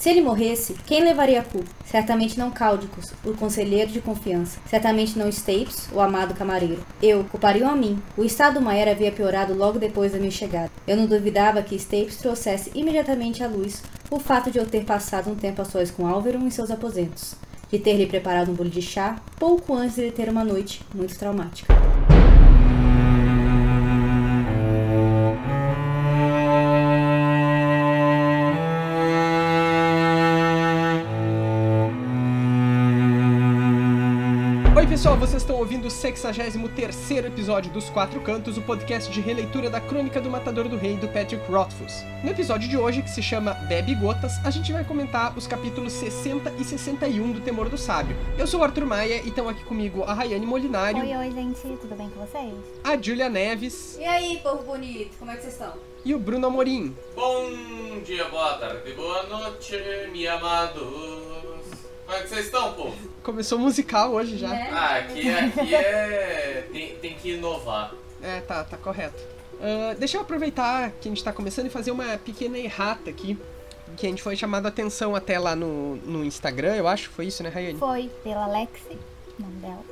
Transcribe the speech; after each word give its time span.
Se 0.00 0.08
ele 0.08 0.22
morresse, 0.22 0.76
quem 0.86 1.04
levaria 1.04 1.40
a 1.40 1.44
culpa? 1.44 1.68
Certamente 1.84 2.38
não 2.38 2.50
Cáudicos, 2.50 3.12
o 3.22 3.34
conselheiro 3.34 3.92
de 3.92 4.00
confiança. 4.00 4.58
Certamente 4.64 5.18
não 5.18 5.28
Stapes, 5.28 5.90
o 5.92 6.00
amado 6.00 6.32
camareiro. 6.32 6.82
Eu, 7.02 7.22
culpariam 7.24 7.68
a 7.68 7.76
mim. 7.76 8.02
O 8.16 8.24
estado 8.24 8.54
do 8.54 8.62
Maer 8.62 8.88
havia 8.88 9.12
piorado 9.12 9.52
logo 9.52 9.78
depois 9.78 10.12
da 10.12 10.18
minha 10.18 10.30
chegada. 10.30 10.70
Eu 10.86 10.96
não 10.96 11.04
duvidava 11.04 11.62
que 11.62 11.78
Stapes 11.78 12.16
trouxesse 12.16 12.70
imediatamente 12.74 13.44
à 13.44 13.46
luz 13.46 13.82
o 14.10 14.18
fato 14.18 14.50
de 14.50 14.56
eu 14.56 14.64
ter 14.64 14.86
passado 14.86 15.30
um 15.30 15.34
tempo 15.34 15.60
a 15.60 15.66
sós 15.66 15.90
com 15.90 16.06
Álvaro 16.06 16.38
em 16.38 16.48
seus 16.48 16.70
aposentos. 16.70 17.34
De 17.70 17.78
ter 17.78 17.98
lhe 17.98 18.06
preparado 18.06 18.50
um 18.50 18.54
bolo 18.54 18.70
de 18.70 18.80
chá 18.80 19.16
pouco 19.38 19.74
antes 19.74 19.96
de 19.96 20.10
ter 20.10 20.30
uma 20.30 20.42
noite 20.42 20.80
muito 20.94 21.14
traumática. 21.18 21.74
Pessoal, 35.00 35.16
vocês 35.16 35.40
estão 35.40 35.56
ouvindo 35.56 35.86
o 35.86 35.90
63 35.90 37.10
episódio 37.24 37.72
dos 37.72 37.88
Quatro 37.88 38.20
Cantos, 38.20 38.58
o 38.58 38.60
podcast 38.60 39.10
de 39.10 39.18
releitura 39.18 39.70
da 39.70 39.80
Crônica 39.80 40.20
do 40.20 40.28
Matador 40.28 40.68
do 40.68 40.76
Rei 40.76 40.98
do 40.98 41.08
Patrick 41.08 41.42
Rothfuss. 41.50 42.04
No 42.22 42.28
episódio 42.28 42.68
de 42.68 42.76
hoje, 42.76 43.00
que 43.00 43.08
se 43.08 43.22
chama 43.22 43.54
Bebe 43.54 43.94
Gotas, 43.94 44.34
a 44.44 44.50
gente 44.50 44.70
vai 44.74 44.84
comentar 44.84 45.34
os 45.38 45.46
capítulos 45.46 45.94
60 45.94 46.52
e 46.58 46.64
61 46.64 47.32
do 47.32 47.40
Temor 47.40 47.70
do 47.70 47.78
Sábio. 47.78 48.14
Eu 48.38 48.46
sou 48.46 48.60
o 48.60 48.62
Arthur 48.62 48.84
Maia 48.84 49.22
e 49.22 49.28
estão 49.28 49.48
aqui 49.48 49.64
comigo 49.64 50.02
a 50.02 50.12
Rayane 50.12 50.44
Molinário. 50.44 51.00
Oi, 51.00 51.16
oi, 51.16 51.30
gente, 51.30 51.62
tudo 51.78 51.96
bem 51.96 52.10
com 52.10 52.20
vocês? 52.20 52.52
A 52.84 52.94
Julia 53.00 53.30
Neves. 53.30 53.96
E 53.98 54.04
aí, 54.04 54.38
povo 54.42 54.64
bonito, 54.64 55.16
como 55.18 55.30
é 55.30 55.36
que 55.36 55.44
vocês 55.44 55.54
estão? 55.54 55.72
E 56.04 56.14
o 56.14 56.18
Bruno 56.18 56.48
Amorim. 56.48 56.94
Bom 57.16 57.48
dia, 58.04 58.26
boa 58.26 58.58
tarde, 58.58 58.92
boa 58.92 59.22
noite, 59.22 59.78
me 60.12 60.28
amados. 60.28 61.49
Como 62.10 62.18
é 62.18 62.24
que 62.24 62.28
vocês 62.28 62.46
estão, 62.46 62.72
povo? 62.74 62.96
Começou 63.22 63.56
musical 63.56 64.10
hoje 64.10 64.36
já. 64.36 64.48
Né? 64.48 64.68
Ah, 64.72 64.96
aqui, 64.96 65.30
aqui 65.30 65.74
é. 65.76 66.68
Tem, 66.72 66.96
tem 66.96 67.14
que 67.14 67.34
inovar. 67.34 67.94
É, 68.20 68.40
tá, 68.40 68.64
tá 68.64 68.76
correto. 68.76 69.22
Uh, 69.54 69.96
deixa 69.96 70.16
eu 70.16 70.22
aproveitar 70.22 70.90
que 71.00 71.08
a 71.08 71.10
gente 71.12 71.22
tá 71.22 71.32
começando 71.32 71.66
e 71.66 71.70
fazer 71.70 71.92
uma 71.92 72.18
pequena 72.18 72.58
errata 72.58 73.08
aqui. 73.08 73.38
Que 73.96 74.06
a 74.06 74.08
gente 74.08 74.24
foi 74.24 74.34
chamado 74.34 74.66
a 74.66 74.70
atenção 74.70 75.14
até 75.14 75.38
lá 75.38 75.54
no, 75.54 75.98
no 75.98 76.24
Instagram, 76.24 76.74
eu 76.74 76.88
acho. 76.88 77.10
Foi 77.10 77.26
isso, 77.26 77.44
né, 77.44 77.48
Rayane? 77.48 77.78
Foi, 77.78 78.10
pela 78.24 78.48
Lexi, 78.48 78.98
o 79.38 79.42
nome 79.42 79.60
dela. 79.60 79.84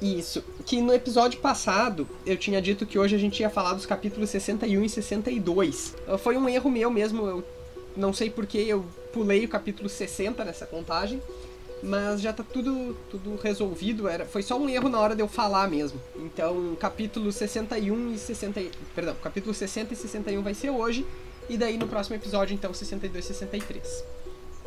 Isso. 0.00 0.42
Que 0.64 0.80
no 0.80 0.94
episódio 0.94 1.38
passado 1.38 2.08
eu 2.24 2.38
tinha 2.38 2.62
dito 2.62 2.86
que 2.86 2.98
hoje 2.98 3.14
a 3.14 3.18
gente 3.18 3.40
ia 3.40 3.50
falar 3.50 3.74
dos 3.74 3.84
capítulos 3.84 4.30
61 4.30 4.84
e 4.84 4.88
62. 4.88 5.94
Uh, 6.08 6.16
foi 6.16 6.38
um 6.38 6.48
erro 6.48 6.70
meu 6.70 6.90
mesmo. 6.90 7.26
Eu 7.26 7.44
não 7.94 8.14
sei 8.14 8.30
porque 8.30 8.56
eu 8.56 8.86
pulei 9.12 9.44
o 9.44 9.48
capítulo 9.48 9.86
60 9.86 10.42
nessa 10.46 10.64
contagem 10.64 11.20
mas 11.82 12.20
já 12.20 12.32
tá 12.32 12.42
tudo, 12.42 12.96
tudo 13.10 13.36
resolvido. 13.36 14.08
Era, 14.08 14.24
foi 14.24 14.42
só 14.42 14.58
um 14.58 14.68
erro 14.68 14.88
na 14.88 14.98
hora 14.98 15.14
de 15.14 15.22
eu 15.22 15.28
falar 15.28 15.68
mesmo. 15.68 16.00
Então, 16.16 16.76
capítulo 16.78 17.30
61 17.30 18.14
e 18.14 18.18
60. 18.18 18.60
Perdão, 18.94 19.14
capítulo 19.22 19.54
60 19.54 19.92
e 19.92 19.96
61 19.96 20.42
vai 20.42 20.54
ser 20.54 20.70
hoje. 20.70 21.06
E 21.48 21.56
daí 21.56 21.78
no 21.78 21.88
próximo 21.88 22.16
episódio, 22.16 22.54
então, 22.54 22.74
62 22.74 23.24
e 23.24 23.28
63. 23.28 24.04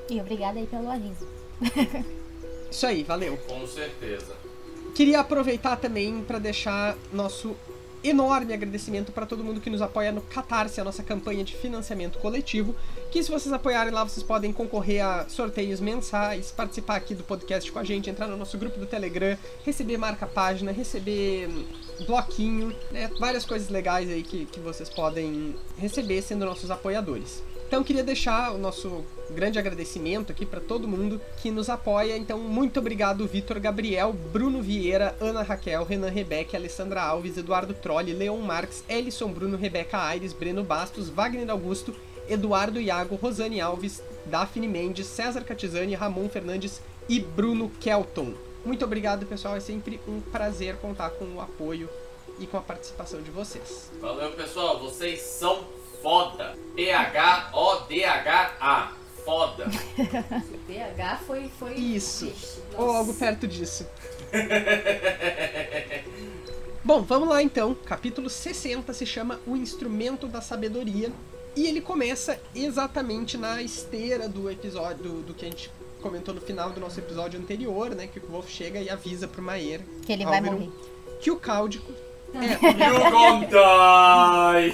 E 0.09 0.20
obrigada 0.20 0.59
aí 0.59 0.66
pelo 0.66 0.90
aviso. 0.90 1.28
Isso 2.72 2.86
aí, 2.88 3.03
valeu. 3.03 3.38
Com 3.48 3.68
certeza. 3.68 4.34
Queria 4.96 5.20
aproveitar 5.20 5.75
também 5.75 6.22
para 6.22 6.40
deixar 6.40 6.98
nosso 7.14 7.56
enorme 8.04 8.54
agradecimento 8.54 9.12
para 9.12 9.26
todo 9.26 9.44
mundo 9.44 9.62
que 9.62 9.70
nos 9.70 9.82
apoia 9.82 10.12
no 10.12 10.22
Catarse, 10.22 10.82
a 10.82 10.84
nossa 10.84 11.04
campanha 11.04 11.44
de 11.44 11.56
financiamento 11.56 12.20
coletivo, 12.20 12.76
que 13.12 13.22
se 13.24 13.30
vocês 13.30 13.54
apoiarem 13.54 13.94
lá, 13.94 14.04
vocês 14.04 14.24
podem 14.24 14.52
concorrer 14.52 15.06
a 15.06 15.28
sorteios 15.30 15.80
mensais, 15.80 16.52
participar 16.52 16.96
aqui 16.96 17.14
do 17.14 17.24
podcast 17.24 17.72
com 17.72 17.80
a 17.80 17.84
gente, 17.84 18.10
entrar 18.10 18.28
no 18.28 18.38
nosso 18.38 18.58
grupo 18.58 18.80
do 18.80 18.86
Telegram, 18.86 19.38
receber 19.64 19.98
marca-página, 19.98 20.72
receber 20.72 21.48
hum, 21.48 21.66
bloquinho, 22.06 22.76
né? 22.92 23.09
Várias 23.20 23.46
coisas 23.46 23.70
legais 23.70 24.09
aí 24.09 24.24
que, 24.24 24.46
que 24.46 24.59
vocês 24.59 24.90
podem 24.90 25.56
receber 25.78 26.22
sendo 26.22 26.46
nossos 26.46 26.72
apoiadores. 26.72 27.44
Então 27.72 27.86
queria 27.86 28.04
deixar 28.04 28.52
o 28.52 28.58
nosso 28.58 29.06
grande 29.30 29.58
agradecimento 29.58 30.30
aqui 30.30 30.46
para 30.46 30.59
todo 30.59 30.90
mundo 30.90 31.22
que 31.42 31.50
nos 31.50 31.70
apoia. 31.70 32.18
Então 32.18 32.38
muito 32.38 32.82
obrigado 32.82 33.26
Vitor 33.26 33.62
Gabriel, 33.62 34.12
Bruno 34.12 34.62
Vieira, 34.62 35.16
Ana 35.22 35.42
Raquel, 35.42 35.86
Renan 35.86 36.10
Rebeca, 36.10 36.58
Alessandra 36.58 37.02
Alves, 37.02 37.38
Eduardo 37.38 37.74
Trolli, 37.74 38.12
Leon 38.12 38.40
Marques, 38.40 38.84
Ellison 38.90 39.31
Bruno, 39.31 39.56
Rebeca 39.56 39.98
Aires, 40.00 40.34
Breno 40.34 40.66
Bastos, 40.66 41.08
Wagner 41.08 41.50
Augusto, 41.50 41.96
Eduardo 42.28 42.81
Iago, 42.81 43.16
Rosane 43.16 43.62
Alves, 43.62 44.04
Daphne 44.26 44.68
Mendes, 44.68 45.08
César 45.08 45.46
Catizani, 45.46 45.96
Ramon 45.96 46.28
Fernandes 46.28 46.81
e 47.08 47.22
Bruno 47.22 47.72
Kelton. 47.80 48.34
Muito 48.66 48.84
obrigado, 48.84 49.26
pessoal. 49.26 49.56
É 49.56 49.62
sempre 49.62 49.98
um 50.06 50.20
prazer 50.20 50.76
contar 50.76 51.12
com 51.12 51.24
o 51.24 51.40
apoio 51.40 51.90
e 52.38 52.46
com 52.46 52.58
a 52.58 52.62
participação 52.62 53.22
de 53.22 53.31
vocês. 53.31 53.90
Valeu, 54.02 54.34
pessoal. 54.34 54.78
Vocês 54.78 55.22
são 55.22 55.80
foda. 56.01 56.56
P-H-O-D-H-A. 56.75 57.81
Foda. 59.23 59.67
PH 60.67 61.17
foi. 61.28 61.50
foi 61.59 61.73
Isso. 61.75 62.34
Ou 62.75 62.89
algo 62.89 63.13
perto 63.13 63.47
disso. 63.47 63.85
Bom, 66.84 67.03
vamos 67.03 67.29
lá 67.29 67.44
então. 67.44 67.75
Capítulo 67.75 68.29
60 68.29 68.91
se 68.94 69.06
chama 69.06 69.39
O 69.45 69.56
Instrumento 69.56 70.28
da 70.28 70.41
Sabedoria. 70.41 71.12
E 71.56 71.67
ele 71.67 71.81
começa 71.81 72.39
exatamente 72.56 73.38
na 73.38 73.62
esteira 73.62 74.28
do 74.28 74.50
episódio, 74.50 75.03
do, 75.03 75.22
do 75.22 75.33
que 75.33 75.45
a 75.45 75.50
gente 75.50 75.72
comentou 76.01 76.33
no 76.33 76.41
final 76.41 76.72
do 76.72 76.79
nosso 76.79 77.00
episódio 77.00 77.39
anterior, 77.39 77.94
né? 77.94 78.07
Que 78.07 78.19
o 78.19 78.28
Wolf 78.28 78.50
chega 78.50 78.79
e 78.79 78.89
avisa 78.89 79.28
pro 79.28 79.41
Maer 79.41 79.81
Que 80.06 80.13
ele 80.13 80.25
vai 80.25 80.41
morrer. 80.41 80.69
que 81.19 81.29
o 81.29 81.35
Cáudico 81.35 81.91
You 82.62 83.12
gon' 83.12 83.42
die. 83.50 84.74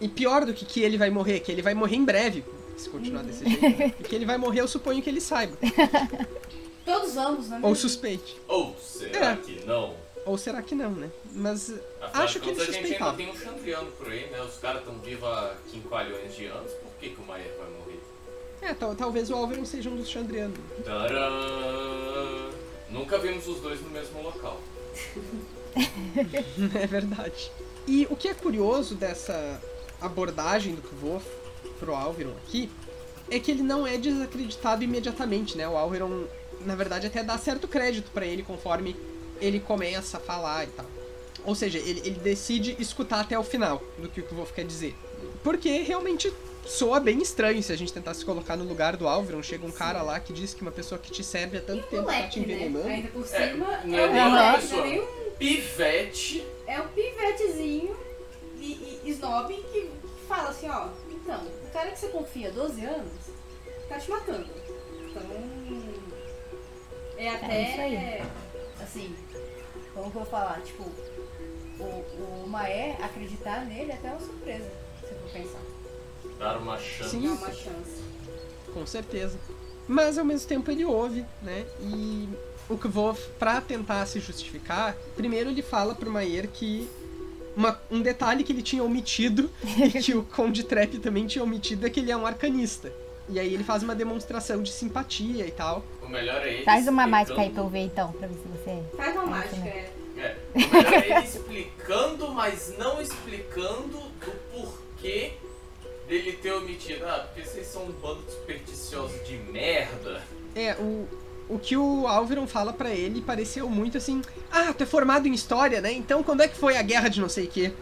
E 0.00 0.08
pior 0.08 0.44
do 0.46 0.54
que 0.54 0.64
que 0.64 0.80
ele 0.82 0.96
vai 0.96 1.10
morrer, 1.10 1.40
que 1.40 1.52
ele 1.52 1.62
vai 1.62 1.74
morrer 1.74 1.96
em 1.96 2.04
breve, 2.04 2.42
se 2.76 2.88
continuar 2.88 3.22
desse 3.22 3.44
jeito. 3.48 3.62
né? 3.78 3.94
E 4.00 4.02
que 4.04 4.14
ele 4.14 4.24
vai 4.24 4.38
morrer, 4.38 4.60
eu 4.62 4.68
suponho 4.68 5.02
que 5.02 5.10
ele 5.10 5.20
saiba. 5.20 5.56
Todos 6.84 7.14
vamos, 7.14 7.48
não 7.50 7.58
é 7.58 7.66
Ou 7.66 7.74
suspeite. 7.74 8.36
Ou 8.48 8.74
será 8.80 9.32
É. 9.32 9.36
que 9.36 9.64
não? 9.66 9.94
Ou 10.24 10.36
será 10.38 10.62
que 10.62 10.74
não, 10.74 10.90
né? 10.90 11.10
Mas 11.32 11.72
Afinal 12.00 12.24
acho 12.24 12.40
que 12.40 12.48
ele 12.48 12.56
contas, 12.58 12.68
a 12.68 12.72
gente 12.72 12.92
ainda 12.94 13.04
suspeitava. 13.06 13.16
tem 13.16 13.30
um 13.30 13.36
Chandriano 13.36 13.90
por 13.92 14.10
aí, 14.10 14.26
né? 14.30 14.40
Os 14.42 14.56
caras 14.56 14.80
estão 14.80 14.98
vivos 14.98 15.28
há 15.28 15.54
quinqualhões 15.70 16.34
de 16.36 16.46
anos. 16.46 16.72
Por 16.72 16.90
que, 17.00 17.10
que 17.10 17.20
o 17.20 17.24
Maier 17.24 17.54
vai 17.58 17.68
morrer? 17.78 18.00
É, 18.62 18.74
tal- 18.74 18.94
talvez 18.94 19.30
o 19.30 19.34
Álvaro 19.34 19.64
seja 19.66 19.88
um 19.90 19.96
dos 19.96 20.08
Chandrianos. 20.08 20.58
Tcharam! 20.84 22.50
Nunca 22.90 23.18
vimos 23.18 23.46
os 23.48 23.60
dois 23.60 23.80
no 23.82 23.90
mesmo 23.90 24.22
local. 24.22 24.60
é 26.80 26.86
verdade. 26.86 27.50
E 27.86 28.06
o 28.10 28.16
que 28.16 28.28
é 28.28 28.34
curioso 28.34 28.94
dessa 28.94 29.60
abordagem 30.00 30.74
do 30.74 30.82
Kvof 30.82 31.24
pro 31.78 31.94
Alviron 31.94 32.32
aqui 32.46 32.70
é 33.30 33.38
que 33.38 33.50
ele 33.50 33.62
não 33.62 33.86
é 33.86 33.96
desacreditado 33.96 34.82
imediatamente, 34.84 35.56
né? 35.56 35.68
O 35.68 35.76
Alviron, 35.76 36.24
na 36.64 36.74
verdade, 36.74 37.06
até 37.06 37.22
dá 37.22 37.38
certo 37.38 37.68
crédito 37.68 38.10
pra 38.12 38.26
ele 38.26 38.42
conforme 38.42 38.96
ele 39.40 39.60
começa 39.60 40.16
a 40.16 40.20
falar 40.20 40.64
e 40.64 40.68
tal. 40.68 40.86
Ou 41.44 41.54
seja, 41.54 41.78
ele, 41.78 42.00
ele 42.00 42.18
decide 42.20 42.76
escutar 42.78 43.20
até 43.20 43.38
o 43.38 43.42
final 43.42 43.82
do 43.98 44.08
que 44.08 44.20
o 44.20 44.24
Kvof 44.24 44.52
quer 44.52 44.64
dizer. 44.64 44.94
Porque 45.42 45.70
realmente 45.82 46.30
soa 46.66 47.00
bem 47.00 47.18
estranho 47.22 47.62
se 47.62 47.72
a 47.72 47.76
gente 47.76 47.92
tentar 47.92 48.12
se 48.12 48.24
colocar 48.24 48.56
no 48.56 48.64
lugar 48.64 48.96
do 48.96 49.08
Alviron. 49.08 49.42
Chega 49.42 49.66
um 49.66 49.70
cara 49.70 50.02
lá 50.02 50.20
que 50.20 50.32
diz 50.34 50.52
que 50.52 50.60
uma 50.60 50.70
pessoa 50.70 50.98
que 50.98 51.10
te 51.10 51.24
serve 51.24 51.56
há 51.56 51.60
tanto 51.62 51.86
tempo 51.86 52.04
tá 52.04 52.12
te 52.28 52.40
Moleque, 52.40 52.40
né? 52.40 52.54
envenenando. 52.54 52.88
Ainda 52.88 53.08
por 53.08 53.24
É, 53.24 53.26
cima, 53.48 53.66
é, 53.74 53.78
é 53.78 53.86
nem 53.86 54.00
uma 54.20 54.28
moleque, 54.28 54.60
pessoa. 54.60 54.80
não 54.82 54.86
é 54.86 54.90
nem 54.90 55.00
um- 55.00 55.19
Pivete. 55.40 56.46
é 56.66 56.78
um 56.78 56.88
pivetezinho 56.88 57.96
e, 58.58 59.00
e 59.04 59.10
snob 59.10 59.54
que, 59.54 59.62
que 59.62 59.90
fala 60.28 60.50
assim, 60.50 60.68
ó, 60.68 60.88
então, 61.10 61.40
o 61.42 61.70
cara 61.72 61.90
que 61.90 61.98
você 61.98 62.08
confia 62.08 62.48
há 62.48 62.52
12 62.52 62.84
anos 62.84 63.12
tá 63.88 63.98
te 63.98 64.10
matando. 64.10 64.46
Então, 65.00 65.22
é 67.16 67.28
até, 67.30 67.70
isso 67.70 67.80
aí. 67.80 68.22
assim, 68.82 69.16
como 69.94 70.10
que 70.10 70.16
eu 70.18 70.22
vou 70.22 70.30
falar, 70.30 70.60
tipo, 70.60 70.82
o, 70.82 72.44
o 72.44 72.46
Maé 72.46 72.98
acreditar 73.02 73.64
nele 73.64 73.92
é 73.92 73.94
até 73.94 74.10
uma 74.10 74.20
surpresa, 74.20 74.70
se 75.00 75.14
for 75.14 75.30
pensar. 75.32 75.60
Dar 76.38 76.58
uma 76.58 76.78
chance. 76.78 77.10
Sim. 77.10 77.22
Dá 77.22 77.32
uma 77.32 77.52
chance. 77.52 78.02
Com 78.74 78.86
certeza. 78.86 79.38
Mas 79.88 80.18
ao 80.18 80.24
mesmo 80.24 80.46
tempo 80.46 80.70
ele 80.70 80.84
ouve, 80.84 81.24
né? 81.42 81.66
E 81.80 82.28
o 82.70 82.78
Kvof, 82.78 83.28
pra 83.38 83.60
tentar 83.60 84.06
se 84.06 84.20
justificar, 84.20 84.96
primeiro 85.16 85.50
ele 85.50 85.62
fala 85.62 85.94
pro 85.94 86.10
Maier 86.10 86.48
que 86.48 86.88
uma- 87.56 87.78
um 87.90 88.00
detalhe 88.00 88.44
que 88.44 88.52
ele 88.52 88.62
tinha 88.62 88.82
omitido 88.84 89.50
e 89.76 89.90
que 90.00 90.14
o 90.14 90.22
Conde 90.22 90.62
Trap 90.64 90.98
também 90.98 91.26
tinha 91.26 91.42
omitido 91.44 91.86
é 91.86 91.90
que 91.90 92.00
ele 92.00 92.10
é 92.12 92.16
um 92.16 92.26
arcanista. 92.26 92.92
E 93.28 93.38
aí 93.38 93.52
ele 93.54 93.62
faz 93.62 93.82
uma 93.82 93.94
demonstração 93.94 94.62
de 94.62 94.72
simpatia 94.72 95.46
e 95.46 95.50
tal. 95.52 95.84
O 96.02 96.08
melhor 96.08 96.42
é 96.44 96.52
ele. 96.54 96.64
Faz 96.64 96.88
uma 96.88 97.06
mágica 97.06 97.40
aí 97.40 97.50
pra 97.50 97.62
eu 97.62 97.68
ver 97.68 97.80
então, 97.80 98.10
pra 98.12 98.26
ver 98.26 98.34
se 98.34 98.48
você. 98.48 98.82
Faz 98.96 99.14
uma 99.14 99.26
mágica, 99.26 99.56
né? 99.56 99.68
é. 100.16 100.20
É, 100.20 100.36
o 100.54 100.58
melhor 100.74 100.92
é 100.94 101.08
ele 101.16 101.24
explicando, 101.26 102.28
mas 102.32 102.74
não 102.76 103.00
explicando 103.00 103.98
do 103.98 104.30
porquê 104.52 105.32
dele 106.08 106.32
ter 106.32 106.52
omitido. 106.52 107.04
Ah, 107.06 107.26
porque 107.32 107.48
vocês 107.48 107.66
são 107.68 107.84
um 107.84 107.92
bando 107.92 108.22
de 108.22 108.32
supersticiosos 108.32 109.24
de 109.26 109.36
merda. 109.52 110.22
É, 110.56 110.74
o, 110.74 111.06
o 111.50 111.58
que 111.58 111.76
o 111.76 112.06
Alveron 112.06 112.46
fala 112.46 112.72
pra 112.72 112.90
ele 112.90 113.20
pareceu 113.20 113.68
muito 113.68 113.98
assim: 113.98 114.22
Ah, 114.50 114.72
tu 114.72 114.82
é 114.82 114.86
formado 114.86 115.26
em 115.28 115.32
história, 115.34 115.80
né? 115.80 115.92
Então 115.92 116.22
quando 116.22 116.42
é 116.42 116.48
que 116.48 116.56
foi 116.56 116.76
a 116.76 116.82
guerra 116.82 117.08
de 117.08 117.20
não 117.20 117.28
sei 117.28 117.44
o 117.44 117.48
quê? 117.48 117.72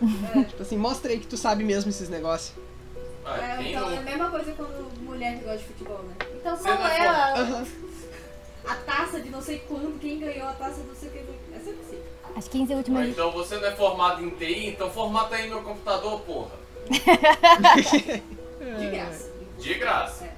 tipo 0.48 0.62
assim, 0.62 0.76
mostra 0.76 1.12
aí 1.12 1.20
que 1.20 1.26
tu 1.26 1.36
sabe 1.36 1.62
mesmo 1.64 1.90
esses 1.90 2.08
negócios. 2.08 2.52
Ah, 3.24 3.38
É, 3.62 3.70
então, 3.70 3.82
não- 3.88 3.94
é 3.94 3.98
a 3.98 4.02
mesma 4.02 4.30
coisa 4.30 4.52
quando 4.52 5.00
mulher 5.02 5.38
que 5.38 5.44
gosta 5.44 5.58
de 5.58 5.64
futebol, 5.64 6.00
né? 6.02 6.14
Então 6.40 6.56
Você 6.56 6.62
qual 6.64 6.78
não 6.78 6.86
é 6.88 6.98
é 6.98 7.06
a, 7.06 7.64
a 8.68 8.74
taça 8.74 9.20
de 9.20 9.28
não 9.30 9.40
sei 9.40 9.60
quando, 9.60 9.98
quem 10.00 10.18
ganhou 10.18 10.48
a 10.48 10.52
taça 10.52 10.80
de 10.80 10.88
não 10.88 10.94
sei 10.96 11.08
o 11.08 11.12
que. 11.12 11.18
É 11.18 11.58
sempre 11.60 11.78
assim. 11.86 11.98
As 12.34 12.48
15 12.48 12.72
Ou 12.72 12.78
últimas. 12.78 13.08
então 13.08 13.30
você 13.30 13.56
não 13.58 13.66
é 13.68 13.72
formado 13.76 14.24
em 14.24 14.30
TI, 14.30 14.68
então 14.68 14.90
formata 14.90 15.36
aí 15.36 15.48
meu 15.48 15.62
computador, 15.62 16.20
porra. 16.22 16.50
De 18.78 18.90
graça. 18.90 19.30
De 19.58 19.74
graça. 19.74 20.28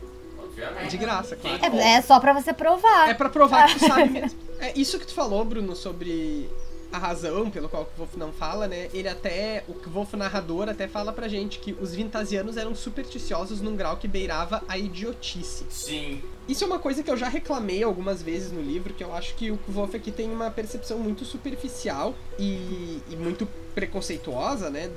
É. 0.56 0.62
Obviamente. 0.62 0.90
De 0.90 0.96
graça, 0.96 1.36
claro. 1.36 1.58
É, 1.76 1.94
é 1.96 2.02
só 2.02 2.20
pra 2.20 2.32
você 2.32 2.52
provar. 2.52 3.08
É 3.08 3.14
pra 3.14 3.28
provar 3.28 3.68
que 3.68 3.78
tu 3.78 3.86
sabe 3.86 4.10
mesmo. 4.10 4.38
É 4.58 4.72
isso 4.78 4.98
que 4.98 5.06
tu 5.06 5.14
falou, 5.14 5.44
Bruno, 5.44 5.74
sobre 5.74 6.48
a 6.92 6.98
razão 6.98 7.50
pelo 7.50 7.68
qual 7.68 7.82
o 7.82 7.86
Kvolf 7.86 8.16
não 8.16 8.32
fala, 8.32 8.68
né? 8.68 8.88
Ele 8.94 9.08
até, 9.08 9.64
o 9.66 9.74
Kvolf 9.74 10.14
narrador 10.14 10.68
até 10.68 10.86
fala 10.86 11.12
pra 11.12 11.26
gente 11.26 11.58
que 11.58 11.72
os 11.80 11.92
vintasianos 11.92 12.56
eram 12.56 12.72
supersticiosos 12.72 13.60
num 13.60 13.74
grau 13.74 13.96
que 13.96 14.06
beirava 14.06 14.62
a 14.68 14.78
idiotice. 14.78 15.66
Sim. 15.70 16.22
Isso 16.48 16.62
é 16.62 16.66
uma 16.68 16.78
coisa 16.78 17.02
que 17.02 17.10
eu 17.10 17.16
já 17.16 17.28
reclamei 17.28 17.82
algumas 17.82 18.22
vezes 18.22 18.52
no 18.52 18.62
livro, 18.62 18.94
que 18.94 19.02
eu 19.02 19.12
acho 19.12 19.34
que 19.34 19.50
o 19.50 19.58
Kvolf 19.58 19.96
aqui 19.96 20.12
tem 20.12 20.30
uma 20.30 20.52
percepção 20.52 20.98
muito 20.98 21.24
superficial 21.24 22.14
e, 22.38 23.00
e 23.10 23.16
muito 23.16 23.48
preconceituosa, 23.74 24.70
né? 24.70 24.88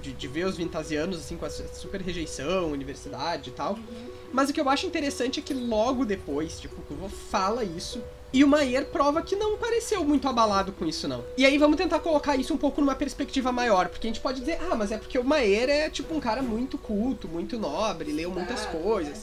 De, 0.00 0.12
de 0.12 0.28
ver 0.28 0.46
os 0.46 0.56
vintasianos 0.56 1.18
assim 1.18 1.36
com 1.36 1.44
essa 1.46 1.66
super 1.74 2.00
rejeição, 2.00 2.70
universidade 2.72 3.50
e 3.50 3.52
tal. 3.52 3.78
Mas 4.32 4.48
o 4.48 4.52
que 4.52 4.60
eu 4.60 4.68
acho 4.68 4.86
interessante 4.86 5.40
é 5.40 5.42
que 5.42 5.52
logo 5.52 6.04
depois, 6.04 6.58
tipo, 6.60 6.80
o 6.80 6.84
Kvolf 6.84 7.12
fala 7.30 7.64
isso 7.64 8.00
e 8.32 8.44
o 8.44 8.48
Maier 8.48 8.86
prova 8.86 9.22
que 9.22 9.34
não 9.34 9.58
pareceu 9.58 10.04
muito 10.04 10.28
abalado 10.28 10.70
com 10.70 10.86
isso, 10.86 11.08
não. 11.08 11.24
E 11.36 11.44
aí 11.44 11.58
vamos 11.58 11.76
tentar 11.76 11.98
colocar 11.98 12.36
isso 12.36 12.54
um 12.54 12.56
pouco 12.56 12.80
numa 12.80 12.94
perspectiva 12.94 13.50
maior, 13.50 13.88
porque 13.88 14.06
a 14.06 14.10
gente 14.10 14.20
pode 14.20 14.38
dizer, 14.38 14.58
ah, 14.70 14.76
mas 14.76 14.92
é 14.92 14.98
porque 14.98 15.18
o 15.18 15.24
Maier 15.24 15.68
é 15.68 15.90
tipo 15.90 16.14
um 16.14 16.20
cara 16.20 16.40
muito 16.40 16.78
culto, 16.78 17.26
muito 17.26 17.58
nobre, 17.58 18.12
leu 18.12 18.30
muitas 18.30 18.64
Tá, 18.64 18.70
coisas. 18.70 19.20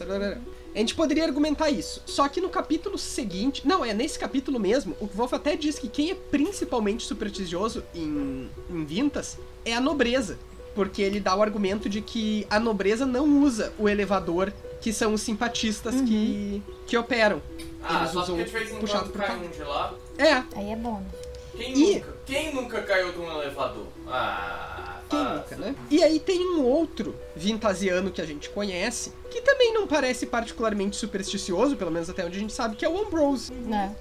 A 0.75 0.79
gente 0.79 0.93
poderia 0.93 1.23
argumentar 1.23 1.69
isso. 1.69 2.03
Só 2.05 2.27
que 2.27 2.41
no 2.41 2.49
capítulo 2.49 2.97
seguinte. 2.97 3.65
Não, 3.65 3.83
é 3.83 3.93
nesse 3.93 4.19
capítulo 4.19 4.59
mesmo. 4.59 4.95
O 4.99 5.07
Wolf 5.07 5.33
até 5.33 5.55
diz 5.55 5.79
que 5.79 5.87
quem 5.87 6.11
é 6.11 6.15
principalmente 6.15 7.05
supersticioso 7.05 7.83
em, 7.95 8.47
em 8.69 8.85
Vintas 8.85 9.37
é 9.65 9.73
a 9.73 9.81
nobreza. 9.81 10.37
Porque 10.77 11.01
ele 11.01 11.19
dá 11.19 11.35
o 11.35 11.41
argumento 11.41 11.89
de 11.89 12.01
que 12.03 12.45
a 12.51 12.59
nobreza 12.59 13.03
não 13.03 13.41
usa 13.41 13.73
o 13.79 13.89
elevador, 13.89 14.53
que 14.79 14.93
são 14.93 15.15
os 15.15 15.21
simpatistas 15.23 15.95
que, 16.01 16.61
que 16.85 16.95
operam. 16.95 17.41
Ah, 17.81 18.01
Eles 18.01 18.11
só 18.11 18.21
usam 18.21 18.35
porque 18.35 18.43
de 18.51 18.57
vez 18.57 18.71
em 18.71 18.79
puxado 18.79 19.09
por 19.09 19.19
cai 19.23 19.37
um 19.37 19.47
de 19.49 19.63
lá. 19.63 19.95
É, 20.19 20.33
Aí 20.55 20.69
é 20.71 20.75
bônus. 20.75 21.07
Quem 21.55 21.73
E- 21.75 21.95
nunca? 21.95 22.15
Quem 22.27 22.53
nunca 22.53 22.81
caiu 22.83 23.11
de 23.11 23.17
um 23.17 23.41
elevador? 23.41 23.87
Ah, 24.07 24.99
Quem 25.09 25.23
nunca, 25.23 25.55
né? 25.55 25.75
E 25.89 26.03
aí 26.03 26.19
tem 26.19 26.39
um 26.45 26.63
outro 26.63 27.15
vintasiano 27.35 28.11
que 28.11 28.21
a 28.21 28.25
gente 28.27 28.47
conhece, 28.51 29.11
que 29.31 29.41
também 29.41 29.73
não 29.73 29.87
parece 29.87 30.27
particularmente 30.27 30.95
supersticioso, 30.95 31.75
pelo 31.75 31.89
menos 31.89 32.07
até 32.07 32.23
onde 32.23 32.37
a 32.37 32.39
gente 32.39 32.53
sabe, 32.53 32.75
que 32.75 32.85
é 32.85 32.89
o 32.89 32.99
Ambrose. 32.99 33.51
Né? 33.51 33.95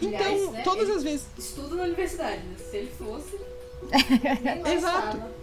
Então, 0.00 0.18
Aliás, 0.26 0.50
né, 0.50 0.62
todas 0.64 0.88
ele 0.88 0.96
as 0.96 1.02
vezes. 1.04 1.26
Estuda 1.38 1.76
na 1.76 1.84
universidade, 1.84 2.38
né? 2.42 2.56
Se 2.58 2.76
ele 2.76 2.90
fosse. 2.98 3.36
Exato. 4.66 5.16
estava. 5.16 5.41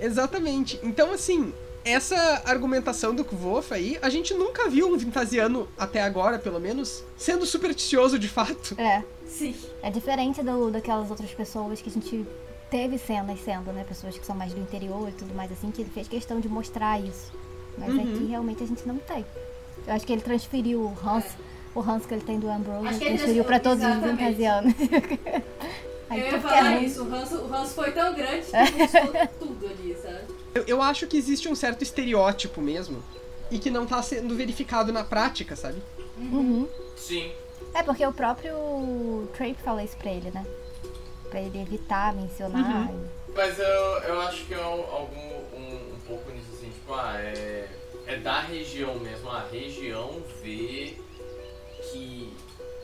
Exatamente. 0.00 0.78
Então, 0.82 1.12
assim, 1.12 1.52
essa 1.84 2.42
argumentação 2.44 3.14
do 3.14 3.24
Kvof 3.24 3.72
aí, 3.72 3.98
a 4.02 4.08
gente 4.08 4.34
nunca 4.34 4.68
viu 4.68 4.88
um 4.92 4.96
vintasiano, 4.96 5.68
até 5.76 6.02
agora, 6.02 6.38
pelo 6.38 6.60
menos, 6.60 7.02
sendo 7.16 7.46
supersticioso 7.46 8.18
de 8.18 8.28
fato. 8.28 8.74
É. 8.78 9.02
Sim. 9.26 9.54
É 9.82 9.90
diferente 9.90 10.42
do, 10.42 10.70
daquelas 10.70 11.10
outras 11.10 11.30
pessoas 11.32 11.80
que 11.80 11.88
a 11.88 11.92
gente 11.92 12.26
teve 12.70 12.98
cenas 12.98 13.38
sendo, 13.44 13.72
né? 13.72 13.84
Pessoas 13.86 14.16
que 14.18 14.24
são 14.26 14.34
mais 14.36 14.52
do 14.52 14.60
interior 14.60 15.08
e 15.08 15.12
tudo 15.12 15.34
mais 15.34 15.50
assim, 15.52 15.70
que 15.70 15.82
ele 15.82 15.90
fez 15.90 16.08
questão 16.08 16.40
de 16.40 16.48
mostrar 16.48 17.00
isso. 17.00 17.32
Mas 17.76 17.88
Uhum. 17.94 18.00
aqui 18.00 18.26
realmente 18.26 18.62
a 18.62 18.66
gente 18.66 18.86
não 18.86 18.96
tem. 18.98 19.24
Eu 19.86 19.94
acho 19.94 20.04
que 20.06 20.12
ele 20.12 20.22
transferiu 20.22 20.80
o 20.80 20.96
Hans, 21.08 21.24
o 21.74 21.80
Hans 21.80 22.04
que 22.04 22.12
ele 22.14 22.22
tem 22.24 22.38
do 22.38 22.48
Ambrose, 22.50 22.86
Acho 22.88 22.96
ele 22.96 22.98
que 22.98 23.04
ele 23.04 23.16
transferiu 23.16 23.44
pra 23.44 23.60
todos 23.60 23.84
os 23.84 23.90
exatamente. 23.90 24.36
Aí 26.10 26.20
eu 26.20 26.26
ia 26.26 26.40
falar 26.40 26.62
um- 26.72 26.82
isso. 26.82 27.04
O 27.04 27.14
Hans, 27.14 27.32
o 27.32 27.54
Hans 27.54 27.72
foi 27.72 27.90
tão 27.92 28.14
grande 28.14 28.46
que 28.46 28.52
tudo 29.38 29.66
ali, 29.66 29.96
sabe? 30.00 30.20
Eu, 30.54 30.64
eu 30.66 30.82
acho 30.82 31.06
que 31.06 31.16
existe 31.16 31.48
um 31.48 31.54
certo 31.54 31.82
estereótipo 31.82 32.60
mesmo, 32.60 33.02
e 33.50 33.58
que 33.58 33.70
não 33.70 33.86
tá 33.86 34.02
sendo 34.02 34.34
verificado 34.34 34.92
na 34.92 35.04
prática, 35.04 35.54
sabe? 35.56 35.82
Uhum. 36.16 36.66
Sim. 36.96 37.30
É 37.74 37.82
porque 37.82 38.04
o 38.06 38.12
próprio 38.12 39.28
Trape 39.34 39.56
fala 39.62 39.82
isso 39.84 39.96
pra 39.96 40.10
ele, 40.10 40.30
né? 40.30 40.44
Pra 41.30 41.40
ele 41.40 41.60
evitar 41.60 42.14
mencionar. 42.14 42.88
Uhum. 42.88 43.04
Mas 43.34 43.58
eu, 43.58 43.64
eu 43.64 44.20
acho 44.22 44.44
que 44.46 44.54
é 44.54 44.58
um- 44.58 44.90
algum 44.90 45.28
um, 45.56 45.94
um 45.94 45.98
pouco 46.06 46.30
nisso 46.30 46.46
assim, 46.54 46.70
tipo, 46.70 46.92
ah, 46.94 47.14
é, 47.20 47.68
é 48.06 48.16
da 48.16 48.40
região 48.40 48.98
mesmo. 48.98 49.28
A 49.30 49.44
região 49.50 50.22
vê 50.42 50.96
que 51.92 52.32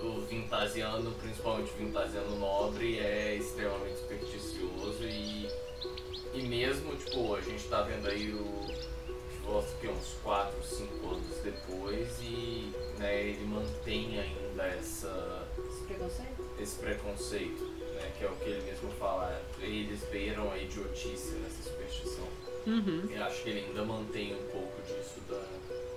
o 0.05 0.21
vintasiano, 0.23 1.11
principalmente 1.13 1.71
o 1.73 1.77
vintasiano 1.77 2.39
nobre, 2.39 2.99
é 2.99 3.35
extremamente 3.37 3.99
supersticioso 3.99 5.03
e, 5.05 5.49
e 6.35 6.43
mesmo, 6.43 6.95
tipo, 6.97 7.35
a 7.35 7.41
gente 7.41 7.65
tá 7.69 7.83
vendo 7.83 8.09
aí 8.09 8.33
o 8.33 8.67
divórcio 9.33 9.77
que 9.81 9.87
é 9.87 9.91
uns 9.91 10.17
4, 10.23 10.63
5 10.63 11.07
anos 11.09 11.37
depois 11.43 12.09
e 12.23 12.73
né, 12.99 13.29
ele 13.29 13.45
mantém 13.47 14.19
ainda 14.19 14.65
essa 14.65 15.47
Esse 15.69 15.85
preconceito. 15.85 16.51
esse 16.59 16.79
preconceito, 16.79 17.65
né? 17.95 18.13
Que 18.19 18.25
é 18.25 18.29
o 18.29 18.37
que 18.37 18.49
ele 18.49 18.63
mesmo 18.63 18.91
fala. 18.93 19.41
Eles 19.61 20.01
beiram 20.11 20.51
a 20.51 20.59
idiotice 20.59 21.33
nessa 21.33 21.63
superstição. 21.63 22.27
Uhum. 22.67 23.07
Eu 23.11 23.25
acho 23.25 23.43
que 23.43 23.51
ele 23.51 23.67
ainda 23.67 23.85
mantém 23.85 24.35
um 24.35 24.51
pouco 24.51 24.81
disso 24.83 25.21
da 25.29 25.43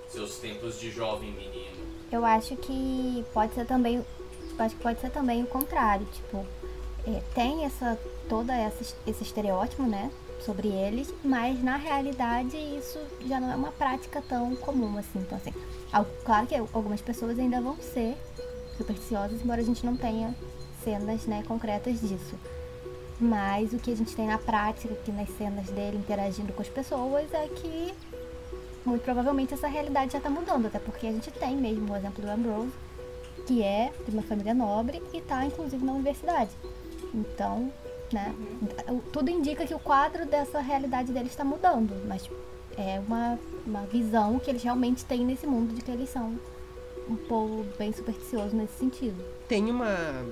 seus 0.09 0.37
tempos 0.37 0.79
de 0.79 0.89
jovem 0.89 1.31
menino. 1.31 1.96
Eu 2.11 2.25
acho 2.25 2.55
que 2.55 3.25
pode 3.33 3.53
ser 3.53 3.65
também. 3.65 3.97
Eu 3.97 4.65
acho 4.65 4.75
que 4.75 4.81
pode 4.81 4.99
ser 4.99 5.11
também 5.11 5.43
o 5.43 5.47
contrário, 5.47 6.05
tipo, 6.07 6.45
é, 7.05 7.21
tem 7.33 7.63
essa 7.63 7.97
toda 8.27 8.53
essa, 8.55 8.95
esse 9.05 9.23
estereótipo, 9.23 9.83
né? 9.83 10.11
Sobre 10.45 10.67
eles, 10.67 11.13
mas 11.23 11.61
na 11.63 11.77
realidade 11.77 12.55
isso 12.57 12.99
já 13.25 13.39
não 13.39 13.51
é 13.51 13.55
uma 13.55 13.71
prática 13.71 14.21
tão 14.21 14.55
comum 14.55 14.97
assim. 14.97 15.19
Então, 15.19 15.37
assim, 15.37 15.53
claro 16.23 16.45
que 16.45 16.55
algumas 16.55 17.01
pessoas 17.01 17.39
ainda 17.39 17.59
vão 17.59 17.75
ser 17.77 18.15
supersticiosas, 18.77 19.41
embora 19.41 19.61
a 19.61 19.65
gente 19.65 19.85
não 19.85 19.97
tenha 19.97 20.35
cenas 20.83 21.25
né, 21.25 21.43
concretas 21.47 21.99
disso. 21.99 22.37
Mas 23.19 23.73
o 23.73 23.77
que 23.77 23.91
a 23.91 23.95
gente 23.95 24.15
tem 24.15 24.27
na 24.27 24.37
prática, 24.37 24.93
aqui 24.93 25.11
nas 25.11 25.29
cenas 25.37 25.65
dele 25.67 25.97
interagindo 25.97 26.53
com 26.53 26.61
as 26.61 26.69
pessoas, 26.69 27.33
é 27.33 27.47
que 27.47 27.93
muito 28.87 29.03
provavelmente 29.03 29.53
essa 29.53 29.67
realidade 29.67 30.13
já 30.13 30.17
está 30.17 30.29
mudando, 30.29 30.67
até 30.67 30.79
porque 30.79 31.05
a 31.05 31.11
gente 31.11 31.29
tem 31.29 31.55
mesmo 31.55 31.91
o 31.91 31.95
exemplo 31.95 32.23
do 32.23 32.31
Ambrose, 32.31 32.71
que 33.45 33.61
é 33.61 33.91
de 34.05 34.11
uma 34.11 34.23
família 34.23 34.53
nobre 34.53 35.03
e 35.13 35.17
está 35.17 35.45
inclusive 35.45 35.83
na 35.83 35.91
universidade. 35.91 36.51
Então, 37.13 37.71
né, 38.11 38.33
tudo 39.11 39.29
indica 39.29 39.65
que 39.65 39.75
o 39.75 39.79
quadro 39.79 40.25
dessa 40.25 40.59
realidade 40.59 41.11
dele 41.11 41.27
está 41.27 41.43
mudando, 41.43 41.93
mas 42.07 42.29
é 42.77 42.99
uma, 43.05 43.37
uma 43.65 43.85
visão 43.85 44.39
que 44.39 44.49
eles 44.49 44.63
realmente 44.63 45.03
têm 45.03 45.25
nesse 45.25 45.45
mundo 45.45 45.73
de 45.73 45.81
que 45.81 45.91
eles 45.91 46.09
são 46.09 46.39
um 47.09 47.15
povo 47.15 47.65
bem 47.77 47.91
supersticioso 47.91 48.55
nesse 48.55 48.77
sentido. 48.77 49.23
Tem 49.47 49.69
uma, 49.69 50.25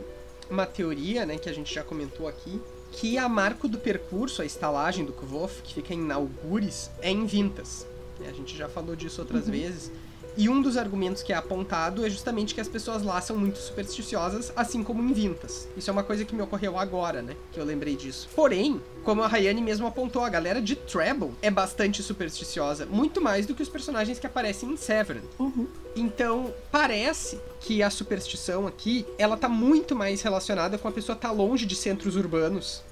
uma 0.49 0.65
teoria, 0.65 1.25
né, 1.25 1.37
que 1.37 1.49
a 1.49 1.53
gente 1.53 1.73
já 1.73 1.83
comentou 1.83 2.27
aqui, 2.27 2.61
que 2.91 3.17
a 3.17 3.27
marco 3.27 3.67
do 3.67 3.77
percurso, 3.77 4.41
a 4.41 4.45
estalagem 4.45 5.03
do 5.03 5.11
Kvof, 5.11 5.61
que 5.61 5.73
fica 5.73 5.93
em 5.93 6.11
Algures, 6.11 6.89
é 7.01 7.09
em 7.09 7.25
Vintas. 7.25 7.85
A 8.27 8.31
gente 8.31 8.55
já 8.55 8.67
falou 8.69 8.95
disso 8.95 9.21
outras 9.21 9.47
vezes. 9.49 9.91
E 10.37 10.49
um 10.49 10.61
dos 10.61 10.75
argumentos 10.75 11.23
que 11.23 11.31
é 11.31 11.35
apontado 11.37 12.05
é 12.05 12.09
justamente 12.09 12.53
que 12.53 12.59
as 12.59 12.67
pessoas 12.67 13.03
lá 13.03 13.21
são 13.21 13.37
muito 13.37 13.57
supersticiosas, 13.57 14.51
assim 14.53 14.83
como 14.83 15.01
em 15.01 15.13
Vintas. 15.13 15.65
Isso 15.77 15.89
é 15.89 15.93
uma 15.93 16.03
coisa 16.03 16.25
que 16.25 16.35
me 16.35 16.41
ocorreu 16.41 16.77
agora, 16.77 17.21
né? 17.21 17.37
Que 17.53 17.59
eu 17.59 17.63
lembrei 17.63 17.95
disso. 17.95 18.27
Porém, 18.35 18.81
como 19.05 19.23
a 19.23 19.27
Rayane 19.27 19.61
mesmo 19.61 19.87
apontou, 19.87 20.25
a 20.25 20.29
galera 20.29 20.61
de 20.61 20.75
Treble 20.75 21.31
é 21.41 21.49
bastante 21.49 22.03
supersticiosa, 22.03 22.85
muito 22.85 23.21
mais 23.21 23.45
do 23.45 23.55
que 23.55 23.63
os 23.63 23.69
personagens 23.69 24.19
que 24.19 24.27
aparecem 24.27 24.71
em 24.71 24.75
Severin. 24.75 25.21
Uhum. 25.39 25.67
Então, 25.95 26.53
parece 26.69 27.39
que 27.61 27.81
a 27.81 27.89
superstição 27.89 28.67
aqui, 28.67 29.05
ela 29.17 29.37
tá 29.37 29.47
muito 29.47 29.95
mais 29.95 30.21
relacionada 30.21 30.77
com 30.77 30.89
a 30.89 30.91
pessoa 30.91 31.15
estar 31.15 31.31
longe 31.31 31.65
de 31.65 31.75
centros 31.75 32.17
urbanos. 32.17 32.83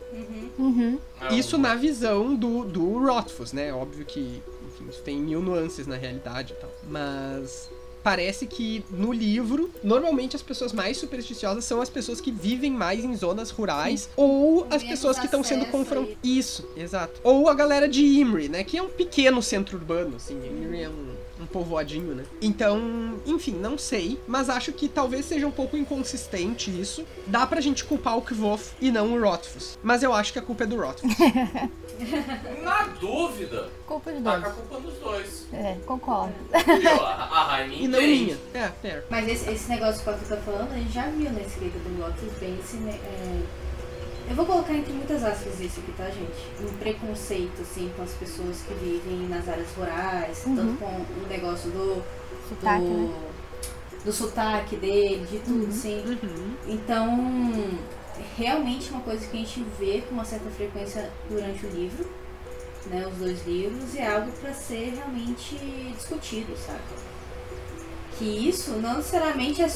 Uhum. 0.58 0.98
É 1.20 1.34
Isso 1.36 1.58
um- 1.58 1.60
na 1.60 1.76
visão 1.76 2.34
do, 2.36 2.64
do 2.64 3.00
Rothfuss, 3.06 3.52
né? 3.52 3.74
Óbvio 3.74 4.06
que 4.06 4.42
enfim, 4.84 4.90
isso 4.90 5.02
tem 5.02 5.18
mil 5.18 5.42
nuances 5.42 5.88
na 5.88 5.96
realidade 5.96 6.54
e 6.54 6.56
tal. 6.56 6.72
Mas 6.90 7.70
parece 8.04 8.46
que 8.46 8.84
no 8.92 9.14
livro, 9.14 9.72
normalmente 9.82 10.36
as 10.36 10.42
pessoas 10.42 10.74
mais 10.74 10.98
supersticiosas 10.98 11.64
são 11.64 11.82
as 11.82 11.90
pessoas 11.90 12.20
que 12.20 12.32
vivem 12.32 12.72
mais 12.72 13.04
em 13.04 13.16
zonas 13.16 13.50
rurais 13.50 14.10
ou 14.16 14.68
as 14.70 14.84
pessoas 14.84 15.18
que 15.18 15.26
estão 15.26 15.44
sendo 15.44 15.66
confrontadas. 15.68 16.18
Isso, 16.22 16.68
exato. 16.76 17.20
Ou 17.24 17.48
a 17.48 17.54
galera 17.54 17.88
de 17.88 18.04
Imri, 18.04 18.50
né? 18.50 18.64
Que 18.64 18.78
é 18.78 18.84
um 18.84 18.90
pequeno 18.90 19.42
centro 19.42 19.78
urbano, 19.78 20.18
assim. 20.18 20.36
Imri 20.36 20.82
é 20.82 20.90
um, 20.90 21.13
um 21.44 21.46
povoadinho, 21.46 22.16
né? 22.16 22.24
Então, 22.42 23.16
enfim, 23.26 23.54
não 23.54 23.78
sei. 23.78 24.20
Mas 24.28 24.50
acho 24.50 24.72
que 24.74 24.88
talvez 24.88 25.26
seja 25.26 25.46
um 25.46 25.52
pouco 25.52 25.76
inconsistente 25.78 26.70
isso. 26.72 27.06
Dá 27.28 27.46
pra 27.46 27.62
gente 27.62 27.84
culpar 27.86 28.18
o 28.18 28.22
Kvoth 28.22 28.72
e 28.82 28.92
não 28.92 29.14
o 29.14 29.22
Rothfuss. 29.22 29.78
Mas 29.84 30.02
eu 30.04 30.14
acho 30.14 30.34
que 30.34 30.40
a 30.40 30.42
culpa 30.42 30.64
é 30.64 30.68
do 30.68 30.78
Rothfuss. 30.82 31.14
Na 32.64 32.84
dúvida, 33.00 33.70
Culpa 33.86 34.12
de 34.12 34.22
tá 34.22 34.38
dois. 34.38 34.44
com 34.44 34.50
a 34.50 34.54
culpa 34.66 34.80
dos 34.82 34.94
dois. 35.00 35.48
É, 35.54 35.78
concordo. 35.86 36.34
E, 36.54 36.88
ó, 36.88 37.06
a 37.06 37.14
a 37.24 37.44
Rainha 37.44 37.84
e 37.84 37.88
não 37.88 38.00
entende. 38.02 38.38
minha. 38.54 38.74
É. 38.84 39.04
Mas 39.10 39.28
esse, 39.28 39.50
esse 39.50 39.70
negócio 39.70 40.02
que 40.04 40.10
o 40.10 40.14
Arthur 40.14 40.28
tá 40.28 40.38
falando, 40.38 40.72
a 40.72 40.78
gente 40.78 40.92
já 40.92 41.08
viu 41.08 41.32
na 41.32 41.42
escrita 41.42 41.78
do 41.80 42.00
Lotus 42.00 42.32
bem 42.40 42.58
esse. 42.60 42.78
ne- 42.78 42.92
é, 42.92 43.42
Eu 44.30 44.36
vou 44.36 44.46
colocar 44.46 44.74
entre 44.74 44.94
muitas 44.94 45.24
aspas 45.24 45.60
isso 45.60 45.80
aqui, 45.82 45.92
tá, 45.98 46.06
gente? 46.06 46.48
Um 46.62 46.78
preconceito, 46.78 47.62
assim, 47.62 47.92
com 47.96 48.04
as 48.04 48.12
pessoas 48.12 48.62
que 48.62 48.74
vivem 48.76 49.28
nas 49.28 49.48
áreas 49.48 49.68
rurais, 49.76 50.44
Uhum. 50.46 50.56
tanto 50.56 50.78
com 50.80 50.86
o 50.86 51.28
negócio 51.30 51.70
do. 51.72 52.02
Sotaque, 52.50 52.84
do, 52.86 52.98
né? 52.98 53.20
do 54.06 54.12
sotaque 54.14 54.76
dele, 54.78 55.26
de 55.30 55.40
tudo, 55.40 55.64
Uhum. 55.64 55.70
assim. 55.70 56.04
Uhum. 56.24 56.54
Então, 56.68 57.78
realmente 58.38 58.90
uma 58.92 59.02
coisa 59.02 59.26
que 59.28 59.38
a 59.38 59.40
gente 59.40 59.66
vê 59.80 60.02
com 60.08 60.14
uma 60.16 60.26
certa 60.26 60.50
frequência 60.52 61.10
durante 61.30 61.66
o 61.66 61.70
livro, 61.70 62.10
né, 62.88 63.06
os 63.08 63.18
dois 63.18 63.46
livros, 63.46 63.94
e 63.96 64.00
é 64.00 64.08
algo 64.14 64.32
para 64.34 64.54
ser 64.54 64.94
realmente 64.96 65.56
discutido, 65.96 66.54
sabe? 66.58 66.80
Que 68.18 68.26
isso 68.26 68.72
não 68.74 68.98
necessariamente 68.98 69.62
é, 69.62 69.72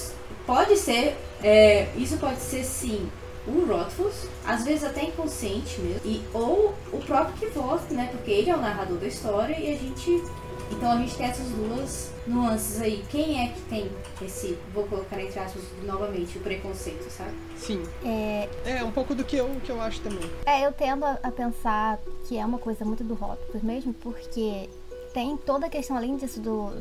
pode 0.45 0.77
ser, 0.77 1.15
é, 1.41 1.89
isso 1.95 2.17
pode 2.17 2.39
ser 2.39 2.63
sim 2.63 3.09
o 3.47 3.65
Rothfuss, 3.65 4.27
às 4.45 4.63
vezes 4.63 4.83
até 4.83 5.05
inconsciente 5.05 5.79
mesmo, 5.79 6.01
e, 6.05 6.21
ou 6.33 6.73
o 6.91 6.99
próprio 6.99 7.49
Kvoth, 7.51 7.89
né, 7.91 8.09
porque 8.11 8.31
ele 8.31 8.49
é 8.49 8.55
o 8.55 8.59
narrador 8.59 8.97
da 8.97 9.07
história 9.07 9.57
e 9.57 9.73
a 9.73 9.77
gente 9.77 10.21
então 10.69 10.91
a 10.91 10.97
gente 10.97 11.15
tem 11.15 11.25
essas 11.27 11.47
duas 11.47 12.11
nuances 12.27 12.81
aí. 12.81 13.03
Quem 13.09 13.41
é 13.41 13.53
que 13.53 13.61
tem 13.61 13.89
esse, 14.21 14.57
vou 14.73 14.83
colocar 14.85 15.19
entre 15.21 15.39
aspas 15.39 15.63
novamente, 15.83 16.37
o 16.37 16.41
preconceito, 16.41 17.09
sabe? 17.09 17.31
Sim. 17.55 17.83
É, 18.03 18.49
É 18.65 18.83
um 18.83 18.91
pouco 18.91 19.15
do 19.15 19.23
que 19.23 19.37
eu, 19.37 19.49
que 19.63 19.71
eu 19.71 19.81
acho 19.81 20.01
também. 20.01 20.29
É, 20.45 20.65
eu 20.65 20.73
tendo 20.73 21.05
a, 21.05 21.17
a 21.23 21.31
pensar 21.31 21.99
que 22.27 22.37
é 22.37 22.45
uma 22.45 22.59
coisa 22.59 22.83
muito 22.83 23.03
do 23.03 23.13
Rótopus 23.13 23.61
mesmo, 23.61 23.93
porque 23.93 24.69
tem 25.13 25.37
toda 25.37 25.67
a 25.67 25.69
questão, 25.69 25.95
além 25.95 26.17
disso, 26.17 26.41
do, 26.41 26.71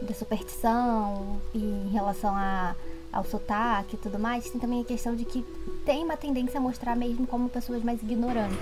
da 0.00 0.14
superstição 0.14 1.40
e 1.54 1.58
em 1.58 1.88
relação 1.90 2.34
a, 2.36 2.76
ao 3.12 3.24
sotaque 3.24 3.94
e 3.96 3.98
tudo 3.98 4.18
mais, 4.18 4.48
tem 4.50 4.60
também 4.60 4.80
a 4.80 4.84
questão 4.84 5.14
de 5.14 5.24
que 5.24 5.44
tem 5.84 6.02
uma 6.04 6.16
tendência 6.16 6.58
a 6.58 6.60
mostrar 6.60 6.96
mesmo 6.96 7.26
como 7.26 7.48
pessoas 7.48 7.82
mais 7.82 8.02
ignorantes. 8.02 8.56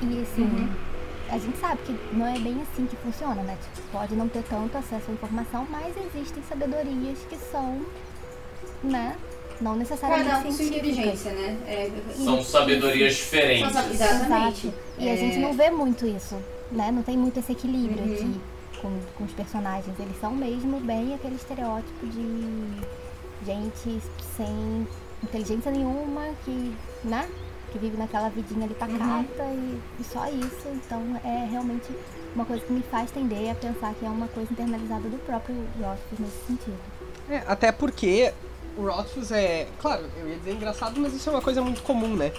E 0.00 0.22
assim, 0.22 0.68
a 1.28 1.38
gente 1.38 1.58
sabe 1.58 1.80
que 1.84 1.92
não 2.16 2.26
é 2.26 2.38
bem 2.38 2.60
assim 2.62 2.86
que 2.86 2.96
funciona, 2.96 3.42
né? 3.42 3.56
Tipo, 3.74 3.88
pode 3.92 4.14
não 4.16 4.28
ter 4.28 4.42
tanto 4.44 4.76
acesso 4.78 5.10
à 5.10 5.14
informação, 5.14 5.66
mas 5.70 5.94
existem 5.96 6.42
sabedorias 6.48 7.18
que 7.28 7.36
são, 7.36 7.80
né? 8.82 9.16
Não 9.60 9.76
necessariamente 9.76 10.28
Cada 10.30 10.40
um 10.40 10.42
com 10.44 10.50
sua 10.52 10.64
científicas. 10.64 10.90
inteligência, 10.98 11.32
né? 11.32 11.58
É, 11.68 11.90
São 12.14 12.40
Isso. 12.40 12.50
sabedorias 12.50 13.14
diferentes. 13.14 13.72
São 13.72 13.90
Exatamente. 13.90 14.66
Exato. 14.66 14.78
E 14.98 15.08
a 15.08 15.12
É. 15.12 15.16
gente 15.16 15.38
não 15.38 15.52
vê 15.52 15.70
muito 15.70 16.04
isso, 16.06 16.36
né? 16.72 16.90
Não 16.90 17.02
tem 17.02 17.16
muito 17.16 17.38
esse 17.38 17.52
equilíbrio 17.52 18.02
Uhum. 18.02 18.12
aqui 18.14 18.40
com, 18.80 18.98
com 19.16 19.24
os 19.24 19.32
personagens. 19.32 19.96
Eles 20.00 20.18
são 20.20 20.32
mesmo 20.34 20.80
bem 20.80 21.14
aquele 21.14 21.36
estereótipo 21.36 22.06
de 22.08 22.66
gente 23.44 24.00
sem 24.36 24.86
inteligência 25.22 25.70
nenhuma, 25.70 26.28
que, 26.44 26.76
né? 27.04 27.28
Que 27.70 27.78
vive 27.78 27.96
naquela 27.96 28.28
vidinha 28.28 28.64
ali 28.66 28.74
pacata 28.74 29.44
e, 29.44 29.80
e 30.00 30.04
só 30.04 30.26
isso. 30.28 30.68
Então 30.68 31.00
é 31.24 31.46
realmente 31.50 31.88
uma 32.34 32.44
coisa 32.44 32.64
que 32.64 32.72
me 32.72 32.82
faz 32.82 33.10
tender 33.10 33.50
a 33.50 33.54
pensar 33.54 33.94
que 33.94 34.04
é 34.04 34.08
uma 34.08 34.28
coisa 34.28 34.52
internalizada 34.52 35.08
do 35.08 35.18
próprio 35.24 35.56
Rothfuss 35.80 36.18
nesse 36.18 36.46
sentido. 36.46 36.78
É, 37.30 37.42
até 37.46 37.72
porque 37.72 38.32
o 38.76 38.86
Rothfuss 38.86 39.30
é. 39.32 39.68
Claro, 39.80 40.04
eu 40.18 40.28
ia 40.28 40.36
dizer 40.36 40.52
engraçado, 40.52 41.00
mas 41.00 41.14
isso 41.14 41.28
é 41.28 41.32
uma 41.32 41.42
coisa 41.42 41.62
muito 41.62 41.82
comum, 41.82 42.16
né? 42.16 42.32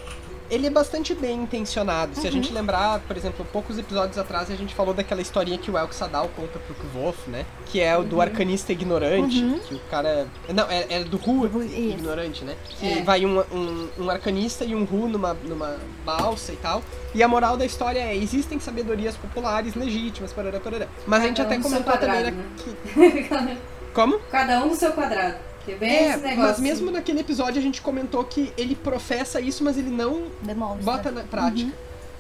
Ele 0.54 0.68
é 0.68 0.70
bastante 0.70 1.16
bem 1.16 1.42
intencionado. 1.42 2.16
Se 2.16 2.28
a 2.28 2.32
gente 2.32 2.54
lembrar, 2.54 3.00
por 3.00 3.18
exemplo, 3.18 3.44
poucos 3.52 3.80
episódios 3.80 4.20
atrás 4.20 4.52
a 4.52 4.56
gente 4.56 4.76
falou 4.76 4.94
daquela 4.94 5.20
historinha 5.20 5.58
que 5.58 5.72
o 5.72 5.78
Elk 5.78 5.96
Sadal 5.96 6.30
conta 6.36 6.60
pro 6.60 6.76
Kvoth, 6.76 7.28
né? 7.28 7.44
Que 7.66 7.82
é 7.82 7.98
o 7.98 8.04
do 8.04 8.22
arcanista 8.22 8.72
ignorante. 8.72 9.42
Uhum. 9.44 9.60
Que 9.60 9.74
o 9.74 9.80
cara. 9.90 10.28
Não, 10.54 10.70
é, 10.70 10.86
é 10.90 11.04
do 11.04 11.18
Ru 11.18 11.64
ignorante, 11.64 12.46
né? 12.46 12.56
Que 12.70 13.00
É. 13.00 13.02
vai 13.02 13.26
um, 13.26 13.40
um, 13.40 13.90
um 13.98 14.10
arcanista 14.12 14.64
e 14.64 14.76
um 14.76 14.84
Ru 14.84 15.08
numa, 15.08 15.34
numa 15.34 15.76
balsa 16.06 16.54
e 16.54 16.58
tal. 16.58 16.84
E 17.16 17.24
a 17.24 17.28
moral 17.28 17.58
da 17.58 17.66
história 17.66 18.00
é: 18.00 18.16
existem 18.16 18.60
sabedorias 18.60 19.16
populares 19.18 19.74
legítimas, 19.74 20.32
parará, 20.32 20.60
parará. 20.60 20.88
Mas 21.08 21.24
a 21.24 21.28
gente 21.28 21.38
Cada 21.38 21.50
até 21.50 21.58
um 21.58 21.64
comentou 21.64 21.94
também 21.94 22.10
quadrado, 22.10 22.38
né, 22.38 22.46
que. 22.58 23.74
Como? 23.94 24.20
Cada 24.32 24.64
um 24.64 24.70
no 24.70 24.76
seu 24.76 24.92
quadrado. 24.92 25.38
Que 25.66 25.72
é 25.72 25.76
bem 25.76 25.90
É, 25.90 26.10
esse 26.10 26.18
negócio. 26.22 26.38
mas 26.42 26.60
mesmo 26.60 26.92
naquele 26.92 27.20
episódio 27.22 27.60
a 27.60 27.64
gente 27.64 27.82
comentou 27.82 28.24
que 28.24 28.52
ele 28.58 28.76
professa 28.76 29.40
isso, 29.40 29.64
mas 29.64 29.78
ele 29.78 29.90
não 29.90 30.24
Demonstra. 30.42 30.84
bota 30.84 31.12
na 31.12 31.24
prática 31.24 31.72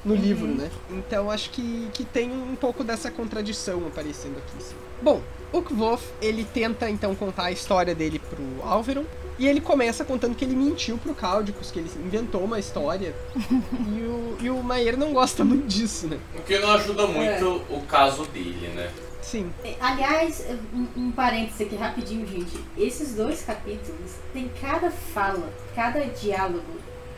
no 0.05 0.15
livro, 0.15 0.47
né? 0.47 0.69
Então 0.89 1.29
acho 1.31 1.49
que, 1.49 1.87
que 1.93 2.03
tem 2.05 2.31
um 2.31 2.55
pouco 2.55 2.83
dessa 2.83 3.09
contradição 3.11 3.85
aparecendo 3.87 4.37
aqui. 4.37 4.63
Sim. 4.63 4.75
Bom, 5.01 5.21
o 5.51 5.61
Kvoth, 5.61 6.01
ele 6.21 6.45
tenta 6.45 6.89
então 6.89 7.13
contar 7.15 7.45
a 7.45 7.51
história 7.51 7.93
dele 7.93 8.19
pro 8.19 8.43
Alveron. 8.63 9.03
E 9.39 9.47
ele 9.47 9.59
começa 9.59 10.05
contando 10.05 10.35
que 10.35 10.45
ele 10.45 10.55
mentiu 10.55 10.95
pro 10.97 11.13
Cáudicos, 11.15 11.71
que 11.71 11.79
ele 11.79 11.89
inventou 12.05 12.41
uma 12.43 12.59
história. 12.59 13.15
e 13.35 14.01
o, 14.03 14.37
e 14.39 14.49
o 14.51 14.61
Maier 14.61 14.95
não 14.95 15.11
gosta 15.11 15.43
muito 15.43 15.65
disso, 15.67 16.07
né? 16.07 16.19
O 16.37 16.41
que 16.43 16.59
não 16.59 16.71
ajuda 16.71 17.07
muito 17.07 17.63
o 17.69 17.81
caso 17.81 18.25
dele, 18.25 18.67
né? 18.75 18.91
Sim. 19.23 19.51
Aliás, 19.79 20.45
um, 20.73 20.87
um 20.97 21.11
parênteses 21.11 21.61
aqui 21.61 21.75
rapidinho, 21.75 22.27
gente. 22.27 22.59
Esses 22.77 23.15
dois 23.15 23.41
capítulos 23.41 24.11
tem 24.33 24.51
cada 24.61 24.91
fala, 24.91 25.49
cada 25.73 26.01
diálogo 26.05 26.61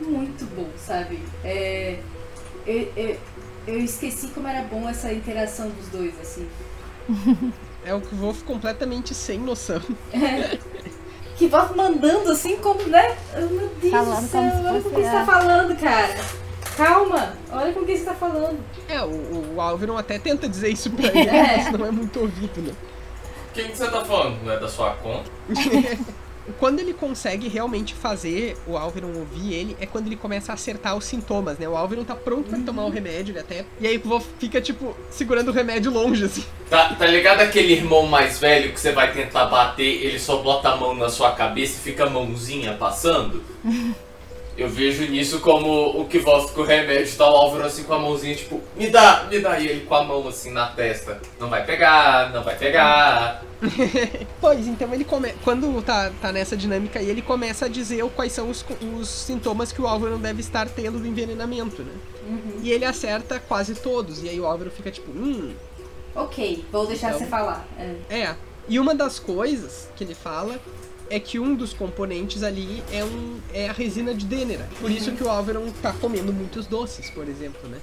muito 0.00 0.44
bom, 0.54 0.68
sabe? 0.78 1.20
É, 1.44 1.98
eu, 2.66 2.92
eu, 2.96 3.16
eu 3.66 3.78
esqueci 3.80 4.28
como 4.28 4.46
era 4.46 4.62
bom 4.62 4.88
essa 4.88 5.12
interação 5.12 5.68
dos 5.70 5.88
dois, 5.88 6.14
assim. 6.20 6.48
É 7.84 7.94
o 7.94 8.00
Kvoth 8.00 8.42
completamente 8.44 9.14
sem 9.14 9.38
noção. 9.38 9.80
Que 11.36 11.48
volta 11.48 11.74
mandando 11.74 12.30
assim 12.32 12.56
como, 12.56 12.82
né? 12.84 13.14
Oh, 13.34 13.40
meu 13.52 13.68
Deus 13.78 13.92
Falando 13.92 14.22
do 14.22 14.30
céu, 14.30 14.40
olha 14.40 14.80
fosse 14.80 14.94
quem 14.94 15.04
você 15.04 15.10
tá 15.10 15.26
falando, 15.26 15.76
cara. 15.78 16.14
Calma, 16.76 17.34
olha 17.50 17.72
com 17.72 17.84
quem 17.84 17.96
você 17.96 18.04
tá 18.04 18.14
falando. 18.14 18.58
É, 18.88 19.00
o, 19.02 19.54
o 19.56 19.96
até 19.98 20.18
tenta 20.18 20.48
dizer 20.48 20.68
isso 20.68 20.90
pra 20.90 21.06
ele, 21.08 21.28
É. 21.28 21.56
mas 21.56 21.72
não 21.72 21.86
é 21.86 21.90
muito 21.90 22.20
ouvido, 22.20 22.60
né? 22.60 22.74
Quem 23.54 23.68
que 23.68 23.76
você 23.78 23.90
tá 23.90 24.04
falando? 24.04 24.42
Não 24.44 24.52
é 24.52 24.58
da 24.58 24.68
sua 24.68 24.90
conta? 24.90 25.30
Quando 26.60 26.78
ele 26.78 26.92
consegue 26.92 27.48
realmente 27.48 27.92
fazer 27.92 28.56
o 28.68 28.76
Alveron 28.76 29.12
ouvir 29.18 29.52
ele, 29.52 29.76
é 29.80 29.84
quando 29.86 30.06
ele 30.06 30.14
começa 30.14 30.52
a 30.52 30.54
acertar 30.54 30.96
os 30.96 31.04
sintomas, 31.04 31.58
né? 31.58 31.68
O 31.68 31.76
Alveron 31.76 32.04
tá 32.04 32.14
pronto 32.14 32.48
pra 32.48 32.58
tomar 32.60 32.84
o 32.84 32.88
remédio, 32.88 33.32
ele 33.32 33.40
até. 33.40 33.64
E 33.80 33.86
aí 33.86 34.00
o 34.04 34.20
fica, 34.20 34.60
tipo, 34.60 34.96
segurando 35.10 35.48
o 35.48 35.52
remédio 35.52 35.90
longe, 35.90 36.24
assim. 36.24 36.44
Tá, 36.70 36.94
tá 36.94 37.04
ligado 37.04 37.40
aquele 37.40 37.72
irmão 37.72 38.06
mais 38.06 38.38
velho 38.38 38.72
que 38.72 38.78
você 38.78 38.92
vai 38.92 39.12
tentar 39.12 39.46
bater, 39.46 40.04
ele 40.04 40.20
só 40.20 40.36
bota 40.36 40.68
a 40.68 40.76
mão 40.76 40.94
na 40.94 41.08
sua 41.08 41.32
cabeça 41.32 41.78
e 41.78 41.80
fica 41.82 42.04
a 42.04 42.10
mãozinha 42.10 42.74
passando? 42.74 43.42
Eu 44.56 44.68
vejo 44.70 45.04
nisso 45.10 45.40
como 45.40 46.00
o 46.00 46.06
que 46.06 46.18
volta 46.18 46.52
com 46.52 46.62
o 46.62 46.64
remédio, 46.64 47.14
tá 47.16 47.28
o 47.30 47.36
Álvaro 47.36 47.64
assim 47.66 47.82
com 47.82 47.92
a 47.92 47.98
mãozinha, 47.98 48.34
tipo, 48.34 48.60
me 48.74 48.88
dá, 48.88 49.26
me 49.30 49.38
dá, 49.38 49.58
e 49.58 49.68
ele 49.68 49.80
com 49.84 49.94
a 49.94 50.02
mão 50.02 50.26
assim 50.26 50.50
na 50.50 50.66
testa. 50.68 51.20
Não 51.38 51.48
vai 51.50 51.64
pegar, 51.64 52.32
não 52.32 52.42
vai 52.42 52.56
pegar. 52.56 53.42
Pois, 54.40 54.66
então 54.66 54.92
ele 54.92 55.04
come... 55.04 55.32
quando 55.42 55.82
tá, 55.82 56.12
tá 56.20 56.30
nessa 56.30 56.56
dinâmica 56.56 56.98
aí, 56.98 57.08
ele 57.08 57.22
começa 57.22 57.64
a 57.64 57.68
dizer 57.68 58.04
quais 58.14 58.32
são 58.32 58.50
os, 58.50 58.64
os 58.98 59.08
sintomas 59.08 59.72
que 59.72 59.80
o 59.80 59.86
Álvaro 59.86 60.18
deve 60.18 60.40
estar 60.40 60.68
tendo 60.68 60.98
do 60.98 61.06
envenenamento, 61.06 61.82
né? 61.82 61.92
E 62.62 62.70
ele 62.70 62.84
acerta 62.84 63.40
quase 63.40 63.74
todos, 63.74 64.22
e 64.22 64.28
aí 64.28 64.38
o 64.38 64.46
Álvaro 64.46 64.70
fica 64.70 64.90
tipo, 64.90 65.10
hum, 65.10 65.54
Ok, 66.14 66.64
vou 66.72 66.86
deixar 66.86 67.08
Então- 67.08 67.20
você 67.20 67.26
falar. 67.26 67.66
É. 67.78 68.20
É, 68.20 68.36
e 68.68 68.80
uma 68.80 68.94
das 68.94 69.18
coisas 69.18 69.88
que 69.94 70.02
ele 70.02 70.14
fala 70.14 70.58
é 71.08 71.20
que 71.20 71.38
um 71.38 71.54
dos 71.54 71.72
componentes 71.72 72.42
ali 72.42 72.82
é, 72.92 73.04
um, 73.04 73.38
é 73.52 73.68
a 73.68 73.72
resina 73.72 74.14
de 74.14 74.26
Dênera. 74.26 74.68
Por 74.80 74.90
isso 74.90 75.12
que 75.12 75.22
o 75.22 75.28
Álvaro 75.28 75.72
tá 75.80 75.92
comendo 75.92 76.32
muitos 76.32 76.66
doces, 76.66 77.10
por 77.10 77.28
exemplo, 77.28 77.68
né? 77.68 77.78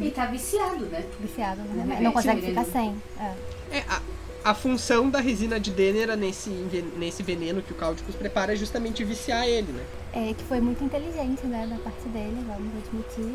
E 0.00 0.10
tá 0.10 0.26
viciado, 0.26 0.84
né? 0.86 1.04
Viciado 1.20 1.62
no 1.62 1.84
Não 1.84 2.10
é 2.10 2.12
consegue 2.12 2.42
ficar 2.42 2.64
sem. 2.64 2.94
É. 3.18 3.78
É, 3.78 3.84
a, 3.88 4.00
a 4.44 4.54
função 4.54 5.08
da 5.08 5.20
resina 5.20 5.58
de 5.60 5.70
Dênera 5.70 6.16
nesse, 6.16 6.50
nesse 6.96 7.22
veneno 7.22 7.62
que 7.62 7.72
o 7.72 7.74
Cáudicos 7.74 8.14
prepara 8.14 8.52
é 8.52 8.56
justamente 8.56 9.04
viciar 9.04 9.46
ele, 9.46 9.72
né? 9.72 9.84
É 10.12 10.34
que 10.34 10.44
foi 10.44 10.60
muito 10.60 10.82
inteligente, 10.84 11.46
né, 11.46 11.66
da 11.66 11.76
parte 11.76 12.06
dele, 12.08 12.36
vamos 12.46 12.72
admitir. 12.84 13.34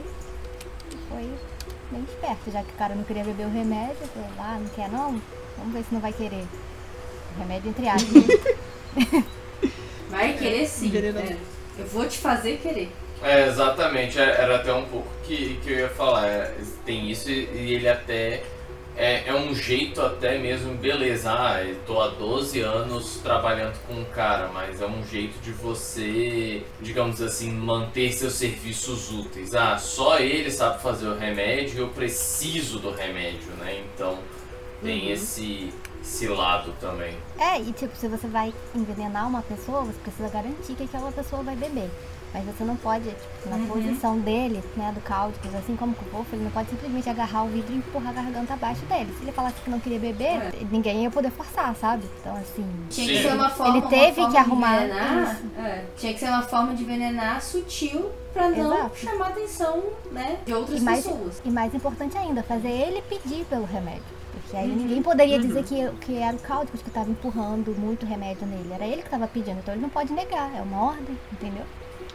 E 0.92 0.98
Foi 1.10 1.30
bem 1.92 2.04
esperto, 2.04 2.52
já 2.52 2.64
que 2.64 2.72
o 2.72 2.78
cara 2.78 2.94
não 2.94 3.04
queria 3.04 3.24
beber 3.24 3.48
o 3.48 3.50
remédio, 3.50 3.96
falou, 4.14 4.30
ah, 4.40 4.60
não 4.60 4.70
quer 4.70 4.92
não? 4.92 5.22
Vamos 5.58 5.74
ver 5.74 5.84
se 5.84 5.94
não 5.94 6.02
vai 6.02 6.14
querer. 6.14 6.46
Remédio 7.38 7.70
entre 7.70 7.88
aspas. 7.88 8.24
Vai 10.10 10.34
querer 10.34 10.66
sim. 10.68 10.88
Envenenamento. 10.88 11.34
é. 11.34 11.82
Eu 11.82 11.86
vou 11.88 12.08
te 12.08 12.18
fazer 12.18 12.58
querer. 12.58 12.92
É, 13.22 13.48
exatamente, 13.48 14.20
é- 14.20 14.24
era 14.42 14.58
até 14.58 14.72
um 14.74 14.86
pouco 14.86 15.08
que, 15.24 15.60
que 15.64 15.72
eu 15.72 15.80
ia 15.80 15.90
falar. 15.90 16.26
é, 16.28 16.54
tem 16.86 17.10
isso 17.10 17.30
e 17.30 17.46
e 17.54 17.74
ele 17.74 17.88
até. 17.90 18.44
É, 19.00 19.28
é 19.30 19.34
um 19.36 19.54
jeito 19.54 20.02
até 20.02 20.40
mesmo, 20.40 20.74
beleza, 20.74 21.30
ah, 21.32 21.64
eu 21.64 21.76
tô 21.86 22.02
há 22.02 22.08
12 22.08 22.62
anos 22.62 23.20
trabalhando 23.22 23.78
com 23.86 23.94
um 23.94 24.06
cara, 24.06 24.48
mas 24.52 24.82
é 24.82 24.88
um 24.88 25.06
jeito 25.06 25.40
de 25.40 25.52
você, 25.52 26.64
digamos 26.82 27.22
assim, 27.22 27.52
manter 27.52 28.12
seus 28.12 28.34
serviços 28.34 29.12
úteis. 29.12 29.54
Ah, 29.54 29.78
só 29.78 30.18
ele 30.18 30.50
sabe 30.50 30.82
fazer 30.82 31.06
o 31.10 31.16
remédio 31.16 31.76
e 31.78 31.82
eu 31.82 31.90
preciso 31.90 32.80
do 32.80 32.90
remédio, 32.90 33.52
né? 33.60 33.84
Então 33.94 34.18
tem 34.82 35.12
esse, 35.12 35.72
esse 36.02 36.28
lado 36.28 36.74
também. 36.80 37.18
É, 37.38 37.60
e 37.60 37.72
tipo, 37.74 37.96
se 37.96 38.08
você 38.08 38.28
vai 38.28 38.54
envenenar 38.76 39.28
uma 39.28 39.42
pessoa, 39.42 39.82
você 39.84 40.00
precisa 40.02 40.30
garantir 40.30 40.74
que 40.76 40.84
aquela 40.84 41.12
pessoa 41.12 41.44
vai 41.44 41.56
beber. 41.56 41.90
Mas 42.34 42.44
você 42.46 42.64
não 42.66 42.76
pode, 42.76 43.06
tipo, 43.10 43.50
na 43.50 43.56
Uhum. 43.56 43.68
posição 43.68 44.20
dele, 44.20 44.62
né, 44.76 44.92
do 44.94 45.00
cáuticos, 45.00 45.56
assim 45.56 45.78
como 45.78 45.96
com 45.96 46.06
o 46.06 46.10
Wolf, 46.12 46.28
ele 46.34 46.44
não 46.44 46.52
pode 46.52 46.70
simplesmente 46.70 47.10
agarrar 47.10 47.44
o 47.44 47.48
vidro 47.48 47.74
e 47.74 47.78
empurrar 47.78 48.10
a 48.10 48.14
garganta 48.22 48.54
abaixo 48.54 48.86
dele. 48.86 49.14
Se 49.18 49.24
ele 49.24 49.32
falasse 49.32 49.56
que 49.62 49.70
não 49.70 49.80
queria 49.80 49.98
beber, 49.98 50.26
É. 50.36 50.52
ninguém 50.70 51.04
ia 51.04 51.10
poder 51.10 51.32
forçar, 51.32 51.74
sabe? 51.78 52.04
Então, 52.20 52.36
assim. 52.36 52.66
Tinha 52.90 53.08
que 53.08 53.22
ser 53.22 53.34
uma 53.34 53.50
forma, 53.50 53.72
Ele 53.74 53.80
uma 53.82 53.90
teve 53.90 54.12
forma 54.16 54.32
que 54.32 54.38
arrumar 54.38 54.78
de 54.78 54.84
envenenar. 54.86 55.42
é, 55.58 55.86
tinha 55.96 56.14
que 56.14 56.20
ser 56.20 56.28
uma 56.28 56.42
forma 56.44 56.76
de 56.76 56.84
envenenar 56.84 57.42
sutil 57.42 58.12
pra 58.34 58.50
não 58.50 58.76
Exato. 58.76 58.98
chamar 58.98 59.26
a 59.26 59.30
atenção, 59.30 59.84
né, 60.12 60.40
de 60.46 60.54
outras 60.54 60.82
E 60.82 60.84
mais, 60.84 61.06
pessoas. 61.08 61.42
e 61.46 61.50
mais 61.50 61.74
importante 61.74 62.18
ainda, 62.18 62.44
fazer 62.44 62.70
ele 62.70 63.02
pedir 63.04 63.46
pelo 63.46 63.64
remédio. 63.66 64.17
Porque 64.48 64.56
aí 64.58 64.70
Uhum. 64.70 64.76
ninguém 64.78 65.04
poderia 65.04 65.38
dizer 65.40 65.64
que, 65.66 65.90
que 66.06 66.18
era 66.18 66.36
o 66.36 66.40
cáuticos 66.40 66.82
que 66.82 66.88
estava 66.88 67.10
empurrando 67.10 67.76
muito 67.78 68.06
remédio 68.06 68.48
nele. 68.48 68.72
Era 68.74 68.86
ele 68.86 69.02
que 69.02 69.08
estava 69.08 69.28
pedindo, 69.28 69.60
então 69.60 69.74
ele 69.74 69.82
não 69.82 69.90
pode 69.90 70.14
negar. 70.14 70.56
É 70.56 70.62
uma 70.62 70.86
ordem, 70.92 71.18
entendeu? 71.34 71.64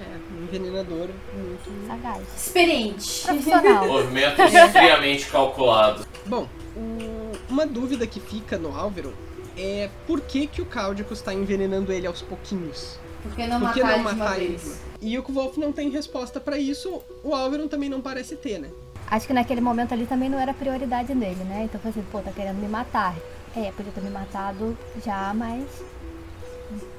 É, 0.01 0.35
um 0.35 0.45
envenenador 0.45 1.11
muito. 1.35 1.87
Sagaz. 1.87 2.23
Experiente. 2.35 3.23
Profissional. 3.23 3.85
Movimentos 3.89 4.51
friamente 4.73 5.27
calculados. 5.27 6.07
Bom, 6.25 6.49
o- 6.75 7.33
uma 7.53 7.67
dúvida 7.67 8.07
que 8.07 8.19
fica 8.19 8.57
no 8.57 8.75
Álvaro 8.75 9.13
é 9.57 9.91
por 10.07 10.21
que, 10.23 10.47
que 10.47 10.63
o 10.63 10.65
Cáudicos 10.65 11.19
está 11.19 11.35
envenenando 11.35 11.93
ele 11.93 12.07
aos 12.07 12.23
pouquinhos? 12.23 12.99
Por 13.23 13.33
que 13.37 13.47
não 13.47 13.61
Por 13.61 13.73
que 13.75 13.83
matar 13.83 13.97
não 13.99 14.05
matar 14.05 14.39
ele? 14.41 14.57
vez? 14.57 14.81
E 15.03 15.19
o 15.19 15.23
Wolf 15.23 15.59
não 15.59 15.71
tem 15.71 15.91
resposta 15.91 16.41
pra 16.41 16.57
isso, 16.57 17.03
o 17.23 17.35
Álvaro 17.35 17.69
também 17.69 17.91
não 17.91 18.01
parece 18.01 18.35
ter, 18.37 18.59
né? 18.59 18.71
Acho 19.11 19.27
que 19.27 19.33
naquele 19.33 19.61
momento 19.61 19.93
ali 19.93 20.07
também 20.07 20.29
não 20.29 20.39
era 20.39 20.55
prioridade 20.55 21.15
dele, 21.15 21.45
né? 21.45 21.63
Então 21.65 21.81
foi 21.81 21.91
assim, 21.91 22.05
pô, 22.11 22.21
tá 22.21 22.31
querendo 22.31 22.57
me 22.57 22.69
matar. 22.69 23.15
É, 23.55 23.71
podia 23.73 23.93
ter 23.93 24.01
me 24.01 24.11
matado 24.11 24.77
já, 25.05 25.33
mas. 25.35 25.65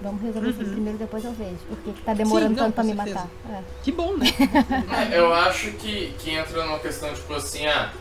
Vamos 0.02 0.22
resolver 0.22 0.50
isso 0.52 0.60
primeiro, 0.66 1.00
depois 1.00 1.26
eu 1.26 1.32
vejo. 1.32 1.58
Por 1.68 1.78
que 1.80 1.94
que 1.94 2.02
tá 2.04 2.14
demorando 2.14 2.50
Uhum. 2.52 2.56
Sim, 2.56 2.62
não, 2.62 2.66
tanto 2.66 2.76
pra 2.76 2.84
me 2.84 2.94
certeza. 2.96 3.30
matar? 3.48 3.58
É. 3.58 3.64
Que 3.82 3.92
bom, 3.92 4.16
né? 4.16 4.28
Eu 5.12 5.34
acho 5.34 5.72
que, 5.72 6.14
que 6.20 6.30
entra 6.32 6.64
numa 6.64 6.78
questão 6.78 7.12
tipo 7.12 7.34
assim, 7.34 7.66
ah, 7.66 7.92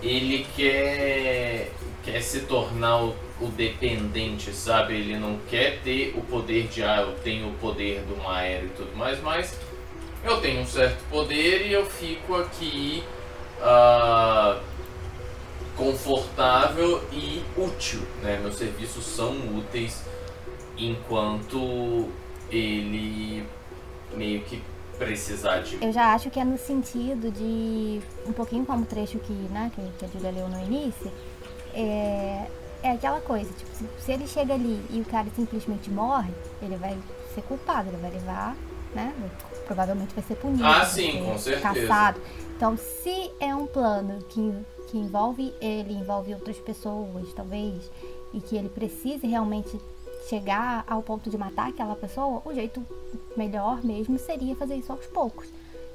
ele 0.00 0.46
quer, 0.54 1.72
quer 2.04 2.20
se 2.22 2.42
tornar 2.42 3.02
o, 3.02 3.16
o 3.40 3.46
dependente, 3.48 4.52
sabe? 4.52 4.94
Ele 4.94 5.18
não 5.18 5.38
quer 5.50 5.80
ter 5.82 6.14
o 6.16 6.20
poder 6.20 6.68
de, 6.68 6.84
ah, 6.84 7.00
eu 7.00 7.14
tenho 7.16 7.48
o 7.48 7.54
poder 7.54 8.02
do 8.02 8.16
Maer 8.22 8.64
e 8.66 8.68
tudo 8.68 8.96
mais, 8.96 9.20
mas 9.20 9.58
eu 10.22 10.40
tenho 10.40 10.60
um 10.60 10.66
certo 10.66 11.02
poder 11.10 11.66
e 11.66 11.72
eu 11.72 11.84
fico 11.86 12.36
aqui 12.36 13.02
ah, 13.60 14.60
confortável 15.76 17.02
e 17.12 17.42
útil, 17.56 18.00
né? 18.22 18.38
Meus 18.42 18.56
serviços 18.56 19.04
são 19.04 19.32
úteis 19.56 20.04
enquanto 20.76 22.08
ele 22.50 23.46
meio 24.14 24.42
que 24.42 24.62
precisar 24.98 25.60
de 25.60 25.78
Eu 25.82 25.92
já 25.92 26.12
acho 26.12 26.30
que 26.30 26.40
é 26.40 26.44
no 26.44 26.58
sentido 26.58 27.30
de. 27.30 28.00
Um 28.26 28.32
pouquinho 28.32 28.66
como 28.66 28.82
o 28.82 28.86
trecho 28.86 29.18
que, 29.18 29.32
né, 29.32 29.70
que 29.74 30.04
a 30.04 30.08
Julia 30.08 30.30
leu 30.30 30.48
no 30.48 30.60
início. 30.60 31.12
É, 31.72 32.46
é 32.82 32.92
aquela 32.92 33.20
coisa, 33.20 33.52
tipo, 33.52 33.70
se, 33.74 33.88
se 33.98 34.12
ele 34.12 34.26
chega 34.26 34.54
ali 34.54 34.80
e 34.90 35.00
o 35.00 35.04
cara 35.04 35.26
simplesmente 35.34 35.90
morre, 35.90 36.32
ele 36.62 36.76
vai 36.76 36.96
ser 37.34 37.42
culpado, 37.42 37.88
ele 37.88 37.96
vai 37.98 38.10
levar, 38.10 38.56
né? 38.94 39.12
Provavelmente 39.68 40.14
vai 40.14 40.24
ser 40.24 40.34
punido. 40.36 40.64
Ah, 40.66 40.84
sim, 40.86 41.22
com 41.22 41.36
certeza. 41.38 41.86
Caçado. 41.86 42.20
Então, 42.56 42.76
se 42.76 43.30
é 43.38 43.54
um 43.54 43.66
plano 43.66 44.24
que, 44.30 44.52
que 44.88 44.96
envolve 44.96 45.54
ele, 45.60 45.92
envolve 45.92 46.32
outras 46.32 46.56
pessoas, 46.56 47.32
talvez, 47.36 47.90
e 48.32 48.40
que 48.40 48.56
ele 48.56 48.70
precise 48.70 49.26
realmente 49.26 49.78
chegar 50.26 50.84
ao 50.88 51.02
ponto 51.02 51.28
de 51.28 51.36
matar 51.36 51.68
aquela 51.68 51.94
pessoa, 51.94 52.42
o 52.44 52.52
jeito 52.52 52.84
melhor 53.36 53.84
mesmo 53.84 54.18
seria 54.18 54.56
fazer 54.56 54.76
isso 54.76 54.90
aos 54.90 55.06
poucos. 55.06 55.48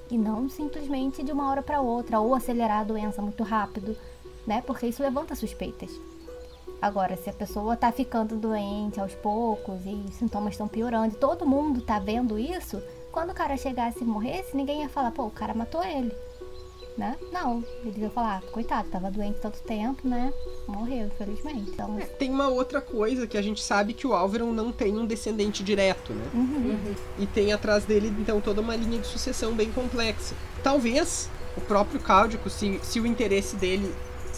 E 0.09 0.17
não 0.17 0.47
simplesmente 0.47 1.23
de 1.23 1.31
uma 1.31 1.49
hora 1.49 1.63
para 1.63 1.81
outra, 1.81 2.19
ou 2.19 2.35
acelerar 2.35 2.81
a 2.81 2.83
doença 2.83 3.21
muito 3.23 3.41
rápido, 3.41 3.97
né? 4.45 4.61
Porque 4.65 4.85
isso 4.85 5.01
levanta 5.01 5.35
suspeitas. 5.35 5.89
Agora, 6.79 7.17
se 7.17 7.29
a 7.29 7.33
pessoa 7.33 7.75
tá 7.75 7.91
ficando 7.91 8.35
doente 8.35 8.99
aos 8.99 9.15
poucos 9.15 9.85
e 9.85 9.95
os 10.07 10.15
sintomas 10.15 10.53
estão 10.53 10.67
piorando 10.67 11.15
e 11.15 11.17
todo 11.17 11.45
mundo 11.45 11.81
tá 11.81 11.97
vendo 11.97 12.37
isso, 12.37 12.81
quando 13.13 13.29
o 13.29 13.33
cara 13.33 13.55
chegasse 13.55 14.03
e 14.03 14.05
morresse, 14.05 14.57
ninguém 14.57 14.81
ia 14.81 14.89
falar, 14.89 15.11
pô, 15.11 15.23
o 15.25 15.31
cara 15.31 15.53
matou 15.53 15.83
ele. 15.85 16.11
Né? 16.97 17.15
Não, 17.31 17.63
eles 17.83 17.97
iam 17.97 18.09
falar, 18.11 18.37
ah, 18.43 18.51
coitado, 18.51 18.87
tava 18.89 19.09
doente 19.09 19.39
tanto 19.41 19.59
tempo, 19.63 20.07
né? 20.07 20.31
Morreu, 20.67 21.07
infelizmente. 21.07 21.71
Então, 21.71 21.97
É, 21.97 22.05
Tem 22.05 22.29
uma 22.29 22.49
outra 22.49 22.81
coisa 22.81 23.25
que 23.25 23.35
a 23.35 23.41
gente 23.41 23.63
sabe 23.63 23.93
que 23.93 24.05
o 24.05 24.13
Álvaro 24.13 24.51
não 24.53 24.71
tem 24.71 24.95
um 24.97 25.05
descendente 25.05 25.63
direto, 25.63 26.13
né? 26.13 26.25
uhum. 26.33 26.95
E 27.17 27.25
tem 27.25 27.51
atrás 27.51 27.83
dele, 27.85 28.13
então, 28.19 28.39
toda 28.39 28.61
uma 28.61 28.75
linha 28.75 28.99
de 28.99 29.07
sucessão 29.07 29.53
bem 29.53 29.71
complexa. 29.71 30.35
Talvez 30.61 31.29
o 31.57 31.61
próprio 31.61 31.99
Cáudico, 31.99 32.47
se, 32.49 32.79
se 32.83 32.99
o 32.99 33.07
interesse 33.07 33.55
dele 33.55 33.91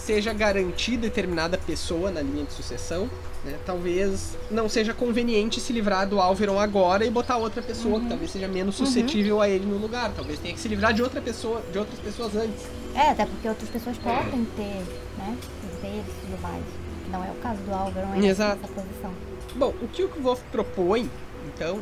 seja 0.05 0.31
garantir 0.33 0.97
determinada 0.97 1.57
pessoa 1.57 2.11
na 2.11 2.21
linha 2.21 2.45
de 2.45 2.53
sucessão, 2.53 3.09
né? 3.43 3.57
Talvez 3.65 4.37
não 4.51 4.69
seja 4.69 4.93
conveniente 4.93 5.59
se 5.59 5.73
livrar 5.73 6.07
do 6.07 6.19
Álvaro 6.19 6.59
agora 6.59 7.03
e 7.03 7.09
botar 7.09 7.37
outra 7.37 7.61
pessoa 7.61 7.99
que 7.99 8.07
talvez 8.07 8.31
seja 8.31 8.47
menos 8.47 8.75
suscetível 8.75 9.41
a 9.41 9.49
ele 9.49 9.65
no 9.65 9.77
lugar. 9.77 10.11
Talvez 10.15 10.39
tenha 10.39 10.53
que 10.53 10.59
se 10.59 10.67
livrar 10.67 10.93
de 10.93 11.01
outra 11.01 11.21
pessoa, 11.21 11.61
de 11.71 11.79
outras 11.79 11.99
pessoas 11.99 12.35
antes. 12.35 12.65
É, 12.93 13.09
até 13.09 13.25
porque 13.25 13.49
outras 13.49 13.69
pessoas 13.69 13.97
podem 13.97 14.45
ter, 14.55 14.83
né? 15.17 15.37
Interesses 15.63 16.13
e 16.23 16.27
tudo 16.27 16.41
mais. 16.41 16.63
Não 17.11 17.23
é 17.23 17.31
o 17.31 17.35
caso 17.35 17.61
do 17.61 17.73
Álvaro, 17.73 18.07
não 18.07 18.15
é 18.15 18.27
Exato. 18.27 18.61
nessa 18.61 18.73
posição. 18.73 19.11
Bom, 19.55 19.73
o 19.81 19.87
que 19.87 20.03
o 20.03 20.09
Wolf 20.21 20.41
propõe, 20.51 21.09
então, 21.47 21.81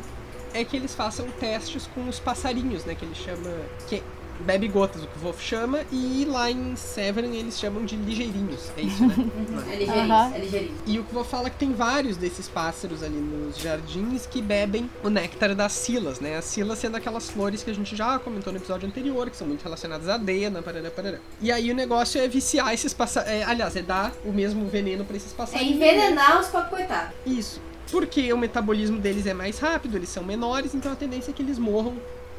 é 0.52 0.64
que 0.64 0.76
eles 0.76 0.94
façam 0.94 1.26
testes 1.40 1.88
com 1.94 2.08
os 2.08 2.18
passarinhos, 2.18 2.84
né? 2.84 2.94
Que 2.94 3.04
ele 3.04 3.14
chama. 3.14 3.50
Que 3.88 4.02
bebe 4.40 4.68
gotas, 4.68 5.02
o 5.02 5.06
que 5.06 5.18
o 5.18 5.20
Wolf 5.22 5.40
chama, 5.40 5.80
e 5.92 6.24
lá 6.28 6.50
em 6.50 6.74
Severn 6.76 7.36
eles 7.36 7.58
chamam 7.58 7.84
de 7.84 7.96
ligeirinhos. 7.96 8.70
É 8.76 8.82
isso, 8.82 9.06
né? 9.06 9.14
É 9.70 9.76
ligeirinho, 9.76 10.12
Aham. 10.12 10.32
é 10.34 10.38
ligeirinho. 10.38 10.74
e 10.86 10.98
o 10.98 11.04
que 11.04 11.10
o 11.12 11.14
Wolf 11.14 11.28
fala 11.30 11.48
que 11.50 11.56
tem 11.56 11.72
vários 11.72 12.16
desses 12.16 12.48
pássaros 12.48 13.02
ali 13.02 13.16
nos 13.16 13.56
jardins 13.58 14.26
que 14.26 14.42
bebem 14.42 14.90
o 15.02 15.08
néctar 15.08 15.54
das 15.54 15.72
silas, 15.72 16.20
né? 16.20 16.36
As 16.36 16.44
silas 16.44 16.78
sendo 16.78 16.96
aquelas 16.96 17.30
flores 17.30 17.62
que 17.62 17.70
a 17.70 17.74
gente 17.74 17.94
já 17.96 18.18
comentou 18.18 18.52
no 18.52 18.58
episódio 18.58 18.86
anterior, 18.88 19.30
que 19.30 19.36
são 19.36 19.46
muito 19.46 19.62
relacionadas 19.62 20.08
à 20.08 20.16
dena, 20.16 20.62
parará, 20.62 20.90
parará. 20.90 21.18
E 21.40 21.50
aí 21.52 21.70
o 21.70 21.74
negócio 21.74 22.20
é 22.20 22.26
viciar 22.28 22.72
esses 22.74 22.92
passarinhos. 22.92 23.48
aliás, 23.48 23.74
é 23.76 23.82
dar 23.82 24.12
o 24.24 24.32
mesmo 24.32 24.66
veneno 24.66 25.04
pra 25.04 25.16
esses 25.16 25.32
É 25.32 25.36
passarinhos. 25.36 25.76
envenenar 25.76 26.40
os 26.40 26.48
pobres 26.48 26.70
coitados. 26.70 27.14
Isso. 27.26 27.60
Porque 27.90 28.32
o 28.32 28.38
metabolismo 28.38 28.98
deles 28.98 29.26
é 29.26 29.34
mais 29.34 29.58
rápido, 29.58 29.96
eles 29.96 30.08
são 30.08 30.24
menores, 30.24 30.74
então 30.74 30.90
a 30.90 30.96
tendência 30.96 31.30
é 31.30 31.34
que 31.34 31.42
eles 31.42 31.58
morram 31.58 31.94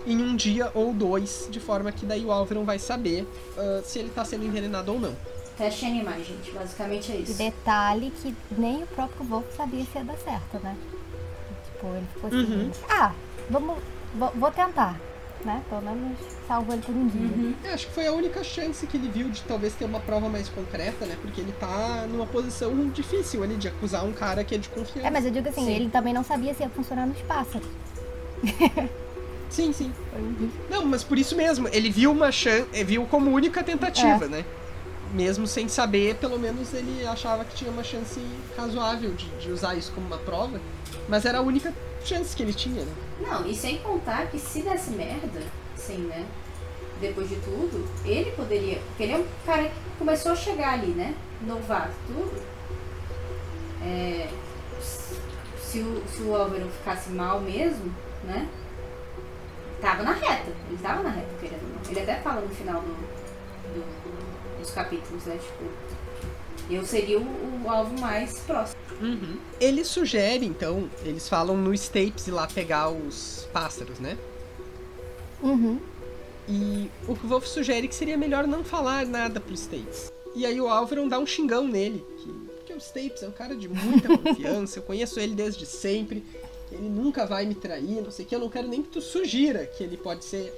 em 0.05 0.21
um 0.21 0.35
dia 0.35 0.71
ou 0.73 0.93
dois, 0.93 1.47
de 1.49 1.59
forma 1.59 1.91
que 1.91 2.05
daí 2.05 2.23
o 2.25 2.31
Álvaro 2.31 2.63
vai 2.63 2.77
saber 2.79 3.27
ah, 3.57 3.81
se 3.83 3.99
ele 3.99 4.09
tá 4.09 4.23
sendo 4.25 4.45
envenenado 4.45 4.93
ou 4.93 4.99
não. 4.99 5.15
Teste 5.57 5.85
animais, 5.85 6.27
gente. 6.27 6.51
Basicamente 6.51 7.11
é 7.11 7.15
isso. 7.15 7.37
detalhe 7.37 8.11
que 8.21 8.35
nem 8.57 8.83
o 8.83 8.87
próprio 8.87 9.23
Wolf 9.25 9.45
sabia 9.55 9.85
se 9.85 9.97
ia 9.97 10.03
dar 10.03 10.17
certo, 10.17 10.59
né? 10.61 10.75
Tipo, 11.71 11.87
ele 11.95 12.05
ficou 12.13 12.27
assim, 12.27 12.53
Uhum. 12.53 12.71
ah, 12.89 13.13
vamos, 13.49 13.77
vou, 14.15 14.31
vou 14.35 14.51
tentar, 14.51 14.99
né? 15.45 15.63
Pelo 15.69 15.81
menos 15.81 16.17
salvo 16.45 16.73
ele 16.73 16.81
por 16.81 16.93
um 16.93 17.07
dia. 17.07 17.21
Uhum. 17.21 17.55
É, 17.63 17.73
acho 17.73 17.87
que 17.87 17.93
foi 17.93 18.05
a 18.05 18.11
única 18.11 18.43
chance 18.43 18.85
que 18.85 18.97
ele 18.97 19.07
viu 19.07 19.29
de 19.29 19.41
talvez 19.43 19.73
ter 19.75 19.85
uma 19.85 20.01
prova 20.01 20.27
mais 20.27 20.49
concreta, 20.49 21.05
né? 21.05 21.17
Porque 21.21 21.39
ele 21.39 21.53
tá 21.53 22.05
numa 22.09 22.25
posição 22.25 22.89
difícil 22.89 23.41
ali 23.41 23.55
de 23.55 23.69
acusar 23.69 24.03
um 24.03 24.11
cara 24.11 24.43
que 24.43 24.55
é 24.55 24.57
de 24.57 24.67
confiança. 24.67 25.07
É, 25.07 25.09
mas 25.09 25.23
eu 25.23 25.31
digo 25.31 25.47
assim, 25.47 25.63
Sim. 25.65 25.71
ele 25.73 25.89
também 25.89 26.13
não 26.13 26.23
sabia 26.25 26.53
se 26.53 26.63
ia 26.63 26.69
funcionar 26.69 27.07
nos 27.07 27.19
pássaros. 27.23 27.67
Sim, 29.49 29.71
sim. 29.73 29.91
Um 30.15 30.33
risco. 30.43 30.57
Não, 30.69 30.85
mas 30.85 31.03
por 31.03 31.17
isso 31.17 31.35
mesmo, 31.35 31.67
ele 31.71 31.89
viu 31.89 32.11
uma 32.11 32.31
chance, 32.31 32.65
viu 32.83 33.05
como 33.05 33.31
única 33.31 33.63
tentativa, 33.63 34.25
É. 34.25 34.27
né? 34.27 34.45
Mesmo 35.13 35.47
sem 35.47 35.67
saber, 35.69 36.15
pelo 36.15 36.37
menos 36.37 36.73
ele 36.73 37.05
achava 37.07 37.45
que 37.45 37.55
tinha 37.55 37.71
uma 37.71 37.83
chance 37.83 38.19
razoável 38.57 39.13
de, 39.13 39.29
de 39.39 39.51
usar 39.51 39.75
isso 39.75 39.91
como 39.93 40.07
uma 40.07 40.17
prova. 40.17 40.59
Mas 41.07 41.23
era 41.25 41.37
a 41.37 41.41
única 41.41 41.73
chance 42.03 42.35
que 42.35 42.43
ele 42.43 42.53
tinha, 42.53 42.83
né? 42.83 42.91
Não, 43.21 43.47
e 43.47 43.55
sem 43.55 43.77
contar 43.77 44.27
que 44.27 44.37
se 44.37 44.61
desse 44.61 44.89
merda, 44.91 45.41
assim, 45.75 45.97
né? 45.99 46.25
Depois 46.99 47.29
de 47.29 47.35
tudo, 47.35 47.87
ele 48.03 48.31
poderia. 48.31 48.79
Porque 48.87 49.03
ele 49.03 49.13
é 49.13 49.17
um 49.17 49.25
cara 49.45 49.63
que 49.65 49.71
começou 49.97 50.31
a 50.31 50.35
chegar 50.35 50.73
ali, 50.73 50.87
né? 50.87 51.13
Novato, 51.41 51.93
tudo. 52.07 52.41
É, 53.81 54.27
se 54.81 55.79
o, 55.79 56.03
se 56.07 56.21
o 56.23 56.35
Álvaro 56.35 56.67
ficasse 56.79 57.09
mal 57.11 57.39
mesmo, 57.39 57.93
né? 58.23 58.47
Tava 59.81 60.03
na 60.03 60.13
reta. 60.13 60.51
Ele 60.69 60.77
tava 60.81 61.03
na 61.03 61.09
reta, 61.09 61.29
querendo 61.39 61.61
ou 61.63 61.69
não. 61.83 61.91
Ele 61.91 61.99
até 61.99 62.15
fala 62.21 62.41
no 62.41 62.49
final 62.49 62.81
do, 62.81 62.87
do- 63.73 64.59
dos 64.59 64.71
capítulos, 64.71 65.23
né? 65.25 65.37
Tipo, 65.37 65.63
eu 66.73 66.85
seria 66.85 67.19
o, 67.19 67.61
o 67.63 67.69
alvo 67.69 67.99
mais 67.99 68.39
próximo. 68.39 68.79
Uhum. 69.01 69.37
Ele 69.59 69.83
sugere, 69.83 70.45
então, 70.45 70.89
eles 71.03 71.27
falam 71.29 71.55
no 71.57 71.73
Stapes 71.73 72.27
ir 72.27 72.31
lá 72.31 72.47
pegar 72.47 72.89
os 72.89 73.47
pássaros, 73.51 73.99
né? 73.99 74.17
Uhum. 75.41 75.79
E 76.47 76.89
o 77.07 77.13
Wolf 77.13 77.45
sugere 77.45 77.87
que 77.87 77.95
seria 77.95 78.17
melhor 78.17 78.47
não 78.47 78.63
falar 78.63 79.05
nada 79.05 79.39
pro 79.39 79.53
Stapes. 79.53 80.11
E 80.35 80.45
aí 80.45 80.59
o 80.59 80.67
Álvaro 80.67 81.07
dá 81.09 81.17
um 81.19 81.25
xingão 81.25 81.67
nele, 81.67 82.03
que, 82.19 82.31
porque 82.55 82.73
o 82.73 82.77
Stapes 82.79 83.23
é 83.23 83.27
um 83.27 83.31
cara 83.31 83.55
de 83.55 83.67
muita 83.67 84.07
confiança, 84.17 84.79
eu 84.79 84.83
conheço 84.83 85.19
ele 85.19 85.33
desde 85.35 85.65
sempre, 85.65 86.23
ele 86.75 86.89
nunca 86.89 87.25
vai 87.25 87.45
me 87.45 87.55
trair, 87.55 88.01
não 88.01 88.11
sei 88.11 88.25
o 88.25 88.27
que, 88.27 88.35
eu 88.35 88.39
não 88.39 88.49
quero 88.49 88.67
nem 88.67 88.81
que 88.81 88.89
tu 88.89 89.01
sugira 89.01 89.65
que 89.65 89.83
ele 89.83 89.97
pode 89.97 90.23
ser 90.25 90.53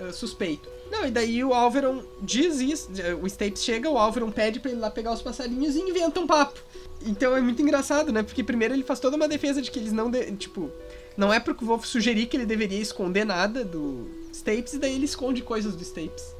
ah, 0.00 0.12
suspeito. 0.12 0.68
Não, 0.90 1.06
e 1.06 1.10
daí 1.10 1.42
o 1.44 1.54
Álvaro 1.54 2.08
diz 2.20 2.60
isso, 2.60 2.90
o 3.22 3.26
Stapes 3.28 3.62
chega, 3.62 3.88
o 3.88 3.96
Álvaro 3.96 4.30
pede 4.32 4.58
pra 4.58 4.70
ele 4.70 4.80
lá 4.80 4.90
pegar 4.90 5.12
os 5.12 5.22
passarinhos 5.22 5.76
e 5.76 5.80
inventa 5.80 6.18
um 6.18 6.26
papo. 6.26 6.58
Então 7.06 7.36
é 7.36 7.40
muito 7.40 7.62
engraçado, 7.62 8.12
né? 8.12 8.22
Porque 8.22 8.42
primeiro 8.42 8.74
ele 8.74 8.82
faz 8.82 8.98
toda 9.00 9.16
uma 9.16 9.28
defesa 9.28 9.62
de 9.62 9.70
que 9.70 9.78
eles 9.78 9.92
não, 9.92 10.10
de- 10.10 10.32
tipo, 10.32 10.70
não 11.16 11.32
é 11.32 11.38
pro 11.38 11.54
Wolf 11.60 11.84
sugerir 11.84 12.26
que 12.26 12.36
ele 12.36 12.44
deveria 12.46 12.80
esconder 12.80 13.24
nada 13.24 13.64
do 13.64 14.06
Stapes, 14.32 14.74
e 14.74 14.78
daí 14.78 14.94
ele 14.96 15.04
esconde 15.04 15.42
coisas 15.42 15.74
do 15.76 15.82
Stapes. 15.82 16.34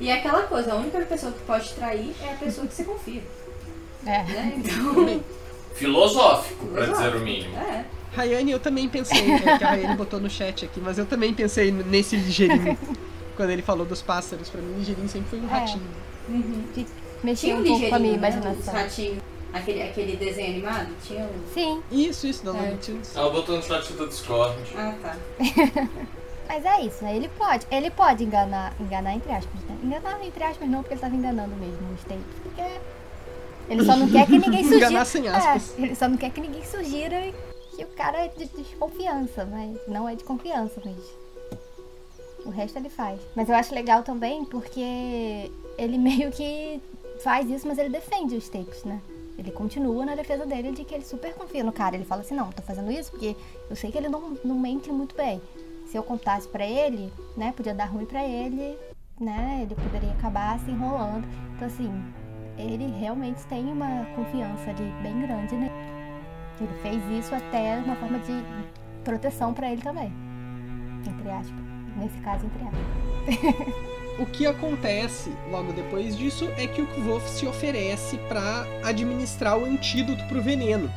E 0.00 0.08
é 0.08 0.14
aquela 0.18 0.42
coisa, 0.42 0.72
a 0.72 0.76
única 0.76 1.00
pessoa 1.02 1.32
que 1.32 1.40
pode 1.44 1.72
trair 1.74 2.14
é 2.20 2.32
a 2.32 2.36
pessoa 2.36 2.66
que 2.66 2.74
você 2.74 2.84
confia. 2.84 3.22
É. 4.04 4.22
Né? 4.24 4.62
Então. 4.64 5.24
Filosófico, 5.74 6.66
pra 6.66 6.86
dizer 6.86 7.16
o 7.16 7.20
mínimo. 7.20 7.56
É. 7.56 7.84
Rayane, 8.14 8.52
eu 8.52 8.60
também 8.60 8.88
pensei, 8.88 9.32
é, 9.32 9.58
que 9.58 9.64
a 9.64 9.68
Rayane 9.70 9.96
botou 9.96 10.20
no 10.20 10.30
chat 10.30 10.64
aqui, 10.64 10.80
mas 10.80 10.98
eu 10.98 11.06
também 11.06 11.34
pensei 11.34 11.70
nesse 11.72 12.16
ligeirinho. 12.16 12.78
quando 13.36 13.50
ele 13.50 13.62
falou 13.62 13.84
dos 13.84 14.00
pássaros, 14.00 14.48
pra 14.48 14.60
mim, 14.62 14.78
ligeirinho 14.78 15.08
sempre 15.08 15.28
foi 15.30 15.40
um 15.40 15.46
É. 15.48 15.58
ratinho. 15.58 15.82
Uhum. 16.28 16.64
Mexia 17.22 17.48
Tinha 17.48 17.56
um 17.56 17.60
um 17.60 17.64
pouco 17.64 17.88
com 17.88 17.94
a 17.94 17.98
minha 17.98 18.12
ligeirinho, 18.14 18.40
né? 18.40 18.50
Imaginação. 18.52 18.74
ratinhos. 18.74 19.18
Aquele, 19.52 19.82
aquele 19.82 20.16
desenho 20.16 20.50
animado? 20.50 20.88
Tinha 21.06 21.24
um. 21.24 21.52
Sim, 21.54 21.82
Isso, 21.90 22.26
isso, 22.26 22.44
da 22.44 22.50
É. 22.50 22.54
Looney 22.54 22.76
Tunes. 22.78 23.16
Ela 23.16 23.30
botou 23.30 23.56
no 23.56 23.62
chat 23.62 23.92
do 23.92 24.06
Discord. 24.08 24.56
Ah, 24.76 24.94
tá. 25.00 25.16
mas 26.48 26.64
é 26.64 26.80
isso, 26.82 27.04
né? 27.04 27.16
Ele 27.16 27.28
pode, 27.38 27.66
ele 27.70 27.90
pode 27.90 28.24
enganar, 28.24 28.74
enganar 28.80 29.14
entre 29.14 29.30
aspas, 29.32 29.60
né? 29.68 29.76
Enganar 29.82 30.24
entre 30.24 30.42
aspas 30.42 30.68
não, 30.68 30.80
porque 30.80 30.94
ele 30.94 31.00
tava 31.00 31.14
enganando 31.14 31.54
mesmo 31.56 31.92
os 31.94 32.00
Stapes, 32.00 32.24
porque 32.42 32.62
ele 33.68 33.84
só 33.84 33.96
não 33.96 34.08
quer 34.10 34.26
que 34.26 34.38
ninguém 34.38 34.62
sugira. 34.64 34.86
Enganar 34.86 35.04
sem 35.04 35.28
aspas. 35.28 35.74
É, 35.78 35.82
ele 35.82 35.94
só 35.94 36.08
não 36.08 36.16
quer 36.16 36.30
que 36.30 36.40
ninguém 36.40 36.64
sugira 36.64 37.32
que 37.74 37.84
o 37.84 37.88
cara 37.88 38.24
é 38.24 38.28
de 38.28 38.46
desconfiança, 38.46 39.44
mas 39.44 39.78
não 39.88 40.08
é 40.08 40.14
de 40.14 40.24
confiança, 40.24 40.80
mas 40.84 40.96
o 42.44 42.50
resto 42.50 42.78
ele 42.78 42.88
faz. 42.88 43.20
Mas 43.34 43.48
eu 43.48 43.54
acho 43.54 43.74
legal 43.74 44.02
também 44.02 44.44
porque 44.44 45.50
ele 45.78 45.98
meio 45.98 46.30
que 46.30 46.80
faz 47.22 47.50
isso, 47.50 47.66
mas 47.66 47.78
ele 47.78 47.88
defende 47.88 48.36
os 48.36 48.44
Stapes, 48.44 48.84
né? 48.84 49.00
Ele 49.36 49.50
continua 49.50 50.06
na 50.06 50.14
defesa 50.14 50.46
dele 50.46 50.72
de 50.72 50.84
que 50.84 50.94
ele 50.94 51.04
super 51.04 51.34
confia 51.34 51.64
no 51.64 51.72
cara. 51.72 51.96
Ele 51.96 52.04
fala 52.04 52.20
assim, 52.20 52.34
não, 52.34 52.52
tô 52.52 52.62
fazendo 52.62 52.90
isso 52.92 53.10
porque 53.10 53.34
eu 53.68 53.74
sei 53.74 53.90
que 53.90 53.98
ele 53.98 54.08
não, 54.08 54.38
não 54.44 54.54
mente 54.54 54.92
muito 54.92 55.16
bem. 55.16 55.40
Se 55.86 55.96
eu 55.96 56.02
contasse 56.02 56.46
pra 56.46 56.64
ele, 56.64 57.12
né, 57.36 57.52
podia 57.56 57.74
dar 57.74 57.86
ruim 57.86 58.06
pra 58.06 58.24
ele, 58.24 58.78
né, 59.20 59.60
ele 59.62 59.74
poderia 59.74 60.12
acabar 60.12 60.58
se 60.60 60.70
enrolando. 60.70 61.26
Então, 61.56 61.66
assim, 61.66 61.90
ele 62.56 62.86
realmente 62.98 63.44
tem 63.46 63.64
uma 63.64 64.04
confiança 64.14 64.70
ali 64.70 64.92
bem 65.02 65.20
grande, 65.20 65.56
né? 65.56 65.93
Ele 66.60 66.70
fez 66.82 67.02
isso 67.24 67.34
até 67.34 67.78
uma 67.84 67.96
forma 67.96 68.18
de 68.20 68.42
proteção 69.02 69.52
pra 69.52 69.70
ele 69.70 69.82
também. 69.82 70.12
Entre 71.06 71.30
aspas. 71.30 71.64
Nesse 71.96 72.18
caso, 72.18 72.46
entre 72.46 72.62
aspas. 72.64 73.74
O 74.16 74.24
que 74.26 74.46
acontece 74.46 75.32
logo 75.50 75.72
depois 75.72 76.16
disso 76.16 76.48
é 76.56 76.68
que 76.68 76.80
o 76.80 76.86
Kvolf 76.86 77.28
se 77.28 77.46
oferece 77.48 78.16
pra 78.28 78.64
administrar 78.84 79.58
o 79.58 79.64
antídoto 79.64 80.22
pro 80.28 80.40
veneno. 80.40 80.88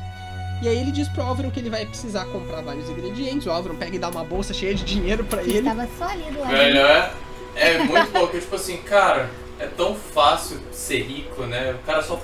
E 0.62 0.68
aí 0.68 0.78
ele 0.78 0.92
diz 0.92 1.08
pro 1.08 1.24
Álvaro 1.24 1.50
que 1.50 1.58
ele 1.58 1.68
vai 1.68 1.84
precisar 1.84 2.26
comprar 2.26 2.60
vários 2.62 2.88
ingredientes. 2.88 3.44
O 3.48 3.50
Álvaro 3.50 3.74
pega 3.74 3.96
e 3.96 3.98
dá 3.98 4.08
uma 4.08 4.22
bolsa 4.22 4.54
cheia 4.54 4.72
de 4.72 4.84
dinheiro 4.84 5.24
pra 5.24 5.42
Ele 5.42 5.56
ele. 5.56 5.68
tava 5.68 5.88
só 5.98 6.04
ali 6.04 6.30
do 6.30 6.38
lado. 6.38 6.50
Velho, 6.52 6.78
é, 6.78 7.10
é 7.56 7.78
muito 7.82 8.16
louco. 8.16 8.38
Tipo 8.38 8.54
assim, 8.54 8.76
cara, 8.82 9.28
é 9.58 9.66
tão 9.66 9.96
fácil 9.96 10.60
ser 10.70 11.02
rico, 11.02 11.42
né? 11.42 11.72
O 11.72 11.78
cara 11.84 12.02
só 12.04 12.20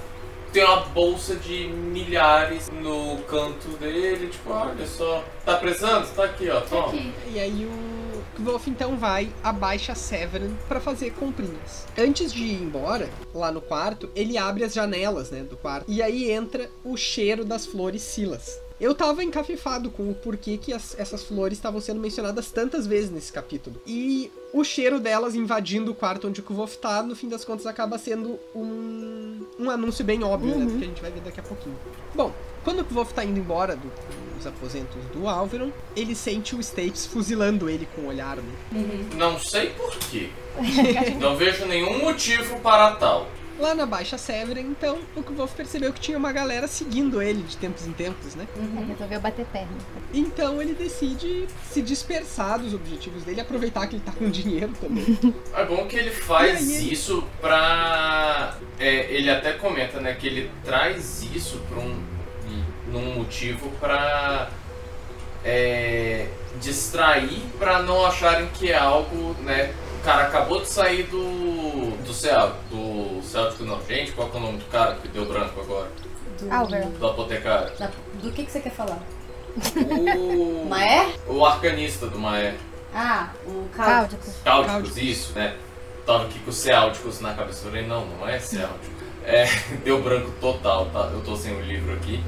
tem 0.54 0.64
uma 0.64 0.82
bolsa 0.82 1.34
de 1.34 1.66
milhares 1.66 2.70
no 2.70 3.18
canto 3.24 3.68
dele. 3.76 4.28
Tipo, 4.28 4.52
olha 4.52 4.86
só, 4.86 5.24
tá 5.44 5.56
precisando? 5.56 6.08
Tá 6.14 6.24
aqui, 6.24 6.48
ó, 6.48 6.60
toma. 6.60 6.88
Aqui. 6.88 7.12
E 7.34 7.40
aí 7.40 7.66
o 7.66 8.22
Kvolf 8.36 8.68
então 8.68 8.96
vai 8.96 9.28
a 9.42 9.52
Baixa 9.52 9.96
Severin 9.96 10.56
pra 10.68 10.80
fazer 10.80 11.10
comprinhas. 11.10 11.86
Antes 11.98 12.32
de 12.32 12.44
ir 12.44 12.62
embora, 12.62 13.10
lá 13.34 13.50
no 13.50 13.60
quarto, 13.60 14.08
ele 14.14 14.38
abre 14.38 14.62
as 14.62 14.72
janelas, 14.72 15.30
né, 15.30 15.42
do 15.42 15.56
quarto. 15.56 15.90
E 15.90 16.00
aí 16.00 16.30
entra 16.30 16.70
o 16.84 16.96
cheiro 16.96 17.44
das 17.44 17.66
flores 17.66 18.02
silas. 18.02 18.60
Eu 18.80 18.92
tava 18.94 19.22
encafifado 19.22 19.88
com 19.90 20.10
o 20.10 20.14
porquê 20.14 20.56
que 20.58 20.72
as- 20.72 20.96
essas 20.98 21.22
flores 21.22 21.56
estavam 21.56 21.80
sendo 21.80 22.00
mencionadas 22.00 22.50
tantas 22.50 22.86
vezes 22.86 23.08
nesse 23.10 23.32
capítulo. 23.32 23.80
E 23.86 24.32
o 24.52 24.64
cheiro 24.64 24.98
delas 24.98 25.34
invadindo 25.36 25.92
o 25.92 25.94
quarto 25.94 26.26
onde 26.26 26.40
o 26.40 26.42
Kvolf 26.42 26.76
tá, 26.78 27.02
no 27.02 27.14
fim 27.14 27.28
das 27.28 27.44
contas, 27.44 27.66
acaba 27.66 27.96
sendo 27.98 28.38
um, 28.54 29.46
um 29.58 29.70
anúncio 29.70 30.04
bem 30.04 30.24
óbvio, 30.24 30.56
né, 30.56 30.64
do 30.66 30.78
que 30.78 30.84
a 30.84 30.88
gente 30.88 31.00
vai 31.00 31.10
ver 31.12 31.20
daqui 31.20 31.38
a 31.38 31.42
pouquinho. 31.44 31.76
Bom, 32.14 32.32
quando 32.64 32.80
o 32.80 32.84
Kvolf 32.84 33.12
tá 33.12 33.24
indo 33.24 33.38
embora 33.38 33.76
do- 33.76 33.92
dos 34.36 34.46
aposentos 34.46 34.96
do 35.12 35.28
Alveron, 35.28 35.70
ele 35.94 36.14
sente 36.14 36.56
o 36.56 36.60
Stapes 36.60 37.06
fuzilando 37.06 37.70
ele 37.70 37.86
com 37.94 38.02
o 38.02 38.06
olhar, 38.08 38.36
né? 38.38 38.52
Não 39.16 39.38
sei 39.38 39.70
porquê. 39.70 40.30
Não 41.20 41.36
vejo 41.36 41.64
nenhum 41.66 42.00
motivo 42.00 42.58
para 42.60 42.96
tal. 42.96 43.28
Lá 43.58 43.74
na 43.74 43.86
Baixa 43.86 44.18
Severin, 44.18 44.62
então, 44.62 44.98
o 45.14 45.22
Kvolf 45.22 45.54
percebeu 45.54 45.92
que 45.92 46.00
tinha 46.00 46.18
uma 46.18 46.32
galera 46.32 46.66
seguindo 46.66 47.22
ele 47.22 47.42
de 47.42 47.56
tempos 47.56 47.86
em 47.86 47.92
tempos, 47.92 48.34
né? 48.34 48.46
Ele 48.56 48.84
resolveu 48.86 49.20
bater 49.20 49.46
perna. 49.46 49.68
Então 50.12 50.60
ele 50.60 50.74
decide 50.74 51.46
se 51.70 51.80
dispersar 51.80 52.58
dos 52.58 52.74
objetivos 52.74 53.22
dele, 53.22 53.40
aproveitar 53.40 53.86
que 53.86 53.96
ele 53.96 54.02
tá 54.04 54.12
com 54.12 54.28
dinheiro 54.28 54.72
também. 54.80 55.18
É 55.54 55.64
bom 55.64 55.86
que 55.86 55.96
ele 55.96 56.10
faz 56.10 56.58
aí? 56.58 56.92
isso 56.92 57.24
pra. 57.40 58.56
é, 58.78 59.12
ele 59.12 59.30
até 59.30 59.52
comenta, 59.52 60.00
né, 60.00 60.14
que 60.14 60.26
ele 60.26 60.50
traz 60.64 61.22
isso 61.34 61.58
pra 61.68 61.78
um. 61.78 62.02
num 62.88 63.14
motivo 63.14 63.70
pra. 63.80 64.50
é, 65.44 66.28
distrair 66.60 67.42
pra 67.58 67.82
não 67.82 68.04
acharem 68.04 68.48
que 68.48 68.70
é 68.70 68.78
algo, 68.78 69.36
né? 69.42 69.72
O 70.04 70.06
cara 70.06 70.24
acabou 70.24 70.60
de 70.60 70.68
sair 70.68 71.04
do. 71.04 71.96
do 72.04 72.12
céu. 72.12 72.52
Do 72.70 73.22
Celtico 73.22 73.64
não, 73.64 73.80
gente, 73.86 74.12
qual 74.12 74.28
que 74.28 74.36
é 74.36 74.40
o 74.40 74.42
nome 74.42 74.58
do 74.58 74.66
cara 74.66 74.96
que 74.96 75.08
deu 75.08 75.24
branco 75.24 75.58
agora? 75.58 75.88
Do, 76.38 76.52
Álvaro. 76.52 76.84
Do 76.90 77.06
apotekário. 77.06 77.74
da- 77.78 77.90
do 78.22 78.30
que, 78.30 78.44
que 78.44 78.52
você 78.52 78.60
quer 78.60 78.72
falar? 78.72 78.98
O. 79.56 80.66
Maé? 80.68 81.08
O 81.26 81.42
arcanista 81.46 82.06
do 82.06 82.18
Maé. 82.18 82.54
Ah, 82.94 83.30
o 83.46 83.66
Cáudico. 83.74 83.74
Cáudicos. 83.74 84.34
Cáudicos, 84.44 84.72
Cáudicos. 84.72 84.96
isso, 84.98 85.32
né? 85.32 85.56
Tava 86.04 86.24
aqui 86.26 86.38
com 86.40 86.50
o 86.50 86.52
Céldicos 86.52 87.20
na 87.22 87.32
cabeça. 87.32 87.64
Eu 87.64 87.70
falei, 87.70 87.86
não, 87.86 88.04
não 88.04 88.28
é 88.28 88.38
Céltico. 88.38 88.92
É, 89.24 89.46
deu 89.82 90.02
branco 90.02 90.30
total, 90.38 90.84
tá? 90.92 91.08
Eu 91.14 91.22
tô 91.22 91.34
sem 91.34 91.54
o 91.56 91.62
livro 91.62 91.94
aqui. 91.94 92.22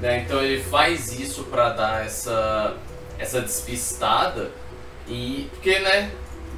Né? 0.00 0.24
Então 0.26 0.42
ele 0.42 0.60
faz 0.60 1.12
isso 1.12 1.44
pra 1.44 1.68
dar 1.68 2.04
essa, 2.04 2.74
essa 3.16 3.40
despistada. 3.40 4.50
E. 5.06 5.48
Porque, 5.52 5.78
né? 5.78 6.10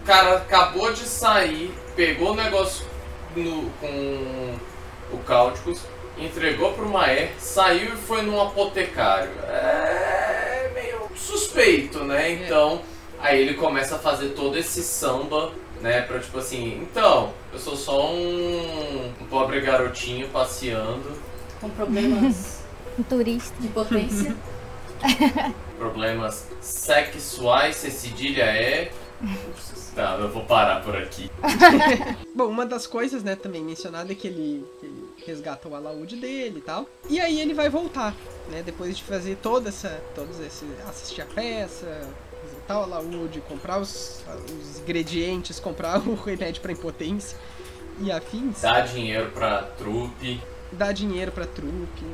O 0.05 0.07
cara 0.07 0.37
acabou 0.37 0.93
de 0.93 1.01
sair, 1.09 1.73
pegou 1.97 2.33
o 2.33 2.35
negócio 2.35 2.85
no- 3.35 3.71
com 3.81 4.55
o 5.11 5.19
Cáudicos, 5.27 5.81
entregou 6.19 6.75
pro 6.75 6.87
Maé, 6.87 7.33
saiu 7.39 7.95
e 7.95 7.97
foi 7.97 8.21
num 8.21 8.39
apotecário. 8.39 9.31
É 9.49 10.71
meio 10.75 11.09
suspeito, 11.17 12.05
né? 12.05 12.33
Então. 12.33 12.83
Aí 13.19 13.41
ele 13.41 13.55
começa 13.55 13.97
a 13.97 13.99
fazer 13.99 14.29
todo 14.35 14.59
esse 14.59 14.83
samba, 14.83 15.53
né? 15.81 16.03
Pra 16.03 16.19
tipo 16.19 16.37
assim, 16.39 16.81
então, 16.83 17.33
eu 17.51 17.59
sou 17.59 17.75
só 17.75 18.07
um, 18.13 19.11
um 19.23 19.25
pobre 19.31 19.63
garotinho 19.63 20.29
passeando, 20.29 21.13
Com 21.63 21.71
problemas 21.71 22.59
Um 22.99 23.03
turista. 23.03 23.55
de 23.59 23.69
potência. 23.69 24.37
problemas 25.79 26.47
sexuais, 26.61 27.77
se 27.77 27.91
cedilha 27.91 28.43
é. 28.45 28.91
Tá, 29.95 30.17
eu 30.21 30.29
vou 30.29 30.43
parar 30.45 30.83
por 30.83 30.97
aqui. 30.97 31.31
Bom, 32.35 32.49
uma 32.49 32.67
das 32.67 32.87
coisas, 32.87 33.23
né, 33.23 33.37
também 33.37 33.63
mencionada 33.63 34.11
é 34.11 34.15
que 34.15 34.27
ele, 34.27 34.67
ele 34.83 35.09
resgata 35.25 35.69
o 35.69 35.75
alaúde 35.77 36.17
dele 36.17 36.59
e 36.59 36.63
tal. 36.63 36.87
E 37.09 37.21
aí 37.21 37.41
ele 37.41 37.55
vai 37.55 37.69
voltar, 37.71 38.13
né, 38.51 38.63
depois 38.65 38.97
de 38.97 39.05
fazer 39.05 39.37
toda 39.37 39.69
essa, 39.69 40.03
todos 40.15 40.41
esse, 40.41 40.67
assistir 40.89 41.23
a 41.23 41.27
peça, 41.27 41.87
resgatar 42.43 42.81
o 42.81 42.83
alaúde, 42.83 43.41
comprar 43.49 43.79
os, 43.79 44.25
os 44.61 44.81
ingredientes, 44.81 45.61
comprar 45.61 45.99
o 46.09 46.15
remédio 46.15 46.61
pra 46.61 46.73
impotência 46.73 47.39
e 48.01 48.11
afins, 48.11 48.61
Dá 48.63 48.81
dinheiro 48.81 49.31
pra 49.31 49.63
trupe. 49.79 50.41
dar 50.73 50.91
dinheiro 50.93 51.31
pra 51.31 51.47
trupe, 51.47 52.05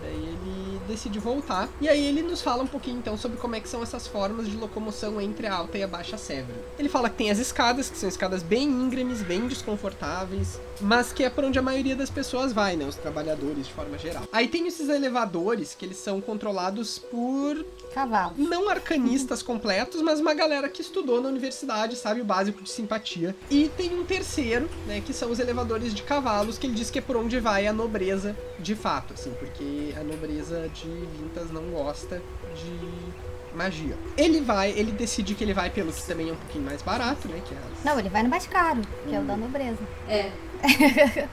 Daí 0.00 0.14
ele 0.14 0.80
decide 0.86 1.18
voltar. 1.18 1.68
E 1.80 1.88
aí 1.88 2.06
ele 2.06 2.22
nos 2.22 2.40
fala 2.40 2.62
um 2.62 2.66
pouquinho 2.66 2.98
então 2.98 3.16
sobre 3.16 3.38
como 3.38 3.54
é 3.54 3.60
que 3.60 3.68
são 3.68 3.82
essas 3.82 4.06
formas 4.06 4.48
de 4.48 4.56
locomoção 4.56 5.20
entre 5.20 5.46
a 5.46 5.54
alta 5.54 5.78
e 5.78 5.82
a 5.82 5.88
baixa 5.88 6.16
Severn. 6.16 6.58
Ele 6.78 6.88
fala 6.88 7.10
que 7.10 7.16
tem 7.16 7.30
as 7.30 7.38
escadas, 7.38 7.90
que 7.90 7.98
são 7.98 8.08
escadas 8.08 8.42
bem 8.42 8.68
íngremes, 8.68 9.22
bem 9.22 9.46
desconfortáveis, 9.46 10.58
mas 10.80 11.12
que 11.12 11.24
é 11.24 11.30
por 11.30 11.44
onde 11.44 11.58
a 11.58 11.62
maioria 11.62 11.96
das 11.96 12.10
pessoas 12.10 12.52
vai, 12.52 12.76
né? 12.76 12.84
Os 12.84 12.94
trabalhadores 12.96 13.66
de 13.66 13.72
forma 13.72 13.98
geral. 13.98 14.22
Aí 14.32 14.48
tem 14.48 14.66
esses 14.66 14.88
elevadores 14.88 15.74
que 15.74 15.84
eles 15.84 15.96
são 15.98 16.20
controlados 16.20 16.98
por 16.98 17.64
Cavalo. 17.94 18.34
não 18.36 18.68
arcanistas 18.68 19.42
completos, 19.42 20.00
mas 20.02 20.20
uma 20.20 20.34
galera 20.34 20.68
que 20.68 20.80
estudou 20.82 21.20
na 21.20 21.28
universidade, 21.28 21.96
sabe 21.96 22.20
o 22.20 22.24
básico 22.24 22.62
de 22.62 22.70
simpatia. 22.70 23.34
E 23.50 23.68
tem 23.76 23.98
um 23.98 24.04
terceiro, 24.04 24.68
né, 24.86 25.00
que 25.04 25.12
são 25.12 25.30
os 25.30 25.38
elevadores 25.38 25.94
de 25.94 26.02
cavalos, 26.02 26.58
que 26.58 26.66
ele 26.66 26.74
diz 26.74 26.90
que 26.90 26.98
é 26.98 27.02
por 27.02 27.16
onde 27.16 27.38
vai 27.40 27.66
a 27.66 27.72
nobreza 27.72 28.36
de 28.58 28.74
fato, 28.74 29.14
assim, 29.14 29.32
porque 29.38 29.94
a 29.98 30.02
nobreza 30.04 30.68
de 30.74 30.88
Vintas 30.88 31.50
não 31.50 31.62
gosta 31.70 32.22
de 32.54 33.56
magia. 33.56 33.96
Ele 34.16 34.40
vai, 34.40 34.70
ele 34.72 34.92
decide 34.92 35.34
que 35.34 35.42
ele 35.42 35.54
vai 35.54 35.70
pelo 35.70 35.92
que 35.92 36.06
também 36.06 36.28
é 36.28 36.32
um 36.32 36.36
pouquinho 36.36 36.64
mais 36.64 36.82
barato, 36.82 37.26
né, 37.28 37.40
que 37.46 37.54
é 37.54 37.58
as- 37.58 37.84
Não, 37.84 37.98
ele 37.98 38.08
vai 38.08 38.22
no 38.22 38.28
mais 38.28 38.46
caro, 38.46 38.82
que 39.08 39.14
é 39.14 39.18
o 39.20 39.24
da 39.24 39.36
nobreza. 39.36 39.78
É. 40.08 40.30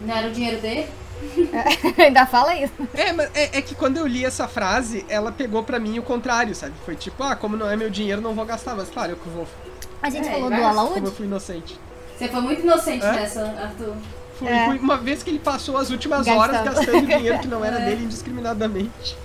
Não 0.00 0.14
era 0.16 0.28
o 0.28 0.30
dinheiro 0.32 0.60
dele? 0.60 0.86
Ainda 1.98 2.26
fala 2.26 2.54
isso. 2.54 2.72
É, 2.94 3.12
mas 3.12 3.30
é, 3.34 3.58
é 3.58 3.62
que 3.62 3.74
quando 3.74 3.96
eu 3.96 4.06
li 4.06 4.24
essa 4.24 4.46
frase, 4.46 5.04
ela 5.08 5.32
pegou 5.32 5.62
pra 5.62 5.78
mim 5.78 5.98
o 5.98 6.02
contrário, 6.02 6.54
sabe? 6.54 6.74
Foi 6.84 6.94
tipo, 6.94 7.22
ah, 7.22 7.34
como 7.34 7.56
não 7.56 7.68
é 7.70 7.74
meu 7.76 7.88
dinheiro, 7.88 8.20
não 8.20 8.34
vou 8.34 8.44
gastar. 8.44 8.74
Mas 8.74 8.90
claro, 8.90 9.12
eu 9.12 9.16
que 9.16 9.28
vou. 9.28 9.46
A 10.02 10.10
gente 10.10 10.28
É, 10.28 10.32
falou 10.32 10.50
vai- 10.50 10.58
do 10.60 10.64
Como 10.66 10.74
eu 10.80 10.80
alaúde? 10.80 11.10
fui 11.16 11.24
inocente. 11.26 11.80
Você 12.18 12.28
foi 12.28 12.40
muito 12.42 12.62
inocente 12.62 13.04
nessa, 13.04 13.42
Arthur. 13.42 13.94
Fui, 14.38 14.48
É. 14.48 14.66
fui 14.66 14.78
uma 14.78 14.98
vez 14.98 15.22
que 15.22 15.30
ele 15.30 15.38
passou 15.38 15.78
as 15.78 15.88
últimas 15.90 16.26
Gastando. 16.26 16.38
horas 16.38 16.62
gastando 16.64 17.06
dinheiro 17.08 17.38
que 17.38 17.48
não 17.48 17.64
era 17.64 17.78
É. 17.80 17.84
dele 17.86 18.04
indiscriminadamente. 18.04 19.16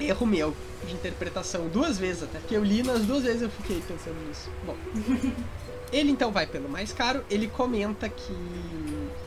Erro 0.00 0.26
meu 0.26 0.56
de 0.86 0.94
interpretação, 0.94 1.68
duas 1.68 1.98
vezes 1.98 2.22
até. 2.22 2.38
Que 2.48 2.54
eu 2.54 2.64
li 2.64 2.82
nas 2.82 3.00
duas 3.02 3.22
vezes 3.24 3.42
eu 3.42 3.50
fiquei 3.50 3.82
pensando 3.86 4.16
nisso. 4.26 4.48
Bom. 4.64 4.74
Ele 5.92 6.10
então 6.10 6.32
vai 6.32 6.46
pelo 6.46 6.68
mais 6.68 6.92
caro, 6.92 7.24
ele 7.30 7.46
comenta 7.46 8.08
que 8.08 8.34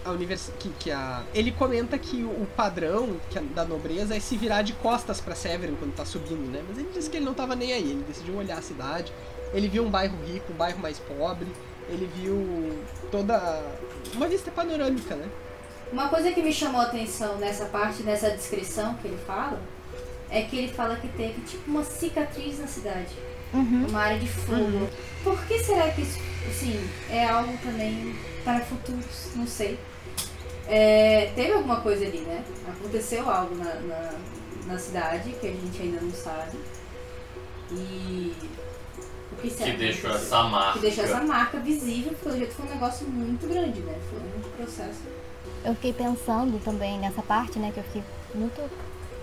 a 0.05 0.11
univers... 0.11 0.51
que, 0.59 0.69
que 0.79 0.91
a 0.91 1.23
ele 1.33 1.51
comenta 1.51 1.97
que 1.97 2.23
o 2.23 2.45
padrão 2.55 3.17
que 3.29 3.39
a- 3.39 3.41
da 3.41 3.63
nobreza 3.65 4.15
é 4.15 4.19
se 4.19 4.35
virar 4.37 4.61
de 4.61 4.73
costas 4.73 5.21
pra 5.21 5.35
Severin 5.35 5.75
quando 5.75 5.95
tá 5.95 6.05
subindo, 6.05 6.51
né? 6.51 6.61
Mas 6.67 6.77
ele 6.77 6.89
disse 6.93 7.09
que 7.09 7.17
ele 7.17 7.25
não 7.25 7.33
tava 7.33 7.55
nem 7.55 7.73
aí, 7.73 7.91
ele 7.91 8.03
decidiu 8.07 8.35
olhar 8.35 8.57
a 8.57 8.61
cidade. 8.61 9.11
Ele 9.53 9.67
viu 9.67 9.83
um 9.83 9.89
bairro 9.89 10.15
rico, 10.25 10.51
um 10.53 10.55
bairro 10.55 10.79
mais 10.79 10.99
pobre, 10.99 11.47
ele 11.87 12.07
viu 12.17 12.83
toda 13.09 13.63
uma 14.13 14.27
vista 14.27 14.51
panorâmica, 14.51 15.15
né? 15.15 15.27
Uma 15.91 16.07
coisa 16.07 16.31
que 16.31 16.41
me 16.43 16.53
chamou 16.53 16.81
a 16.81 16.83
atenção 16.83 17.37
nessa 17.37 17.65
parte, 17.65 18.03
nessa 18.03 18.29
descrição 18.29 18.93
que 18.95 19.07
ele 19.07 19.17
fala, 19.25 19.59
é 20.29 20.43
que 20.43 20.55
ele 20.55 20.67
fala 20.67 20.97
que 20.97 21.07
teve 21.07 21.41
tipo 21.41 21.71
uma 21.71 21.83
cicatriz 21.83 22.59
na 22.59 22.67
cidade. 22.67 23.15
Uhum. 23.51 23.87
Uma 23.89 24.01
área 24.01 24.19
de 24.19 24.27
fogo. 24.27 24.61
Uhum. 24.61 24.87
Por 25.23 25.43
que 25.45 25.57
será 25.57 25.89
que 25.89 26.01
isso, 26.03 26.19
assim, 26.47 26.89
é 27.09 27.25
algo 27.25 27.57
também 27.63 28.15
para 28.43 28.61
futuros? 28.61 29.29
Não 29.35 29.47
sei. 29.47 29.79
É, 30.67 31.31
teve 31.35 31.51
alguma 31.53 31.81
coisa 31.81 32.05
ali, 32.05 32.19
né? 32.19 32.43
Aconteceu 32.67 33.27
algo 33.29 33.55
na, 33.55 33.73
na, 33.75 34.11
na 34.67 34.77
cidade 34.77 35.31
que 35.31 35.47
a 35.47 35.51
gente 35.51 35.81
ainda 35.81 36.01
não 36.01 36.11
sabe. 36.11 36.57
E. 37.71 38.33
O 39.31 39.41
que 39.41 39.49
será 39.49 39.71
Que 39.71 39.77
deixou 39.77 40.09
aconteceu? 40.09 40.37
essa 40.37 40.43
marca. 40.49 40.73
Que 40.73 40.79
deixou 40.79 41.03
essa 41.05 41.21
marca 41.23 41.59
visível, 41.59 42.09
porque 42.11 42.23
pelo 42.25 42.37
jeito 42.37 42.53
foi 42.55 42.65
um 42.65 42.69
negócio 42.69 43.07
muito 43.07 43.47
grande, 43.47 43.79
né? 43.81 43.95
Foi 44.09 44.19
um 44.19 44.55
processo. 44.57 44.99
Eu 45.63 45.75
fiquei 45.75 45.93
pensando 45.93 46.63
também 46.63 46.99
nessa 46.99 47.21
parte, 47.21 47.57
né, 47.59 47.71
que 47.73 47.79
eu 47.79 47.83
fiquei 47.83 48.03
muito. 48.33 48.55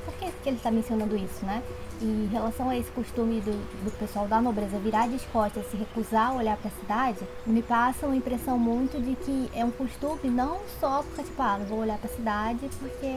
Por 0.04 0.14
que, 0.14 0.26
que 0.42 0.48
ele 0.48 0.56
está 0.56 0.70
mencionando 0.70 1.16
isso, 1.16 1.44
né? 1.44 1.62
E 2.00 2.04
em 2.04 2.26
relação 2.26 2.68
a 2.68 2.76
esse 2.76 2.90
costume 2.90 3.40
do, 3.40 3.52
do 3.84 3.90
pessoal 3.98 4.28
da 4.28 4.40
nobreza 4.40 4.78
virar 4.78 5.08
de 5.08 5.18
costas 5.26 5.64
e 5.66 5.70
se 5.70 5.76
recusar 5.76 6.30
a 6.30 6.34
olhar 6.34 6.56
para 6.56 6.68
a 6.68 6.80
cidade, 6.80 7.20
me 7.46 7.62
passa 7.62 8.06
uma 8.06 8.16
impressão 8.16 8.58
muito 8.58 9.00
de 9.00 9.14
que 9.16 9.50
é 9.54 9.64
um 9.64 9.70
costume 9.70 10.30
não 10.30 10.60
só 10.78 11.02
porque, 11.02 11.22
tipo, 11.22 11.42
ah, 11.42 11.56
não 11.58 11.66
vou 11.66 11.78
olhar 11.78 11.96
para 11.96 12.10
a 12.10 12.14
cidade 12.14 12.68
porque 12.78 13.12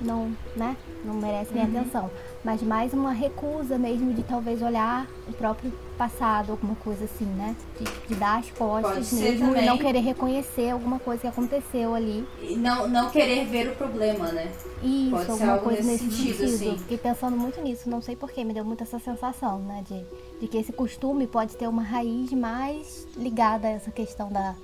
não, 0.00 0.36
né, 0.56 0.76
não 1.04 1.14
merece 1.14 1.52
minha 1.52 1.66
atenção, 1.66 2.10
mas 2.44 2.62
mais 2.62 2.92
uma 2.92 3.10
recusa 3.10 3.78
mesmo 3.78 4.12
de 4.12 4.22
talvez 4.22 4.60
olhar 4.60 5.06
o 5.26 5.32
próprio 5.32 5.72
passado, 5.96 6.52
alguma 6.52 6.74
coisa 6.74 7.04
assim, 7.04 7.24
né? 7.24 7.56
De, 7.78 8.08
de 8.08 8.14
dar 8.16 8.40
as 8.40 8.50
costas 8.50 9.12
mesmo 9.12 9.56
e 9.56 9.64
não 9.64 9.78
querer 9.78 10.00
reconhecer 10.00 10.70
alguma 10.70 10.98
coisa 10.98 11.22
que 11.22 11.26
aconteceu 11.26 11.94
ali. 11.94 12.26
E 12.42 12.54
não, 12.56 12.86
não 12.86 13.08
querer 13.10 13.46
ver 13.46 13.68
o 13.68 13.76
problema, 13.76 14.30
né? 14.30 14.52
Isso, 14.82 15.10
Pode 15.10 15.30
alguma 15.30 15.58
coisa 15.58 15.82
nesse 15.82 16.04
nesse 16.04 16.16
sentido, 16.16 16.36
sentido. 16.36 16.70
assim. 16.70 16.78
Fiquei 16.78 16.98
pensando 16.98 17.36
muito 17.36 17.60
nisso, 17.62 17.88
não 17.88 18.02
sei 18.02 18.14
porquê, 18.14 18.44
me 18.44 18.52
deu 18.52 18.64
muito 18.64 18.82
essa 18.82 18.98
sensação, 18.98 19.60
né? 19.60 19.82
De, 19.88 20.04
de 20.40 20.48
que 20.48 20.58
esse 20.58 20.72
costume 20.72 21.26
pode 21.26 21.56
ter 21.56 21.66
uma 21.66 21.82
raiz 21.82 22.30
mais 22.32 23.06
ligada 23.16 23.68
a 23.68 23.70
essa 23.70 23.90
questão 23.90 24.30
da, 24.30 24.54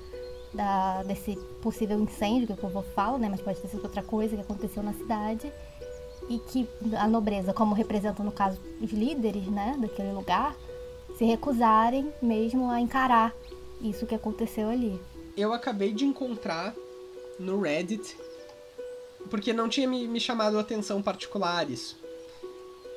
da, 0.52 1.02
desse 1.04 1.36
possível 1.62 1.98
incêndio 1.98 2.46
que 2.46 2.52
o 2.52 2.56
povo 2.56 2.82
fala, 2.94 3.16
né? 3.16 3.28
Mas 3.30 3.40
pode 3.40 3.58
ter 3.60 3.68
sido 3.68 3.82
outra 3.84 4.02
coisa 4.02 4.36
que 4.36 4.42
aconteceu 4.42 4.82
na 4.82 4.92
cidade. 4.92 5.50
E 6.30 6.38
que 6.38 6.66
a 6.96 7.06
nobreza, 7.06 7.52
como 7.52 7.74
representa 7.74 8.22
no 8.22 8.32
caso 8.32 8.58
os 8.80 8.90
líderes, 8.92 9.46
né, 9.48 9.76
daquele 9.78 10.12
lugar, 10.12 10.56
se 11.18 11.24
recusarem 11.24 12.10
mesmo 12.22 12.70
a 12.70 12.80
encarar 12.80 13.34
isso 13.82 14.06
que 14.06 14.14
aconteceu 14.14 14.68
ali. 14.68 14.98
Eu 15.36 15.52
acabei 15.52 15.92
de 15.92 16.04
encontrar 16.04 16.74
no 17.38 17.60
Reddit, 17.60 18.16
porque 19.28 19.52
não 19.52 19.68
tinha 19.68 19.88
me, 19.88 20.06
me 20.06 20.20
chamado 20.20 20.56
a 20.56 20.60
atenção 20.60 21.02
particular 21.02 21.68
isso. 21.68 21.98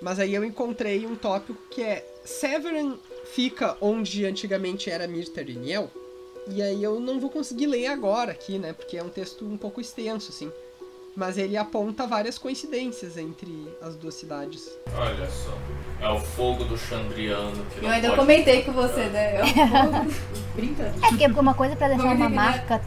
Mas 0.02 0.20
aí 0.20 0.36
eu 0.36 0.44
encontrei 0.44 1.06
um 1.06 1.16
tópico 1.16 1.62
que 1.70 1.82
é 1.82 2.06
Severin 2.24 3.00
fica 3.26 3.78
onde 3.82 4.26
antigamente 4.26 4.90
era 4.90 5.08
Mirtariniel. 5.08 5.90
E 6.48 6.62
aí 6.62 6.84
eu 6.84 7.00
não 7.00 7.20
vou 7.20 7.30
conseguir 7.30 7.68
ler 7.68 7.88
agora 7.88 8.32
aqui, 8.32 8.60
né? 8.60 8.74
Porque 8.74 8.98
é 8.98 9.04
um 9.04 9.10
texto 9.10 9.46
um 9.46 9.58
pouco 9.58 9.80
extenso, 9.80 10.30
assim. 10.30 10.52
Mas 11.16 11.38
ele 11.38 11.56
aponta 11.56 12.08
várias 12.08 12.40
coincidências 12.40 13.18
entre 13.18 13.68
as 13.82 13.96
duas 13.96 14.16
cidades. 14.16 14.68
Olha 14.98 15.30
só. 15.30 15.56
É 16.02 16.10
o 16.10 16.20
fogo 16.20 16.64
do 16.64 16.76
Chandriano 16.78 17.64
que 17.66 17.78
Eu 17.78 17.84
não 17.84 17.90
ainda 17.92 18.08
pode... 18.10 18.20
comentei 18.22 18.64
com 18.64 18.72
você, 18.72 19.06
né? 19.06 19.40
Eu 19.42 19.46
Brincando. 20.56 21.06
É 21.06 21.10
porque 21.10 21.26
uma 21.28 21.54
coisa 21.54 21.76
pra 21.76 21.88
deixar 21.90 22.16
uma 22.16 22.30
marca 22.30 22.82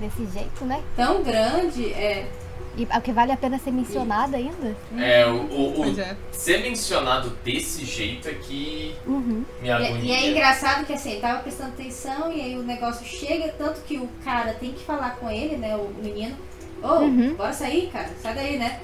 desse 0.00 0.26
jeito, 0.26 0.64
né? 0.64 0.80
Tão 0.94 1.22
grande, 1.24 1.92
é. 1.92 2.28
E 2.76 2.84
o 2.84 3.00
que 3.00 3.12
vale 3.12 3.32
a 3.32 3.36
pena 3.36 3.58
ser 3.58 3.72
mencionada 3.72 4.36
ainda? 4.36 4.76
É, 4.96 5.26
o, 5.26 5.40
o, 5.42 5.80
o- 5.80 6.00
é. 6.00 6.16
ser 6.30 6.58
mencionado 6.62 7.30
desse 7.44 7.84
jeito 7.84 8.28
é 8.28 8.34
que 8.34 8.94
Uhum. 9.04 9.44
me 9.60 9.68
E, 9.68 9.70
agonia. 9.70 10.00
e 10.04 10.12
é 10.12 10.30
engraçado 10.30 10.86
que 10.86 10.92
assim, 10.92 11.10
ele 11.12 11.20
tava 11.20 11.40
prestando 11.40 11.70
atenção 11.70 12.32
e 12.32 12.40
aí 12.40 12.56
o 12.56 12.62
negócio 12.62 13.04
chega, 13.04 13.48
tanto 13.58 13.80
que 13.82 13.98
o 13.98 14.08
cara 14.24 14.54
tem 14.54 14.70
que 14.72 14.84
falar 14.84 15.16
com 15.16 15.28
ele, 15.28 15.56
né? 15.56 15.74
O 15.76 15.88
menino. 16.00 16.36
Ô, 16.82 16.86
Uhum. 17.00 17.34
bora 17.34 17.52
sair, 17.52 17.88
cara. 17.92 18.10
Sai 18.22 18.34
daí, 18.34 18.58
né? 18.58 18.80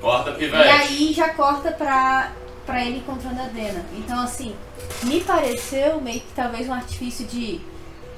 Corta, 0.00 0.30
E 0.30 0.34
pivete. 0.34 0.68
aí 0.68 1.12
já 1.12 1.30
corta 1.34 1.72
pra, 1.72 2.32
pra 2.64 2.84
ele 2.84 2.98
encontrando 2.98 3.40
a 3.40 3.46
Dena. 3.46 3.84
Então, 3.96 4.18
assim, 4.20 4.54
me 5.04 5.20
pareceu 5.20 6.00
meio 6.00 6.20
que 6.20 6.32
talvez 6.34 6.68
um 6.68 6.72
artifício 6.74 7.26
de. 7.26 7.60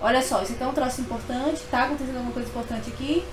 Olha 0.01 0.21
só, 0.23 0.43
isso 0.43 0.53
aqui 0.53 0.63
é 0.63 0.67
um 0.67 0.73
troço 0.75 1.01
importante, 1.01 1.61
tá 1.71 1.85
acontecendo 1.85 2.17
alguma 2.17 2.33
coisa 2.33 2.49
importante 2.49 2.91
aqui. 2.91 3.25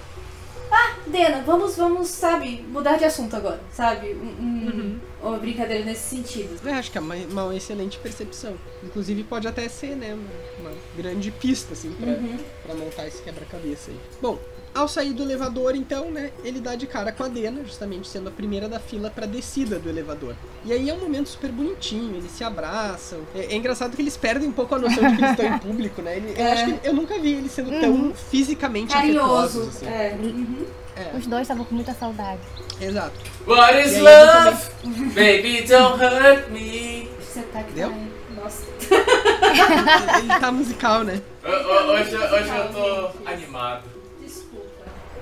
Ah, 0.71 0.93
Dena, 1.07 1.41
vamos, 1.43 1.75
vamos, 1.75 2.09
sabe, 2.09 2.63
mudar 2.69 2.95
de 2.97 3.03
assunto 3.05 3.35
agora, 3.35 3.59
sabe? 3.73 4.13
Um- 4.13 4.69
um- 4.69 4.99
Uma 5.21 5.37
brincadeira 5.37 5.83
nesse 5.83 6.15
sentido. 6.15 6.57
Eu 6.63 6.73
acho 6.75 6.91
que 6.91 6.97
é 6.97 7.01
uma, 7.01 7.15
uma 7.15 7.53
excelente 7.55 7.97
percepção. 7.99 8.55
Inclusive 8.83 9.23
pode 9.23 9.47
até 9.49 9.67
ser, 9.67 9.95
né, 9.97 10.13
uma, 10.13 10.69
uma 10.69 10.77
grande 10.95 11.29
pista, 11.31 11.73
assim, 11.73 11.91
pra, 11.91 12.07
Uhum. 12.11 12.37
pra 12.63 12.75
montar 12.75 13.05
esse 13.07 13.21
quebra-cabeça 13.21 13.91
aí. 13.91 13.99
Bom, 14.21 14.39
ao 14.73 14.87
sair 14.87 15.13
do 15.13 15.23
elevador, 15.23 15.75
então, 15.75 16.11
né, 16.11 16.31
ele 16.43 16.59
dá 16.59 16.75
de 16.75 16.85
cara 16.87 17.11
com 17.11 17.23
a 17.23 17.27
Dena, 17.27 17.63
justamente 17.63 18.07
sendo 18.07 18.29
a 18.29 18.31
primeira 18.31 18.67
da 18.69 18.79
fila 18.79 19.09
pra 19.09 19.25
descida 19.25 19.79
do 19.79 19.89
elevador. 19.89 20.35
E 20.65 20.71
aí 20.71 20.89
é 20.89 20.93
um 20.93 20.99
momento 20.99 21.27
super 21.29 21.51
bonitinho, 21.51 22.15
eles 22.15 22.31
se 22.31 22.43
abraçam. 22.43 23.19
É, 23.35 23.53
é 23.53 23.55
engraçado 23.55 23.95
que 23.95 24.01
eles 24.01 24.15
perdem 24.15 24.47
um 24.47 24.51
pouco 24.51 24.75
a 24.75 24.79
noção 24.79 25.09
de 25.09 25.15
que 25.17 25.21
eles 25.23 25.31
estão 25.31 25.45
em 25.45 25.57
público, 25.59 26.01
né? 26.01 26.17
Ele- 26.17 26.33
eu 26.37 26.45
É. 26.45 26.51
acho 26.53 26.65
que 26.65 26.87
eu 26.87 26.93
nunca 26.93 27.17
vi 27.19 27.33
eles 27.33 27.51
sendo 27.51 27.71
tão 27.79 28.13
fisicamente 28.13 28.93
Carinhoso. 28.93 29.63
assim. 29.69 29.85
É. 29.87 30.15
Uhum. 30.19 30.65
É, 30.95 31.15
Os 31.17 31.25
dois 31.27 31.43
estavam 31.43 31.63
com 31.65 31.75
muita 31.75 31.93
saudade. 31.93 32.41
exato. 32.81 33.13
What 33.47 33.73
is 33.79 33.95
aí, 33.95 34.01
love? 34.01 34.57
Baby, 35.15 35.61
don't 35.67 36.03
hurt 36.03 36.49
me. 36.49 37.09
Você 37.21 37.41
tá 37.43 37.59
aqui 37.59 37.71
Deu? 37.73 37.89
também. 37.89 38.11
Nossa. 38.35 38.63
Ele, 38.81 40.31
ele 40.31 40.39
tá 40.39 40.51
musical, 40.51 41.03
né? 41.03 41.21
Ho- 41.43 41.47
ho- 41.49 41.91
Hoje, 41.93 42.15
hoje 42.15 42.49
eu 42.49 42.73
tô 42.73 43.29
animado. 43.29 43.83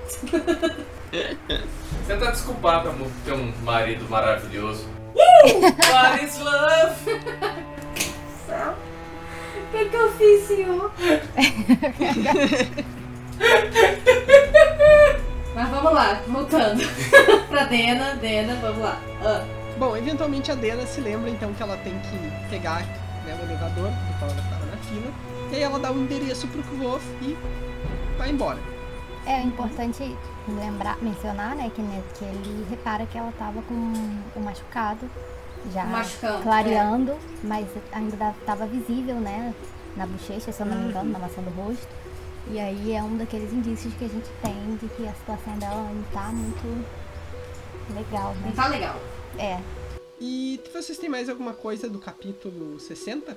Desculpa. 0.08 0.76
Você 2.06 2.16
tá 2.16 2.30
desculpado 2.30 2.90
por 2.92 3.10
ter 3.24 3.32
um 3.32 3.52
marido 3.62 4.08
maravilhoso. 4.08 4.88
What 5.14 6.24
is 6.24 6.38
love? 6.38 7.20
O 8.48 9.70
que, 9.70 9.84
que 9.84 9.96
eu 9.96 10.12
fiz, 10.12 10.46
senhor? 10.46 10.90
Mas 15.54 15.68
vamos 15.68 15.92
lá, 15.92 16.22
voltando. 16.26 16.82
pra 17.50 17.64
Dena, 17.64 18.14
Dena, 18.14 18.54
vamos 18.62 18.82
lá. 18.82 18.98
Ah, 19.22 19.44
Bom, 19.78 19.96
eventualmente 19.96 20.50
a 20.50 20.54
Dena 20.54 20.86
se 20.86 21.00
lembra 21.00 21.30
então 21.30 21.52
que 21.52 21.62
ela 21.62 21.76
tem 21.78 21.92
que 22.00 22.48
pegar 22.50 22.82
né, 23.24 23.38
o 23.40 23.44
elevador, 23.44 23.90
porque 24.06 24.24
ela 24.24 24.32
estava 24.32 24.66
na 24.66 24.76
fila, 24.78 25.12
e 25.52 25.56
aí 25.56 25.62
ela 25.62 25.78
dá 25.78 25.92
o 25.92 25.98
endereço 25.98 26.48
pro 26.48 26.62
Kvof 26.62 27.04
e 27.22 27.36
vai 28.16 28.30
embora. 28.30 28.58
É 29.28 29.42
importante 29.42 30.16
lembrar, 30.48 30.96
mencionar, 31.02 31.54
né, 31.54 31.70
que, 31.74 31.82
né, 31.82 32.02
que 32.18 32.24
ele 32.24 32.66
repara 32.70 33.04
que 33.04 33.18
ela 33.18 33.32
tava 33.38 33.60
com 33.62 33.74
o 33.74 34.40
machucado 34.42 35.08
já 35.72 35.84
machucão, 35.84 36.40
clareando, 36.42 37.14
mas 37.42 37.66
ainda 37.92 38.34
tava 38.46 38.66
visível, 38.66 39.16
né, 39.16 39.54
na 39.96 40.06
bochecha, 40.06 40.50
se 40.50 40.60
eu 40.62 40.66
não 40.66 40.76
me 40.76 40.82
Uhum. 40.84 40.88
engano, 40.90 41.10
na 41.12 41.18
maçã 41.18 41.42
do 41.42 41.50
rosto. 41.50 41.86
E 42.50 42.58
aí 42.58 42.94
é 42.94 43.02
um 43.02 43.18
daqueles 43.18 43.52
indícios 43.52 43.92
que 43.94 44.04
a 44.06 44.08
gente 44.08 44.28
tem 44.40 44.76
de 44.76 44.88
que 44.94 45.06
a 45.06 45.12
situação 45.12 45.58
dela 45.58 45.90
não 45.92 46.02
tá 46.04 46.28
muito 46.32 46.86
legal, 47.94 48.34
não 48.36 48.48
né? 48.48 48.52
tá 48.56 48.66
legal. 48.68 48.96
É, 49.38 49.58
E 50.20 50.58
vocês 50.72 50.96
têm 50.98 51.08
mais 51.10 51.28
alguma 51.28 51.52
coisa 51.52 51.88
do 51.88 51.98
capítulo 51.98 52.80
60? 52.80 53.36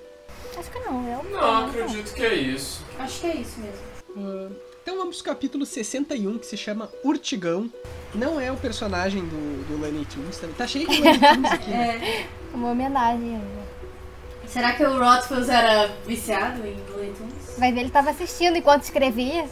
acho 0.58 0.71
que 0.71 0.80
não, 0.80 1.06
eu 1.08 1.23
Não, 1.30 1.67
acredito 1.67 2.13
que 2.13 2.23
é 2.23 2.34
isso. 2.34 2.84
Acho 2.97 3.19
que 3.21 3.27
é 3.27 3.36
isso 3.36 3.60
mesmo. 3.60 3.82
Ah, 4.17 4.49
então 4.82 4.98
vamos 4.98 5.17
pro 5.22 5.26
capítulo 5.32 5.65
61, 5.65 6.38
que 6.39 6.46
se 6.46 6.58
chama 6.58 6.89
Urtigão. 7.04 7.72
Não 8.13 8.39
é 8.39 8.52
o 8.52 8.58
personagem 8.58 9.24
do, 9.24 9.67
do 9.67 9.78
Looney 9.82 10.06
Tunes, 10.06 10.38
também. 10.38 10.56
tá 10.56 10.67
cheio 10.67 10.88
de 10.88 10.98
Looney 11.02 11.20
Tunes 11.20 11.52
aqui. 11.52 11.70
né? 11.72 11.98
É, 12.04 12.56
Uma 12.56 12.72
homenagem 12.72 13.36
ainda. 13.36 14.48
será 14.48 14.74
que 14.74 14.84
o 14.84 14.98
Rothfuss 15.00 15.48
era 15.50 15.88
viciado 16.06 16.65
em 16.65 16.76
Looney 16.91 17.13
Tunes? 17.17 17.58
Vai 17.58 17.72
ver, 17.72 17.82
ele 17.82 17.89
tava 17.89 18.10
assistindo 18.10 18.58
enquanto 18.58 18.84
escrevia. 18.84 19.46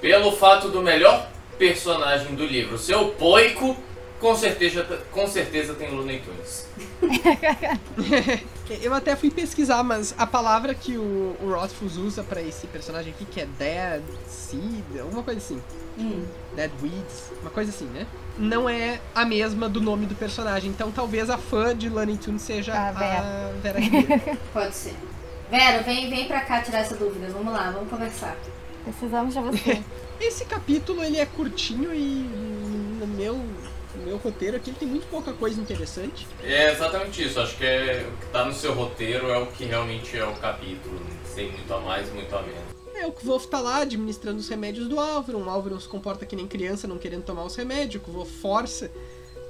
Pelo 0.00 0.32
fato 0.32 0.68
do 0.70 0.80
melhor 0.82 1.30
personagem 1.58 2.34
do 2.34 2.44
livro 2.46 2.78
ser 2.78 2.94
o 2.96 3.10
Poico, 3.10 3.76
com 4.18 4.34
certeza, 4.34 4.82
com 5.12 5.26
certeza 5.26 5.74
tem 5.74 5.90
Looney 5.90 6.20
Tunes. 6.20 6.66
Eu 8.82 8.94
até 8.94 9.16
fui 9.16 9.30
pesquisar, 9.30 9.82
mas 9.82 10.14
a 10.16 10.26
palavra 10.26 10.74
que 10.74 10.96
o, 10.96 11.36
o 11.42 11.52
Rothfuss 11.52 11.96
usa 11.96 12.22
pra 12.22 12.40
esse 12.40 12.66
personagem 12.68 13.12
aqui, 13.12 13.24
que 13.24 13.40
é 13.40 13.46
Dead 13.46 14.02
Seed, 14.28 15.00
alguma 15.00 15.22
coisa 15.22 15.38
assim. 15.38 15.60
Hum. 15.98 16.24
Dead 16.54 16.70
Weeds, 16.80 17.32
uma 17.42 17.50
coisa 17.50 17.70
assim, 17.70 17.86
né? 17.86 18.06
Não 18.38 18.68
é 18.68 19.00
a 19.14 19.24
mesma 19.24 19.68
do 19.68 19.80
nome 19.80 20.06
do 20.06 20.14
personagem. 20.14 20.70
Então 20.70 20.90
talvez 20.92 21.28
a 21.28 21.36
fã 21.36 21.76
de 21.76 21.88
Looney 21.88 22.16
Tunes 22.16 22.42
seja 22.42 22.72
A 22.74 22.88
a 22.88 22.92
Vera. 22.92 23.52
Vera. 23.60 24.38
Pode 24.52 24.74
ser. 24.74 24.94
Vera, 25.50 25.82
vem, 25.82 26.08
vem 26.08 26.26
pra 26.26 26.40
cá 26.40 26.62
tirar 26.62 26.78
essa 26.78 26.94
dúvida. 26.94 27.28
Vamos 27.30 27.52
lá, 27.52 27.72
vamos 27.72 27.90
conversar. 27.90 28.36
Precisamos 28.84 29.34
de 29.34 29.40
você. 29.40 29.82
Esse 30.20 30.44
capítulo 30.44 31.02
ele 31.02 31.18
é 31.18 31.26
curtinho 31.26 31.94
e 31.94 32.26
no 33.00 33.06
meu, 33.06 33.40
no 34.10 34.16
meu 34.16 34.16
roteiro 34.18 34.56
aqui 34.56 34.70
ele 34.70 34.76
tem 34.78 34.88
muito 34.88 35.06
pouca 35.06 35.32
coisa 35.32 35.60
interessante. 35.60 36.26
É 36.42 36.72
exatamente 36.72 37.22
isso. 37.22 37.38
Acho 37.38 37.56
que 37.56 37.64
é, 37.64 38.06
o 38.12 38.16
que 38.16 38.26
tá 38.32 38.44
no 38.44 38.52
seu 38.52 38.74
roteiro 38.74 39.30
é 39.30 39.38
o 39.38 39.46
que 39.46 39.64
realmente 39.64 40.16
é 40.16 40.24
o 40.24 40.34
capítulo. 40.34 41.00
Sem 41.24 41.50
muito 41.52 41.72
a 41.72 41.80
mais, 41.80 42.12
muito 42.12 42.34
a 42.34 42.42
menos. 42.42 42.80
É, 42.94 43.06
o 43.06 43.12
Kvolf 43.12 43.46
tá 43.46 43.60
lá 43.60 43.78
administrando 43.78 44.40
os 44.40 44.48
remédios 44.48 44.88
do 44.88 44.98
Álvaro. 44.98 45.38
O 45.38 45.48
Álvaro 45.48 45.80
se 45.80 45.88
comporta 45.88 46.26
que 46.26 46.34
nem 46.34 46.46
criança, 46.46 46.88
não 46.88 46.98
querendo 46.98 47.22
tomar 47.22 47.44
os 47.44 47.54
remédios. 47.54 48.02
O 48.02 48.06
Kvolf 48.06 48.30
força, 48.40 48.90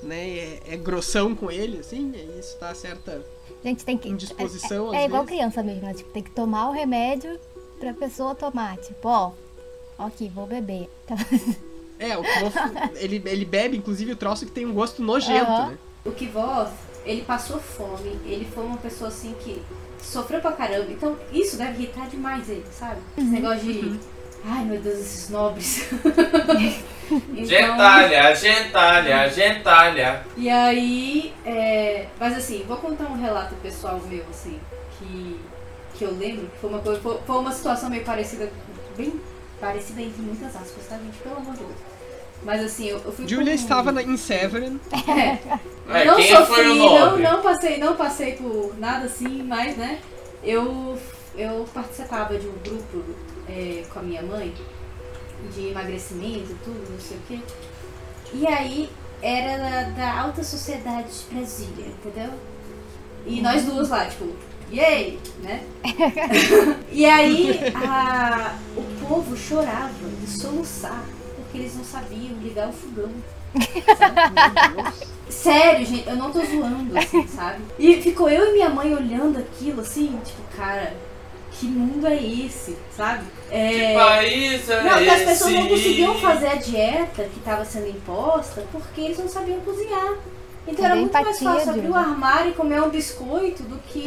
né? 0.02 0.28
É, 0.28 0.60
é 0.74 0.76
grossão 0.76 1.34
com 1.34 1.50
ele, 1.50 1.78
assim. 1.78 2.12
E 2.14 2.38
isso 2.38 2.56
tá 2.58 2.74
certa 2.74 3.24
gente 3.64 3.84
tem 3.84 3.96
que. 3.96 4.08
indisposição, 4.08 4.92
É, 4.92 4.98
às 4.98 5.02
é 5.02 5.06
igual 5.06 5.24
criança 5.24 5.62
mesmo, 5.62 5.82
né? 5.82 5.94
Tipo, 5.94 6.10
tem 6.10 6.22
que 6.22 6.30
tomar 6.30 6.68
o 6.68 6.72
remédio 6.72 7.38
pra 7.78 7.92
pessoa 7.92 8.34
tomar. 8.34 8.76
Tipo, 8.78 9.08
ó, 9.08 9.32
ok, 9.98 10.30
vou 10.34 10.46
beber. 10.46 10.88
Então, 11.04 11.16
É, 12.00 12.16
o 12.16 12.22
Kvolf, 12.22 12.56
ele, 12.96 13.22
ele 13.26 13.44
bebe, 13.44 13.76
inclusive, 13.76 14.12
o 14.12 14.16
troço 14.16 14.46
que 14.46 14.52
tem 14.52 14.66
um 14.66 14.72
gosto 14.72 15.02
nojento, 15.02 15.50
Aham. 15.50 15.68
né? 15.68 15.78
O 16.04 16.10
Kvoth, 16.12 16.72
ele 17.04 17.22
passou 17.22 17.60
fome, 17.60 18.18
ele 18.24 18.48
foi 18.54 18.64
uma 18.64 18.78
pessoa 18.78 19.08
assim 19.08 19.34
que 19.40 19.62
sofreu 20.02 20.40
pra 20.40 20.52
caramba. 20.52 20.90
Então 20.90 21.16
isso 21.32 21.56
deve 21.58 21.82
irritar 21.82 22.08
demais 22.08 22.48
ele, 22.48 22.64
sabe? 22.72 23.00
Esse 23.18 23.26
negócio 23.28 23.60
de. 23.60 24.00
Ai 24.42 24.64
meu 24.64 24.80
Deus, 24.80 24.98
esses 24.98 25.28
nobres. 25.28 25.86
então, 27.10 27.44
Gentalha, 27.44 28.34
gentalha, 28.34 29.28
gentalha. 29.28 30.24
e 30.36 30.48
aí. 30.48 31.34
é, 31.44 32.06
Mas 32.18 32.36
assim, 32.36 32.64
vou 32.66 32.78
contar 32.78 33.04
um 33.10 33.20
relato 33.20 33.54
pessoal 33.56 34.00
meu, 34.08 34.24
assim, 34.30 34.58
que, 34.98 35.38
que 35.94 36.04
eu 36.04 36.12
lembro, 36.16 36.46
que 36.46 36.58
foi 36.58 36.70
uma 36.70 36.78
coisa. 36.78 36.98
Foi, 37.00 37.18
foi 37.26 37.36
uma 37.36 37.52
situação 37.52 37.90
meio 37.90 38.04
parecida, 38.04 38.50
bem 38.96 39.20
parecida 39.60 40.00
entre 40.00 40.22
muitas 40.22 40.56
aspas, 40.56 40.86
tá, 40.88 40.96
gente? 40.96 41.18
Pelo 41.18 41.36
amor 41.36 41.52
de 41.52 41.58
Deus. 41.58 41.72
Mas 42.42 42.64
assim, 42.64 42.86
eu, 42.86 42.98
eu 43.04 43.12
fui 43.12 43.28
Julia 43.28 43.52
com- 43.52 43.62
estava 43.62 43.92
na, 43.92 44.02
em 44.02 44.16
Severin. 44.16 44.80
É, 45.92 46.04
não 46.04 46.16
quem 46.16 46.34
sofri, 46.34 46.78
não, 46.78 47.18
não 47.18 47.42
passei, 47.42 47.78
não 47.78 47.96
passei 47.96 48.32
por 48.34 48.78
nada 48.78 49.06
assim, 49.06 49.42
mas 49.42 49.76
né, 49.76 49.98
eu, 50.42 50.96
eu 51.36 51.64
participava 51.74 52.38
de 52.38 52.46
um 52.46 52.52
grupo 52.64 53.04
é, 53.48 53.82
com 53.92 53.98
a 53.98 54.02
minha 54.02 54.22
mãe 54.22 54.54
de 55.54 55.68
emagrecimento, 55.68 56.54
tudo, 56.64 56.92
não 56.92 57.00
sei 57.00 57.16
o 57.16 57.20
quê. 57.26 57.38
E 58.32 58.46
aí 58.46 58.88
era 59.20 59.58
da, 59.58 59.82
da 59.90 60.20
alta 60.20 60.42
sociedade 60.44 61.08
de 61.08 61.34
Brasília, 61.34 61.86
entendeu? 61.86 62.30
E 63.26 63.40
nós 63.40 63.64
duas 63.64 63.88
lá, 63.88 64.06
tipo, 64.06 64.28
yay, 64.72 65.18
né? 65.42 65.62
e 66.90 67.04
aí 67.04 67.58
a, 67.74 68.54
o 68.76 68.82
povo 69.06 69.36
chorava 69.36 69.90
de 70.20 70.30
soluçar 70.30 71.02
porque 71.50 71.58
eles 71.58 71.74
não 71.74 71.84
sabiam 71.84 72.36
ligar 72.40 72.68
o 72.68 72.72
fogão. 72.72 73.10
Sério, 75.28 75.84
gente, 75.84 76.08
eu 76.08 76.16
não 76.16 76.30
tô 76.30 76.40
zoando, 76.44 76.96
assim, 76.96 77.26
sabe? 77.26 77.62
E 77.78 78.00
ficou 78.00 78.28
eu 78.28 78.50
e 78.50 78.52
minha 78.52 78.68
mãe 78.68 78.94
olhando 78.94 79.38
aquilo, 79.38 79.80
assim, 79.80 80.18
tipo, 80.24 80.42
cara, 80.56 80.94
que 81.52 81.66
mundo 81.66 82.06
é 82.06 82.16
esse, 82.16 82.76
sabe? 82.96 83.24
É... 83.50 83.68
Que 83.70 83.94
país 83.94 84.70
é 84.70 84.82
Não, 84.82 84.98
que 84.98 85.08
as 85.08 85.16
esse? 85.16 85.26
pessoas 85.26 85.52
não 85.54 85.68
conseguiam 85.68 86.14
fazer 86.18 86.48
a 86.48 86.54
dieta 86.54 87.24
que 87.24 87.38
estava 87.38 87.64
sendo 87.64 87.88
imposta 87.88 88.64
porque 88.70 89.00
eles 89.00 89.18
não 89.18 89.28
sabiam 89.28 89.58
cozinhar. 89.60 90.14
Então 90.68 90.84
era 90.84 90.94
muito 90.94 91.12
mais 91.12 91.40
fácil 91.40 91.70
abrir 91.70 91.88
o 91.88 91.96
armário 91.96 92.50
e 92.52 92.54
comer 92.54 92.80
um 92.82 92.90
biscoito 92.90 93.64
do 93.64 93.78
que 93.78 94.04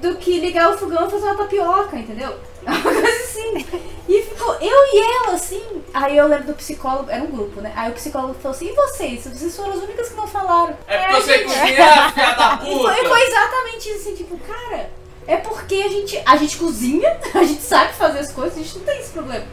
do 0.00 0.16
que 0.16 0.38
ligar 0.38 0.72
o 0.72 0.78
fogão 0.78 1.06
e 1.06 1.10
fazer 1.10 1.26
uma 1.26 1.36
tapioca, 1.36 1.96
entendeu? 1.96 2.34
Uma 2.72 2.82
coisa 2.82 3.08
assim. 3.24 3.66
E 4.08 4.22
ficou 4.22 4.54
eu 4.54 4.78
e 4.92 5.00
ela, 5.00 5.34
assim. 5.34 5.82
Aí 5.92 6.16
eu 6.16 6.26
lembro 6.26 6.48
do 6.48 6.54
psicólogo, 6.54 7.10
era 7.10 7.22
um 7.22 7.30
grupo, 7.30 7.60
né? 7.60 7.72
Aí 7.74 7.90
o 7.90 7.94
psicólogo 7.94 8.34
falou 8.34 8.56
assim: 8.56 8.68
e 8.68 8.74
vocês? 8.74 9.24
Vocês 9.24 9.56
foram 9.56 9.72
as 9.72 9.82
únicas 9.82 10.08
que 10.08 10.16
não 10.16 10.26
falaram. 10.26 10.76
É 10.86 10.98
porque 10.98 11.22
você 11.22 11.38
cozinha, 11.40 11.64
filha 12.12 12.34
da 12.34 12.60
e 12.62 12.78
foi, 12.78 12.94
puta! 12.94 13.08
foi 13.08 13.22
exatamente 13.22 13.88
isso, 13.88 14.00
assim, 14.00 14.14
tipo, 14.14 14.38
cara, 14.38 14.90
é 15.26 15.36
porque 15.36 15.74
a 15.74 15.88
gente, 15.88 16.22
a 16.24 16.36
gente 16.36 16.56
cozinha, 16.56 17.18
a 17.34 17.44
gente 17.44 17.62
sabe 17.62 17.92
fazer 17.94 18.20
as 18.20 18.32
coisas, 18.32 18.58
a 18.58 18.62
gente 18.62 18.78
não 18.78 18.84
tem 18.84 18.98
esse 18.98 19.10
problema. 19.10 19.44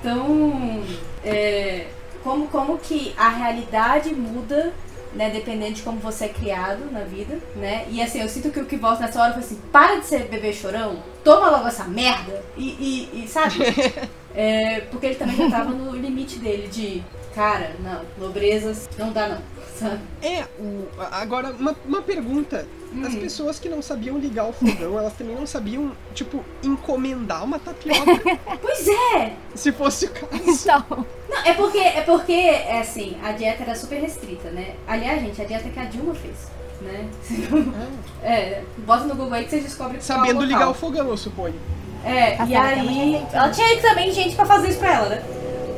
Então, 0.00 0.82
é, 1.24 1.86
como, 2.22 2.48
como 2.48 2.78
que 2.78 3.14
a 3.16 3.28
realidade 3.28 4.14
muda, 4.14 4.72
né, 5.14 5.30
dependendo 5.30 5.72
de 5.72 5.82
como 5.82 5.98
você 5.98 6.26
é 6.26 6.28
criado 6.28 6.90
na 6.90 7.00
vida, 7.00 7.38
né? 7.56 7.86
E 7.90 8.02
assim, 8.02 8.20
eu 8.20 8.28
sinto 8.28 8.50
que 8.50 8.60
o 8.60 8.66
que 8.66 8.76
volta 8.76 9.02
nessa 9.02 9.20
hora 9.20 9.32
foi 9.32 9.42
assim, 9.42 9.60
para 9.70 10.00
de 10.00 10.06
ser 10.06 10.28
bebê 10.28 10.52
chorão, 10.52 11.02
toma 11.22 11.50
logo 11.50 11.68
essa 11.68 11.84
merda 11.84 12.42
e, 12.56 13.08
e, 13.12 13.24
e 13.24 13.28
sabe? 13.28 13.56
É, 14.34 14.80
porque 14.90 15.04
ele 15.04 15.14
também 15.16 15.36
já 15.36 15.50
tava 15.50 15.72
no 15.72 15.94
limite 15.94 16.38
dele 16.38 16.66
de, 16.66 17.02
cara, 17.34 17.76
não, 17.80 18.00
nobrezas 18.18 18.88
não 18.98 19.12
dá 19.12 19.28
não, 19.28 19.42
sabe? 19.76 20.00
É, 20.22 20.44
o, 20.58 20.88
agora, 21.10 21.50
uma, 21.50 21.76
uma 21.84 22.00
pergunta. 22.00 22.66
As 23.06 23.14
Hum. 23.14 23.20
pessoas 23.20 23.58
que 23.58 23.68
não 23.68 23.80
sabiam 23.80 24.18
ligar 24.18 24.44
o 24.46 24.52
fogão, 24.52 24.98
elas 24.98 25.12
também 25.14 25.34
não 25.34 25.46
sabiam, 25.46 25.92
tipo, 26.14 26.44
encomendar 26.62 27.42
uma 27.44 27.58
tapioca, 27.58 28.04
Pois 28.60 28.86
é! 28.88 29.32
se 29.54 29.72
fosse 29.72 30.06
o 30.06 30.10
caso. 30.10 30.42
Então, 30.46 31.06
Não, 31.28 31.38
é 31.44 31.54
porque, 31.54 31.78
é 31.78 32.00
porque, 32.02 32.32
é 32.32 32.80
assim, 32.80 33.16
a 33.22 33.32
dieta 33.32 33.62
era 33.62 33.74
super 33.74 34.00
restrita, 34.00 34.50
né? 34.50 34.74
Aliás, 34.86 35.20
gente, 35.22 35.40
a 35.40 35.44
dieta 35.44 35.68
que 35.68 35.78
a 35.80 35.84
Dilma 35.84 36.14
fez, 36.14 36.36
né? 36.82 37.08
É, 38.22 38.62
bota 38.78 39.04
no 39.04 39.14
Google 39.14 39.34
aí 39.34 39.44
que 39.44 39.50
vocês 39.50 39.64
descobrem 39.64 40.00
qual 40.00 40.18
é 40.18 40.20
o 40.20 40.24
Sabendo 40.26 40.40
local. 40.40 40.46
ligar 40.48 40.68
o 40.70 40.74
fogão, 40.74 41.08
eu 41.08 41.16
suponho. 41.16 41.54
É, 42.04 42.32
Tá 42.36 42.44
e 42.44 42.48
muita 42.48 42.62
aí... 42.62 43.26
Ela 43.32 43.48
tinha 43.50 43.80
também 43.80 44.10
gente 44.12 44.34
pra 44.36 44.44
fazer 44.44 44.68
isso 44.70 44.78
pra 44.78 44.92
ela, 44.94 45.08
né? 45.08 45.22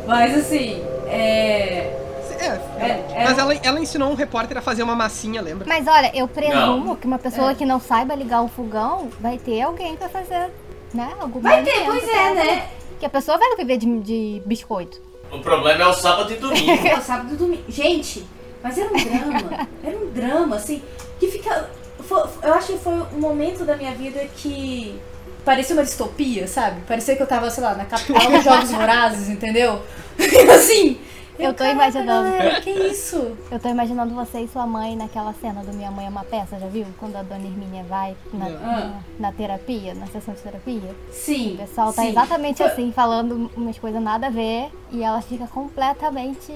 Mas 0.07 0.37
assim, 0.37 0.83
é... 1.07 2.01
É, 2.45 2.85
É, 2.85 3.07
é 3.17 3.25
mas 3.25 3.39
ela, 3.39 3.55
ela 3.55 3.81
ensinou 3.81 4.11
um 4.11 4.15
repórter 4.15 4.57
a 4.59 4.61
fazer 4.63 4.83
uma 4.83 4.95
massinha, 4.95 5.41
lembra? 5.41 5.67
mas 5.67 5.87
olha, 5.87 6.11
eu 6.15 6.27
presumo 6.29 6.85
Não. 6.87 6.97
que 6.97 7.07
uma 7.07 7.19
pessoa 7.19 7.53
É. 7.53 7.55
que 7.55 7.65
não 7.65 7.81
saiba 7.81 8.15
ligar 8.15 8.43
o 8.43 8.49
fogão 8.49 9.09
vai 9.21 9.39
ter 9.39 9.63
alguém 9.63 9.97
pra 9.97 10.09
fazer, 10.09 10.51
né? 10.93 11.13
Algum 11.21 11.41
Vai 11.41 11.63
ter, 11.63 11.85
pois 11.85 12.07
é, 12.09 12.35
né? 12.35 12.69
Que 13.01 13.07
a 13.07 13.11
pessoa 13.11 13.37
vai 13.39 13.57
viver 13.57 13.77
de, 13.79 14.01
de 14.01 14.43
biscoito. 14.47 15.01
O 15.33 15.41
problema 15.41 15.83
é 15.83 15.87
o 15.87 15.93
sábado 15.93 16.33
e 16.33 16.37
domingo. 16.37 16.79
Pô, 16.95 17.01
sábado 17.01 17.35
e 17.35 17.37
domingo. 17.37 17.65
Gente, 17.69 18.25
mas 18.63 18.79
era 18.79 18.89
um 18.89 18.93
drama. 18.93 19.69
Era 19.83 19.97
um 19.97 20.11
drama, 20.11 20.57
assim, 20.57 20.81
que 21.19 21.27
fica. 21.29 21.69
foi- 22.01 22.23
eu 22.43 22.55
acho 22.55 22.73
que 22.75 22.79
foi 22.79 22.93
um 22.93 23.19
momento 23.21 23.65
da 23.65 23.77
minha 23.77 23.93
vida 23.93 24.21
que 24.37 24.99
parecia 25.45 25.75
uma 25.75 25.83
distopia, 25.83 26.47
sabe? 26.47 26.81
Parecia 26.87 27.17
que 27.17 27.23
eu 27.23 27.27
tava, 27.27 27.51
sei 27.51 27.65
lá, 27.65 27.75
na 27.75 27.85
capital 27.85 28.31
dos 28.31 28.45
Jogos 28.45 28.71
Vorazes, 28.71 29.29
entendeu? 29.29 29.83
assim, 30.55 30.99
Eu 31.39 31.53
tô 31.53 31.65
imaginando. 31.65 32.31
galera, 32.31 32.61
que 32.61 32.71
isso? 32.71 33.37
Eu 33.51 33.59
tô 33.59 33.69
imaginando 33.69 34.15
você 34.15 34.41
e 34.41 34.49
sua 34.49 34.67
mãe 34.67 34.97
naquela 34.97 35.33
cena 35.35 35.63
do 35.63 35.73
Minha 35.73 35.91
Mãe 35.91 36.07
é 36.07 36.09
uma 36.09 36.25
Peça, 36.25 36.59
já 36.59 36.67
viu? 36.67 36.87
Quando 36.99 37.17
a 37.17 37.23
dona 37.23 37.45
Hermínia 37.45 37.85
vai 37.85 38.17
na, 38.33 38.49
na, 38.49 39.01
na 39.19 39.33
terapia, 39.33 39.95
na 39.95 40.07
sessão 40.07 40.35
de 40.35 40.41
terapia. 40.41 40.95
Sim. 41.11 41.55
O 41.55 41.57
pessoal 41.59 41.93
tá 41.93 42.03
sim. 42.03 42.09
exatamente 42.09 42.59
Foi- 42.59 42.67
assim, 42.67 42.93
falando 42.93 43.51
umas 43.57 43.79
coisas 43.79 44.01
nada 44.03 44.29
a 44.29 44.31
ver, 44.31 44.71
e 44.91 45.03
ela 45.03 45.21
fica 45.21 45.47
completamente 45.47 46.53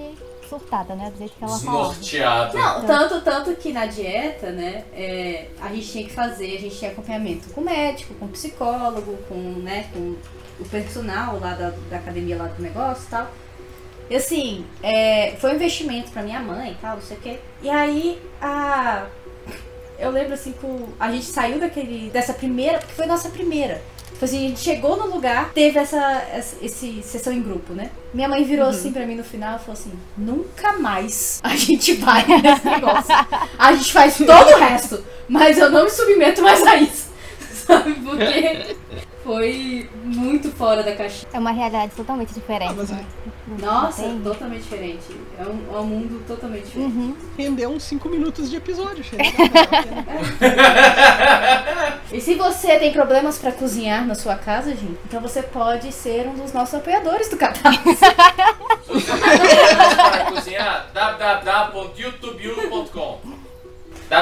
surtada, 0.49 0.95
né? 0.95 1.11
Do 1.11 1.19
jeito 1.19 1.35
que 1.37 1.45
ela 1.45 1.59
fala. 1.59 1.95
Não, 2.59 2.87
tanto, 2.87 3.21
tanto 3.21 3.55
que 3.57 3.73
na 3.73 3.85
dieta, 3.87 4.51
né, 4.51 4.85
é, 4.95 5.49
a 5.61 5.69
gente 5.69 5.87
tinha 5.91 6.05
que 6.05 6.13
fazer, 6.13 6.57
a 6.57 6.61
gente 6.61 6.79
tinha 6.79 6.91
acompanhamento 6.91 7.51
com 7.51 7.61
médico, 7.61 8.15
com 8.15 8.27
psicólogo, 8.29 9.19
com, 9.29 9.35
né, 9.35 9.87
com 9.93 10.17
o 10.59 10.65
personal 10.69 11.39
lá 11.39 11.53
da, 11.55 11.73
da 11.91 11.97
academia 11.99 12.37
lá 12.39 12.47
do 12.47 12.63
negócio 12.63 13.05
e 13.07 13.11
tal. 13.11 13.29
E 14.11 14.17
assim, 14.17 14.65
é, 14.83 15.35
foi 15.39 15.53
um 15.53 15.55
investimento 15.55 16.11
pra 16.11 16.23
minha 16.23 16.41
mãe 16.41 16.73
e 16.73 16.75
tal, 16.77 16.97
não 16.97 17.03
sei 17.03 17.17
o 17.17 17.21
quê. 17.21 17.39
E 17.63 17.69
aí, 17.69 18.21
a... 18.41 19.07
Eu 19.99 20.11
lembro 20.11 20.35
assim 20.35 20.53
que 20.53 20.67
a 20.99 21.11
gente 21.11 21.27
saiu 21.27 21.59
daquele, 21.59 22.09
dessa 22.11 22.33
primeira, 22.33 22.79
porque 22.79 22.95
foi 22.95 23.07
nossa 23.07 23.29
primeira. 23.31 23.83
Tipo 24.19 24.25
assim, 24.25 24.47
a 24.47 24.49
gente 24.49 24.61
chegou 24.61 24.97
no 24.97 25.07
lugar, 25.15 25.53
teve 25.53 25.79
essa, 25.79 26.27
essa 26.33 26.57
esse 26.61 27.03
sessão 27.03 27.33
em 27.33 27.41
grupo, 27.41 27.73
né? 27.73 27.91
Minha 28.13 28.29
mãe 28.29 28.43
virou 28.43 28.67
assim 28.67 28.93
pra 28.93 29.07
mim 29.07 29.15
no 29.15 29.23
final 29.23 29.55
e 29.55 29.59
falou 29.61 29.75
assim: 29.75 29.93
nunca 30.17 30.73
mais 30.73 31.39
a 31.41 31.55
gente 31.55 31.95
vai 31.95 32.25
nesse 32.27 32.67
negócio. 32.67 33.15
A 33.57 33.73
gente 33.75 33.93
faz 33.93 34.17
todo 34.17 34.51
o 34.55 34.59
resto, 34.59 35.05
mas 35.29 35.57
eu 35.57 35.71
não 35.71 35.85
me 35.85 35.91
submeto 35.91 36.43
mais 36.43 36.67
a 36.67 36.77
isso. 36.77 37.09
Sabe? 37.67 37.95
Porque 37.95 38.77
foi 39.29 39.89
muito 40.03 40.51
fora 40.51 40.83
da 40.83 40.97
caixinha. 40.97 41.29
É 41.35 41.39
uma 41.39 41.51
realidade 41.51 41.93
totalmente 41.95 42.33
diferente. 42.33 42.71
Ah, 42.71 42.75
mas 42.75 42.89
né? 42.89 43.05
Nossa, 43.61 44.03
totalmente 44.25 44.63
diferente. 44.63 45.05
É 45.39 45.43
um, 45.43 45.77
é 45.77 45.81
um 45.81 45.85
mundo 45.85 46.25
totalmente 46.27 46.65
diferente. 46.65 46.97
Uhum. 46.97 47.15
Rendeu 47.37 47.69
uns 47.69 47.83
5 47.83 48.09
minutos 48.09 48.49
de 48.49 48.57
episódio? 48.57 49.05
E 52.11 52.23
se 52.23 52.37
você 52.37 52.79
tem 52.79 52.91
problemas 52.91 53.37
pra 53.37 53.53
cozinhar 53.53 54.07
na 54.07 54.15
sua 54.15 54.35
casa, 54.35 54.71
gente, 54.71 54.99
então 55.07 55.21
você 55.21 55.43
pode 55.43 55.93
ser 55.93 56.27
um 56.27 56.37
dos 56.37 56.55
nossos 56.55 56.77
apoiadores 56.77 57.29
do 57.29 57.37
Catarse. 57.37 57.81
Se 57.85 58.95
você 58.95 59.13
tem 59.13 60.11
para 60.11 60.25
cozinhar, 60.25 60.87
www.youtube.com 60.95 63.19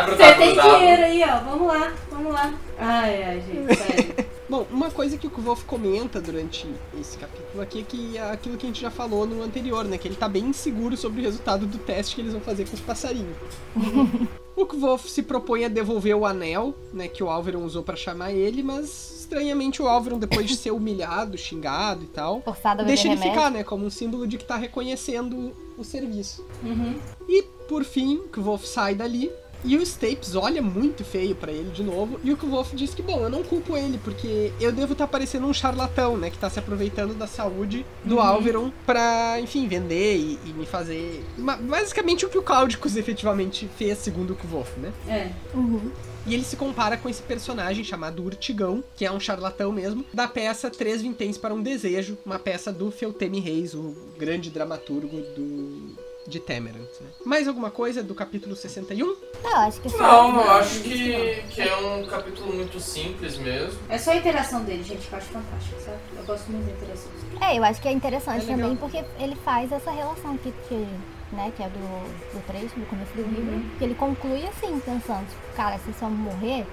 Você 0.09 0.35
tem 0.35 0.59
dinheiro 0.59 1.05
aí, 1.05 1.23
ó. 1.23 1.39
Vamos 1.49 1.69
lá, 1.69 1.93
vamos 2.11 2.33
lá. 2.33 2.53
Ai, 2.77 3.23
ai, 3.23 3.41
gente, 3.47 3.73
sério. 3.77 4.26
Bom, 4.57 4.67
uma 4.71 4.91
coisa 4.91 5.19
que 5.19 5.27
o 5.27 5.31
Wolf 5.31 5.65
comenta 5.65 6.19
durante 6.19 6.67
esse 6.99 7.19
capítulo 7.19 7.63
aqui 7.63 7.81
é 7.81 7.83
que 7.83 8.17
é 8.17 8.31
aquilo 8.31 8.57
que 8.57 8.65
a 8.65 8.69
gente 8.71 8.81
já 8.81 8.91
falou 8.91 9.27
no 9.27 9.43
anterior, 9.43 9.85
né? 9.85 9.99
Que 9.99 10.09
ele 10.09 10.17
tá 10.17 10.27
bem 10.27 10.47
inseguro 10.47 10.97
sobre 10.97 11.21
o 11.21 11.25
resultado 11.25 11.67
do 11.67 11.77
teste 11.77 12.15
que 12.15 12.23
eles 12.23 12.33
vão 12.33 12.41
fazer 12.41 12.67
com 12.67 12.75
os 12.75 12.81
passarinhos. 12.81 13.37
o 14.57 14.65
Kvolf 14.65 15.11
se 15.11 15.23
propõe 15.23 15.67
a 15.67 15.69
devolver 15.69 16.17
o 16.17 16.25
anel, 16.25 16.75
né, 16.91 17.07
que 17.07 17.23
o 17.23 17.29
Álvaro 17.29 17.61
usou 17.61 17.83
pra 17.83 17.97
chamar 17.97 18.33
ele, 18.33 18.63
mas 18.63 19.21
estranhamente 19.21 19.83
o 19.83 19.89
Álvaro, 19.89 20.17
depois 20.17 20.47
de 20.47 20.57
ser 20.57 20.71
humilhado, 20.71 21.37
xingado 21.37 22.05
e 22.05 22.07
tal, 22.07 22.43
deixa 22.87 23.09
ele 23.09 23.17
remédio. 23.17 23.35
ficar, 23.35 23.51
né, 23.51 23.63
como 23.63 23.85
um 23.85 23.91
símbolo 23.91 24.27
de 24.27 24.39
que 24.39 24.45
tá 24.47 24.57
reconhecendo 24.57 25.53
o 25.77 25.85
serviço. 25.85 26.43
Uhum. 26.65 26.99
E 27.29 27.43
por 27.69 27.85
fim, 27.85 28.23
Kvolf 28.33 28.65
sai 28.65 28.95
dali. 28.95 29.31
E 29.65 29.77
o 29.77 29.83
Stapes 29.83 30.35
olha 30.35 30.63
muito 30.63 31.05
feio 31.05 31.35
pra 31.35 31.53
ele 31.53 31.71
de 31.71 31.83
novo. 31.83 32.21
E 32.23 32.33
o 32.33 32.37
Kvolf 32.37 32.75
diz 32.75 32.95
que, 32.95 33.03
bom, 33.03 33.21
eu 33.21 33.31
não 33.31 33.43
culpo 33.43 33.77
ele, 33.77 33.99
porque 33.99 34.53
eu 34.61 34.73
devo 34.73 34.93
estar 34.93 35.07
parecendo 35.07 35.47
um 35.47 35.55
charlatão, 35.55 36.17
né? 36.17 36.31
Que 36.31 36.39
tá 36.39 36.49
se 36.49 36.59
aproveitando 36.59 37.15
da 37.15 37.27
saúde 37.27 37.85
do 38.05 38.21
Alveron 38.21 38.71
pra, 38.85 39.41
enfim, 39.41 39.67
vender 39.69 40.17
e, 40.17 40.39
e 40.47 40.53
me 40.53 40.67
fazer. 40.67 41.25
Basicamente 41.37 42.25
o 42.25 42.29
que 42.29 42.39
o 42.39 42.43
Cláudicos 42.43 42.97
efetivamente 42.97 43.69
fez, 43.77 43.99
segundo 43.99 44.33
o 44.33 44.37
Kvolf, 44.37 44.77
né? 44.79 44.93
É. 45.09 45.31
Uhum. 45.57 45.91
E 46.27 46.35
ele 46.35 46.45
se 46.45 46.57
compara 46.57 46.97
com 46.97 47.09
esse 47.09 47.23
personagem 47.23 47.85
chamado 47.85 48.25
Urtigão, 48.25 48.83
que 48.97 49.05
é 49.05 49.13
um 49.13 49.21
charlatão 49.21 49.71
mesmo, 49.71 50.05
da 50.13 50.27
peça 50.27 50.69
Três 50.69 51.01
Vinténs 51.01 51.39
para 51.39 51.55
um 51.55 51.63
Desejo, 51.63 52.19
uma 52.27 52.39
peça 52.39 52.73
do 52.73 52.91
Feltemi 52.91 53.39
Reis, 53.39 53.75
o 53.75 53.95
grande 54.19 54.51
dramaturgo 54.51 55.19
do 55.37 55.97
de 56.29 56.41
Temerant, 56.41 56.89
né? 57.01 57.09
Mais 57.25 57.47
alguma 57.47 57.71
coisa 57.71 58.03
do 58.03 58.15
capítulo 58.15 58.57
61? 58.57 59.17
Não, 59.43 59.57
acho 59.59 59.81
que 59.81 59.89
só. 59.89 59.99
Não, 59.99 60.41
eu 60.41 60.51
acho 60.53 60.81
que, 60.81 61.43
que 61.51 61.63
é 61.63 61.77
um 61.77 62.07
capítulo 62.07 62.53
muito 62.55 62.81
simples 62.81 63.39
mesmo. 63.39 63.79
É 63.89 63.99
só 63.99 64.11
a 64.13 64.17
interação 64.17 64.65
dele, 64.65 64.83
gente, 64.83 65.07
que 65.07 65.13
eu 65.13 65.19
acho 65.19 65.29
fantástico, 65.29 65.81
sabe? 65.81 65.99
Eu 66.17 66.25
gosto 66.25 66.51
muito 66.51 66.67
da 66.67 66.73
interação 66.73 67.11
dele. 67.13 67.39
É, 67.41 67.59
eu 67.59 67.65
acho 67.65 67.81
que 67.81 67.89
é 67.89 67.93
interessante 67.93 68.45
É 68.45 68.55
também 68.55 68.77
porque 68.77 69.05
ele 69.19 69.37
faz 69.37 69.71
essa 69.73 69.91
relação 69.91 70.37
que, 70.39 70.53
que, 70.69 70.87
né, 71.33 71.53
que 71.57 71.63
é 71.63 71.69
do, 71.69 72.35
do 72.35 72.47
trecho, 72.47 72.79
do 72.79 72.87
começo 72.87 73.13
do 73.13 73.23
livro, 73.23 73.79
que 73.79 73.85
ele 73.85 73.95
conclui 73.95 74.47
assim, 74.47 74.79
pensando, 74.81 75.27
tipo, 75.29 75.57
cara, 75.57 75.79
se 75.79 75.93
só 75.99 76.09
morrer, 76.09 76.67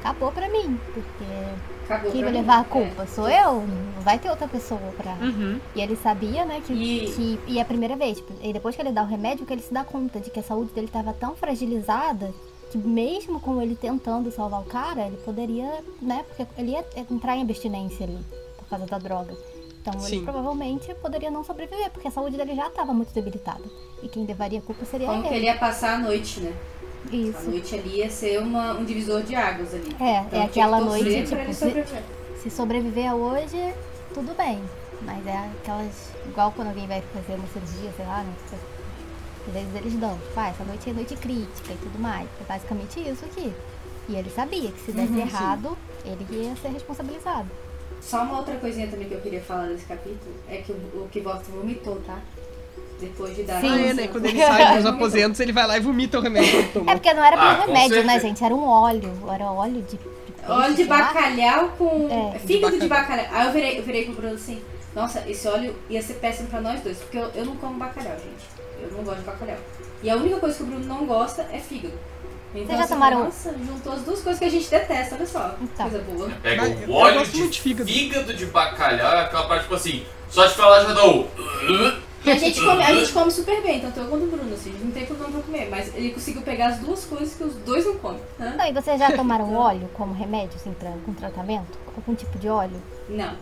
acabou 0.00 0.30
pra 0.32 0.48
mim, 0.48 0.78
porque 0.94 1.24
Acabou 1.86 2.10
quem 2.12 2.20
pra 2.20 2.30
vai 2.30 2.40
levar 2.40 2.58
a 2.58 2.60
É. 2.60 2.64
culpa? 2.64 3.06
Sou 3.06 3.28
eu, 3.28 3.52
não 3.66 4.02
vai 4.02 4.18
ter 4.18 4.28
outra 4.28 4.46
pessoa 4.48 4.80
pra... 4.96 5.12
Uhum. 5.14 5.58
E 5.74 5.80
ele 5.80 5.96
sabia, 5.96 6.44
né, 6.44 6.60
que, 6.66 6.72
E- 6.72 7.12
que 7.12 7.40
e 7.52 7.58
é 7.58 7.62
a 7.62 7.64
primeira 7.64 7.96
vez, 7.96 8.18
tipo, 8.18 8.32
e 8.42 8.52
depois 8.52 8.74
que 8.76 8.82
ele 8.82 8.92
dá 8.92 9.02
o 9.02 9.06
remédio, 9.06 9.46
que 9.46 9.52
ele 9.52 9.62
se 9.62 9.72
dá 9.72 9.84
conta 9.84 10.20
de 10.20 10.28
que 10.30 10.40
a 10.40 10.42
saúde 10.42 10.72
dele 10.72 10.88
tava 10.88 11.12
tão 11.12 11.34
fragilizada 11.36 12.32
que 12.70 12.76
mesmo 12.78 13.38
com 13.40 13.62
ele 13.62 13.76
tentando 13.76 14.30
salvar 14.32 14.60
o 14.60 14.64
cara, 14.64 15.06
ele 15.06 15.16
poderia, 15.18 15.72
né, 16.02 16.24
porque 16.28 16.46
ele 16.60 16.72
ia 16.72 16.84
entrar 17.10 17.36
em 17.36 17.42
abstinência 17.42 18.04
ali, 18.04 18.18
por 18.58 18.66
causa 18.68 18.84
da 18.86 18.98
droga. 18.98 19.34
Então 19.80 20.00
Sim. 20.00 20.16
ele 20.16 20.24
provavelmente 20.24 20.92
poderia 20.96 21.30
não 21.30 21.44
sobreviver, 21.44 21.90
porque 21.92 22.08
a 22.08 22.10
saúde 22.10 22.36
dele 22.36 22.56
já 22.56 22.66
estava 22.66 22.92
muito 22.92 23.12
debilitada. 23.14 23.62
E 24.02 24.08
quem 24.08 24.26
levaria 24.26 24.58
a 24.58 24.62
culpa 24.62 24.84
seria 24.84 25.06
Como 25.06 25.22
que 25.22 25.28
ele. 25.28 25.36
ele 25.36 25.46
ia 25.46 25.56
passar 25.56 25.94
a 25.94 25.98
noite, 25.98 26.40
né? 26.40 26.52
A 27.12 27.16
Isso. 27.16 27.42
noite 27.44 27.74
ali 27.74 27.98
ia 27.98 28.10
ser 28.10 28.38
uma, 28.40 28.72
um 28.74 28.84
divisor 28.84 29.22
de 29.22 29.34
águas 29.34 29.74
ali. 29.74 29.96
É, 30.00 30.24
Então, 30.26 30.40
é 30.40 30.44
aquela 30.44 30.80
que 30.80 30.84
noite, 30.84 31.22
tipo, 31.24 31.40
ele 31.40 31.54
se, 31.54 31.54
sobreviver. 31.54 32.04
se 32.34 32.50
sobreviver 32.50 33.10
a 33.10 33.14
hoje, 33.14 33.74
tudo 34.14 34.34
bem. 34.36 34.62
Mas 35.00 35.26
é 35.26 35.36
aquelas. 35.60 36.12
Igual 36.26 36.52
quando 36.52 36.68
alguém 36.68 36.86
vai 36.86 37.02
fazer 37.12 37.34
uma 37.34 37.46
cirurgia, 37.48 37.92
sei 37.96 38.06
lá, 38.06 38.22
né? 38.24 38.32
tipo, 38.44 38.56
Às 39.48 39.52
vezes 39.54 39.74
eles 39.76 39.94
dão, 39.94 40.18
tipo, 40.18 40.40
ah, 40.40 40.48
essa 40.48 40.64
noite 40.64 40.90
é 40.90 40.92
noite 40.92 41.16
crítica 41.16 41.72
e 41.72 41.76
tudo 41.78 41.98
mais. 41.98 42.28
É 42.40 42.44
basicamente 42.44 43.00
isso 43.00 43.24
aqui. 43.24 43.54
E 44.08 44.14
ele 44.16 44.30
sabia 44.30 44.72
que 44.72 44.80
se 44.80 44.92
desse 44.92 45.18
Uhum, 45.18 45.20
errado, 45.20 45.76
ele 46.04 46.26
ia 46.30 46.56
ser 46.56 46.68
responsabilizado. 46.68 47.50
Só 48.00 48.22
uma 48.22 48.38
outra 48.38 48.56
coisinha 48.58 48.88
também 48.88 49.08
que 49.08 49.14
eu 49.14 49.20
queria 49.20 49.40
falar 49.42 49.68
desse 49.68 49.84
capítulo 49.86 50.34
é 50.48 50.58
que 50.58 50.72
o, 50.72 50.76
o 51.04 51.08
Kivok 51.10 51.50
vomitou, 51.50 52.00
tá? 52.02 52.20
Depois 53.00 53.36
de 53.36 53.42
dar 53.42 53.60
Sim. 53.60 53.70
Ah, 53.70 53.80
é, 53.88 53.92
né? 53.94 54.08
Quando 54.08 54.24
ele 54.26 54.38
sai 54.38 54.76
dos 54.76 54.86
aposentos, 54.86 55.40
ele 55.40 55.52
vai 55.52 55.66
lá 55.66 55.76
e 55.76 55.80
vomita 55.80 56.18
o 56.18 56.22
remédio 56.22 56.60
É 56.86 56.94
porque 56.94 57.12
não 57.12 57.22
era 57.24 57.36
Ah, 57.36 57.54
pra 57.56 57.64
com 57.66 57.72
remédio, 57.72 58.04
né, 58.04 58.18
gente? 58.20 58.42
Era 58.42 58.54
um 58.54 58.66
óleo. 58.66 59.12
Era 59.32 59.44
óleo 59.50 59.82
de. 59.82 59.96
de 59.98 60.50
Óleo 60.50 60.74
de 60.74 60.84
bacalhau 60.84 61.68
com. 61.76 62.08
É. 62.34 62.38
Fígado 62.38 62.74
De 62.74 62.80
de 62.80 62.88
bacalhau. 62.88 63.26
Aí 63.32 63.46
eu 63.46 63.52
virei, 63.52 63.78
eu 63.78 63.82
virei 63.82 64.04
pro 64.06 64.14
Bruno 64.14 64.34
assim: 64.34 64.62
Nossa, 64.94 65.24
esse 65.28 65.46
óleo 65.46 65.74
ia 65.90 66.00
ser 66.00 66.14
péssimo 66.14 66.48
pra 66.48 66.60
nós 66.60 66.80
dois. 66.80 66.96
Porque 66.98 67.18
eu, 67.18 67.30
eu 67.34 67.44
não 67.44 67.56
como 67.56 67.78
bacalhau, 67.78 68.14
gente. 68.16 68.46
Eu 68.80 68.96
não 68.96 69.04
gosto 69.04 69.18
de 69.18 69.24
bacalhau. 69.24 69.56
E 70.02 70.08
a 70.10 70.16
única 70.16 70.38
coisa 70.38 70.56
que 70.56 70.62
o 70.62 70.66
Bruno 70.66 70.84
não 70.86 71.04
gosta 71.06 71.46
é 71.52 71.58
fígado. 71.58 71.94
Então, 72.54 72.66
Vocês 72.68 72.78
já 72.78 72.84
assim, 72.84 72.94
tomaram- 72.94 73.24
Nossa, 73.24 73.54
juntou 73.66 73.92
as 73.92 74.02
duas 74.02 74.20
coisas 74.22 74.38
que 74.38 74.44
a 74.46 74.50
gente 74.50 74.70
detesta, 74.70 75.14
olha 75.16 75.26
só. 75.26 75.54
Então. 75.60 75.90
Coisa 75.90 76.04
boa. 76.10 76.30
Pega 76.42 76.62
o 76.88 76.92
óleo 76.94 77.26
de, 77.26 77.48
de 77.48 77.60
fígado. 77.60 77.90
fígado. 77.90 78.32
de 78.32 78.46
bacalhau, 78.46 79.14
é 79.16 79.20
aquela 79.22 79.46
parte 79.46 79.62
tipo 79.64 79.74
assim, 79.74 80.06
só 80.30 80.46
de 80.46 80.54
falar 80.54 80.82
já 80.84 80.92
dá 80.94 81.04
o... 81.06 81.28
E 82.26 82.30
a 82.30 82.36
gente, 82.36 82.60
come, 82.60 82.82
a 82.82 82.92
gente 82.94 83.12
come 83.12 83.30
super 83.30 83.62
bem, 83.62 83.80
tanto 83.80 84.00
eu 84.00 84.06
quanto 84.08 84.24
o 84.24 84.26
Bruno, 84.26 84.52
assim. 84.54 84.70
A 84.70 84.72
gente 84.72 84.84
não 84.84 84.90
tem 84.92 85.06
problema 85.06 85.32
pra 85.32 85.42
comer. 85.42 85.68
Mas 85.70 85.94
ele 85.94 86.10
conseguiu 86.10 86.42
pegar 86.42 86.66
as 86.68 86.78
duas 86.78 87.04
coisas 87.04 87.34
que 87.34 87.44
os 87.44 87.54
dois 87.56 87.84
não 87.86 87.96
comem. 87.98 88.20
Né? 88.38 88.54
Não, 88.58 88.66
e 88.66 88.72
vocês 88.72 88.98
já 88.98 89.12
tomaram 89.16 89.54
óleo 89.54 89.88
como 89.94 90.12
remédio, 90.12 90.56
assim, 90.56 90.72
pra, 90.72 90.90
com 91.04 91.14
tratamento? 91.14 91.78
Algum 91.96 92.14
tipo 92.14 92.36
de 92.38 92.48
óleo? 92.48 92.82
Não. 93.08 93.32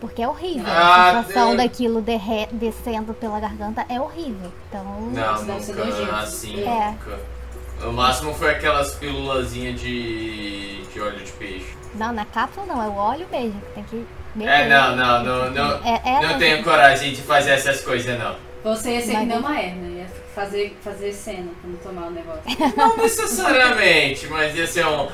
Porque 0.00 0.22
é 0.22 0.28
horrível. 0.28 0.62
Ah, 0.66 1.10
a 1.18 1.22
sensação 1.24 1.50
eu- 1.50 1.56
daquilo 1.56 2.00
derre- 2.00 2.46
descendo 2.52 3.12
pela 3.12 3.40
garganta 3.40 3.84
é 3.88 4.00
horrível. 4.00 4.52
Então. 4.68 4.84
Não, 5.12 5.58
ser 5.60 5.72
nunca, 5.74 5.84
nojento. 5.84 6.14
assim, 6.14 6.60
É. 6.62 6.90
nunca. 6.92 7.18
O 7.88 7.92
máximo 7.92 8.32
foi 8.34 8.50
aquelas 8.50 8.94
pílulazinhas 8.94 9.80
de, 9.80 10.82
de 10.92 11.00
óleo 11.00 11.18
de 11.24 11.32
peixe. 11.32 11.76
Não, 11.94 12.12
na 12.12 12.24
cápsula 12.24 12.66
não, 12.66 12.82
é 12.82 12.86
o 12.88 12.94
óleo 12.94 13.26
mesmo. 13.30 13.60
que 13.60 13.66
Tem 13.74 13.84
que. 13.84 14.06
É, 14.40 14.68
não, 14.68 14.96
não, 14.96 15.24
não, 15.24 15.50
não, 15.50 15.70
É, 15.84 16.00
é 16.04 16.12
não 16.22 16.30
assim. 16.30 16.38
tenho 16.38 16.62
coragem 16.64 17.12
de 17.12 17.22
fazer 17.22 17.50
essas 17.50 17.80
coisas, 17.80 18.18
não. 18.18 18.36
Você 18.64 18.92
ia 18.94 19.00
ser 19.00 19.16
que 19.18 19.24
nem 19.24 19.38
uma 19.38 19.60
hernia. 19.60 20.02
Ia 20.02 20.06
fazer, 20.34 20.76
fazer 20.82 21.12
cena 21.12 21.48
quando 21.62 21.80
tomar 21.82 22.06
o 22.08 22.10
negócio. 22.10 22.42
Não 22.76 22.96
necessariamente, 22.96 24.26
mas 24.28 24.54
ia 24.54 24.66
ser 24.66 24.86
um... 24.86 25.08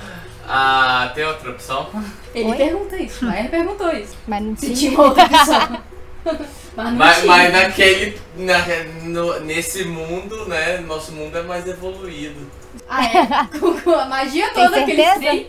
Ah, 0.47 1.11
tem 1.15 1.25
outra 1.25 1.51
opção? 1.51 1.89
Ele 2.35 2.51
Oi? 2.51 2.57
pergunta 2.57 2.97
isso. 2.97 3.25
Maia 3.25 3.49
perguntou 3.49 3.91
isso. 3.93 4.15
Mas 4.27 4.43
não 4.43 4.55
Se 4.57 4.67
tinha. 4.75 4.91
tinha 4.91 5.01
outra 5.01 5.25
opção. 5.25 5.81
Mas 6.77 6.87
não 6.87 6.93
Mas, 6.97 7.17
tinha. 7.19 7.27
mas 7.29 7.53
naquele... 7.53 8.21
Na, 8.37 8.59
no- 9.05 9.41
nesse 9.41 9.85
mundo, 9.85 10.47
né, 10.49 10.79
nosso 10.79 11.13
mundo 11.13 11.39
é 11.39 11.43
mais 11.43 11.67
evoluído. 11.69 12.51
Ah, 12.89 13.05
é? 13.05 13.59
Com, 13.59 13.79
com 13.81 13.91
a 13.93 14.05
magia 14.07 14.51
toda 14.53 14.83
que 14.85 14.91
eles 14.91 15.19
têm. 15.21 15.47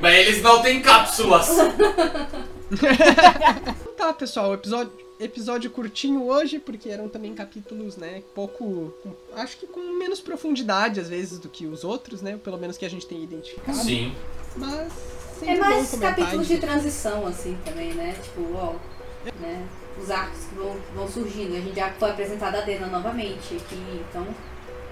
Mas 0.00 0.14
eles 0.14 0.42
não 0.42 0.62
têm 0.62 0.80
cápsulas. 0.80 1.48
Tá, 3.96 4.12
pessoal, 4.12 4.52
episódio. 4.52 4.92
episódio 5.18 5.70
curtinho 5.70 6.26
hoje, 6.26 6.58
porque 6.58 6.90
eram 6.90 7.08
também 7.08 7.32
capítulos, 7.34 7.96
né, 7.96 8.22
pouco, 8.34 8.92
acho 9.34 9.56
que 9.56 9.66
com 9.66 9.80
menos 9.98 10.20
profundidade 10.20 11.00
às 11.00 11.08
vezes 11.08 11.38
do 11.38 11.48
que 11.48 11.66
os 11.66 11.84
outros, 11.84 12.20
né, 12.20 12.38
pelo 12.42 12.58
menos 12.58 12.76
que 12.76 12.84
a 12.84 12.90
gente 12.90 13.06
tem 13.06 13.22
identificado. 13.22 13.78
Sim. 13.78 14.14
Mas 14.56 14.92
é 15.42 15.56
mais 15.56 15.94
capítulos 15.98 16.46
de 16.46 16.58
transição 16.58 17.26
assim 17.26 17.56
também, 17.64 17.92
né? 17.94 18.14
Tipo, 18.22 18.54
ó, 18.54 18.74
né? 19.40 19.66
Os 20.00 20.10
arcos 20.10 20.44
que 20.44 20.54
vão, 20.54 20.76
vão 20.94 21.08
surgindo. 21.08 21.56
A 21.56 21.60
gente 21.60 21.76
já 21.76 21.90
foi 21.92 22.10
apresentada 22.10 22.58
a 22.58 22.60
Dena 22.62 22.86
novamente 22.86 23.56
aqui, 23.56 24.04
então. 24.08 24.26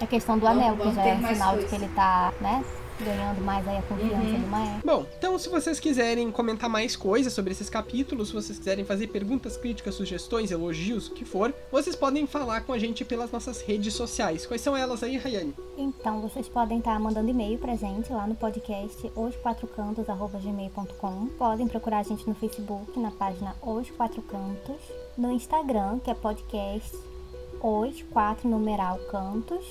A 0.00 0.06
questão 0.06 0.38
do 0.38 0.46
anel, 0.46 0.76
que 0.76 0.94
já 0.94 1.06
é 1.06 1.14
um 1.14 1.28
sinal 1.28 1.58
de 1.58 1.64
que 1.66 1.74
ele 1.74 1.88
tá, 1.88 2.32
né? 2.40 2.64
Ganhando 3.00 3.40
mais 3.40 3.66
aí 3.66 3.78
a 3.78 3.82
confiança 3.82 4.16
uhum. 4.16 4.40
do 4.40 4.46
Maé. 4.48 4.80
Bom, 4.84 5.06
então 5.18 5.38
se 5.38 5.48
vocês 5.48 5.80
quiserem 5.80 6.30
comentar 6.30 6.68
mais 6.68 6.94
coisas 6.96 7.32
sobre 7.32 7.52
esses 7.52 7.70
capítulos, 7.70 8.28
se 8.28 8.34
vocês 8.34 8.58
quiserem 8.58 8.84
fazer 8.84 9.06
perguntas, 9.08 9.56
críticas, 9.56 9.94
sugestões, 9.94 10.50
elogios, 10.50 11.08
o 11.08 11.14
que 11.14 11.24
for, 11.24 11.54
vocês 11.70 11.96
podem 11.96 12.26
falar 12.26 12.62
com 12.62 12.72
a 12.72 12.78
gente 12.78 13.04
pelas 13.04 13.30
nossas 13.30 13.60
redes 13.62 13.94
sociais. 13.94 14.46
Quais 14.46 14.60
são 14.60 14.76
elas 14.76 15.02
aí, 15.02 15.16
Rayane? 15.16 15.54
Então, 15.76 16.20
vocês 16.20 16.48
podem 16.48 16.78
estar 16.78 16.98
mandando 16.98 17.30
e-mail 17.30 17.58
pra 17.58 17.74
gente 17.74 18.12
lá 18.12 18.26
no 18.26 18.34
podcast 18.34 19.10
osquatrocantos.gmail.com 19.14 21.26
Podem 21.38 21.68
procurar 21.68 21.98
a 21.98 22.02
gente 22.02 22.28
no 22.28 22.34
Facebook, 22.34 22.98
na 22.98 23.10
página 23.10 23.54
Os 23.62 23.90
Quatro 23.90 24.22
Cantos, 24.22 24.80
no 25.16 25.30
Instagram, 25.32 25.98
que 25.98 26.10
é 26.10 26.14
podcast 26.14 26.96
os 27.62 28.02
quatro 28.10 28.48
numeral 28.48 28.98
cantos 29.10 29.64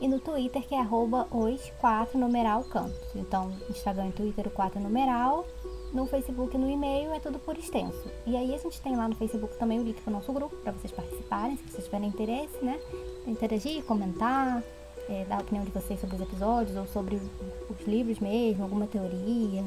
e 0.00 0.08
no 0.08 0.18
Twitter 0.18 0.66
que 0.66 0.74
é 0.74 0.80
arroba 0.80 1.26
os 1.30 1.70
4 1.80 2.18
numeral 2.18 2.64
cantos. 2.64 3.14
Então, 3.14 3.52
Instagram 3.68 4.08
e 4.08 4.12
Twitter 4.12 4.46
o 4.46 4.50
4 4.50 4.80
numeral, 4.80 5.46
no 5.92 6.06
Facebook 6.06 6.54
e 6.54 6.58
no 6.58 6.70
e-mail 6.70 7.12
é 7.12 7.20
tudo 7.20 7.38
por 7.38 7.58
extenso. 7.58 8.04
E 8.26 8.36
aí 8.36 8.54
a 8.54 8.58
gente 8.58 8.80
tem 8.80 8.96
lá 8.96 9.08
no 9.08 9.14
Facebook 9.14 9.56
também 9.58 9.78
o 9.78 9.82
link 9.82 10.00
para 10.00 10.10
o 10.10 10.14
nosso 10.14 10.32
grupo, 10.32 10.56
para 10.56 10.72
vocês 10.72 10.92
participarem, 10.92 11.56
se 11.56 11.64
vocês 11.64 11.84
tiverem 11.84 12.08
interesse, 12.08 12.64
né? 12.64 12.80
Interagir, 13.26 13.84
comentar, 13.84 14.62
é, 15.08 15.24
dar 15.24 15.38
a 15.38 15.40
opinião 15.40 15.64
de 15.64 15.70
vocês 15.72 16.00
sobre 16.00 16.16
os 16.16 16.22
episódios 16.22 16.76
ou 16.76 16.86
sobre 16.86 17.16
os 17.16 17.86
livros 17.86 18.20
mesmo, 18.20 18.62
alguma 18.62 18.86
teoria, 18.86 19.64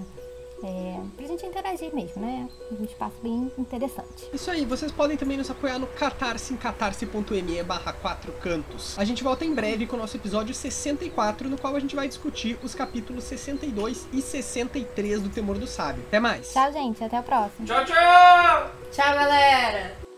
é, 0.64 1.00
pra 1.18 1.28
gente 1.28 1.46
interagir 1.46 1.94
mesmo, 1.94 2.22
né? 2.22 2.48
Um 2.72 2.84
espaço 2.84 3.16
bem 3.22 3.52
interessante. 3.58 4.30
Isso 4.32 4.50
aí, 4.50 4.66
vocês 4.66 4.92
podem 4.92 5.18
também 5.18 5.38
nos 5.38 5.52
apoiar 5.52 5.78
no 5.78 5.88
Catarse 5.88 6.54
em 6.54 6.58
catarse.me 6.58 7.64
barra 7.64 7.92
4 7.94 8.32
cantos. 8.34 8.98
A 8.98 9.04
gente 9.04 9.24
volta 9.24 9.44
em 9.44 9.54
breve 9.54 9.86
com 9.86 9.96
o 9.96 10.00
nosso 10.00 10.16
episódio 10.16 10.54
64, 10.54 11.50
no 11.50 11.58
qual 11.58 11.76
a 11.76 11.80
gente 11.80 11.96
vai 11.96 12.08
discutir 12.08 12.58
os 12.64 12.74
capítulos 12.74 13.26
62 13.26 14.08
e 14.14 14.22
63 14.22 15.22
do 15.22 15.30
Temor 15.30 15.58
do 15.58 15.68
Sábio. 15.68 16.04
Até 16.08 16.20
mais! 16.20 16.54
Tchau, 16.54 16.72
gente. 16.72 17.04
Até 17.04 17.18
a 17.18 17.24
próxima. 17.24 17.68
Tchau, 17.68 17.86
tchau! 17.86 18.72
Tchau, 18.92 19.14
galera! 19.14 20.13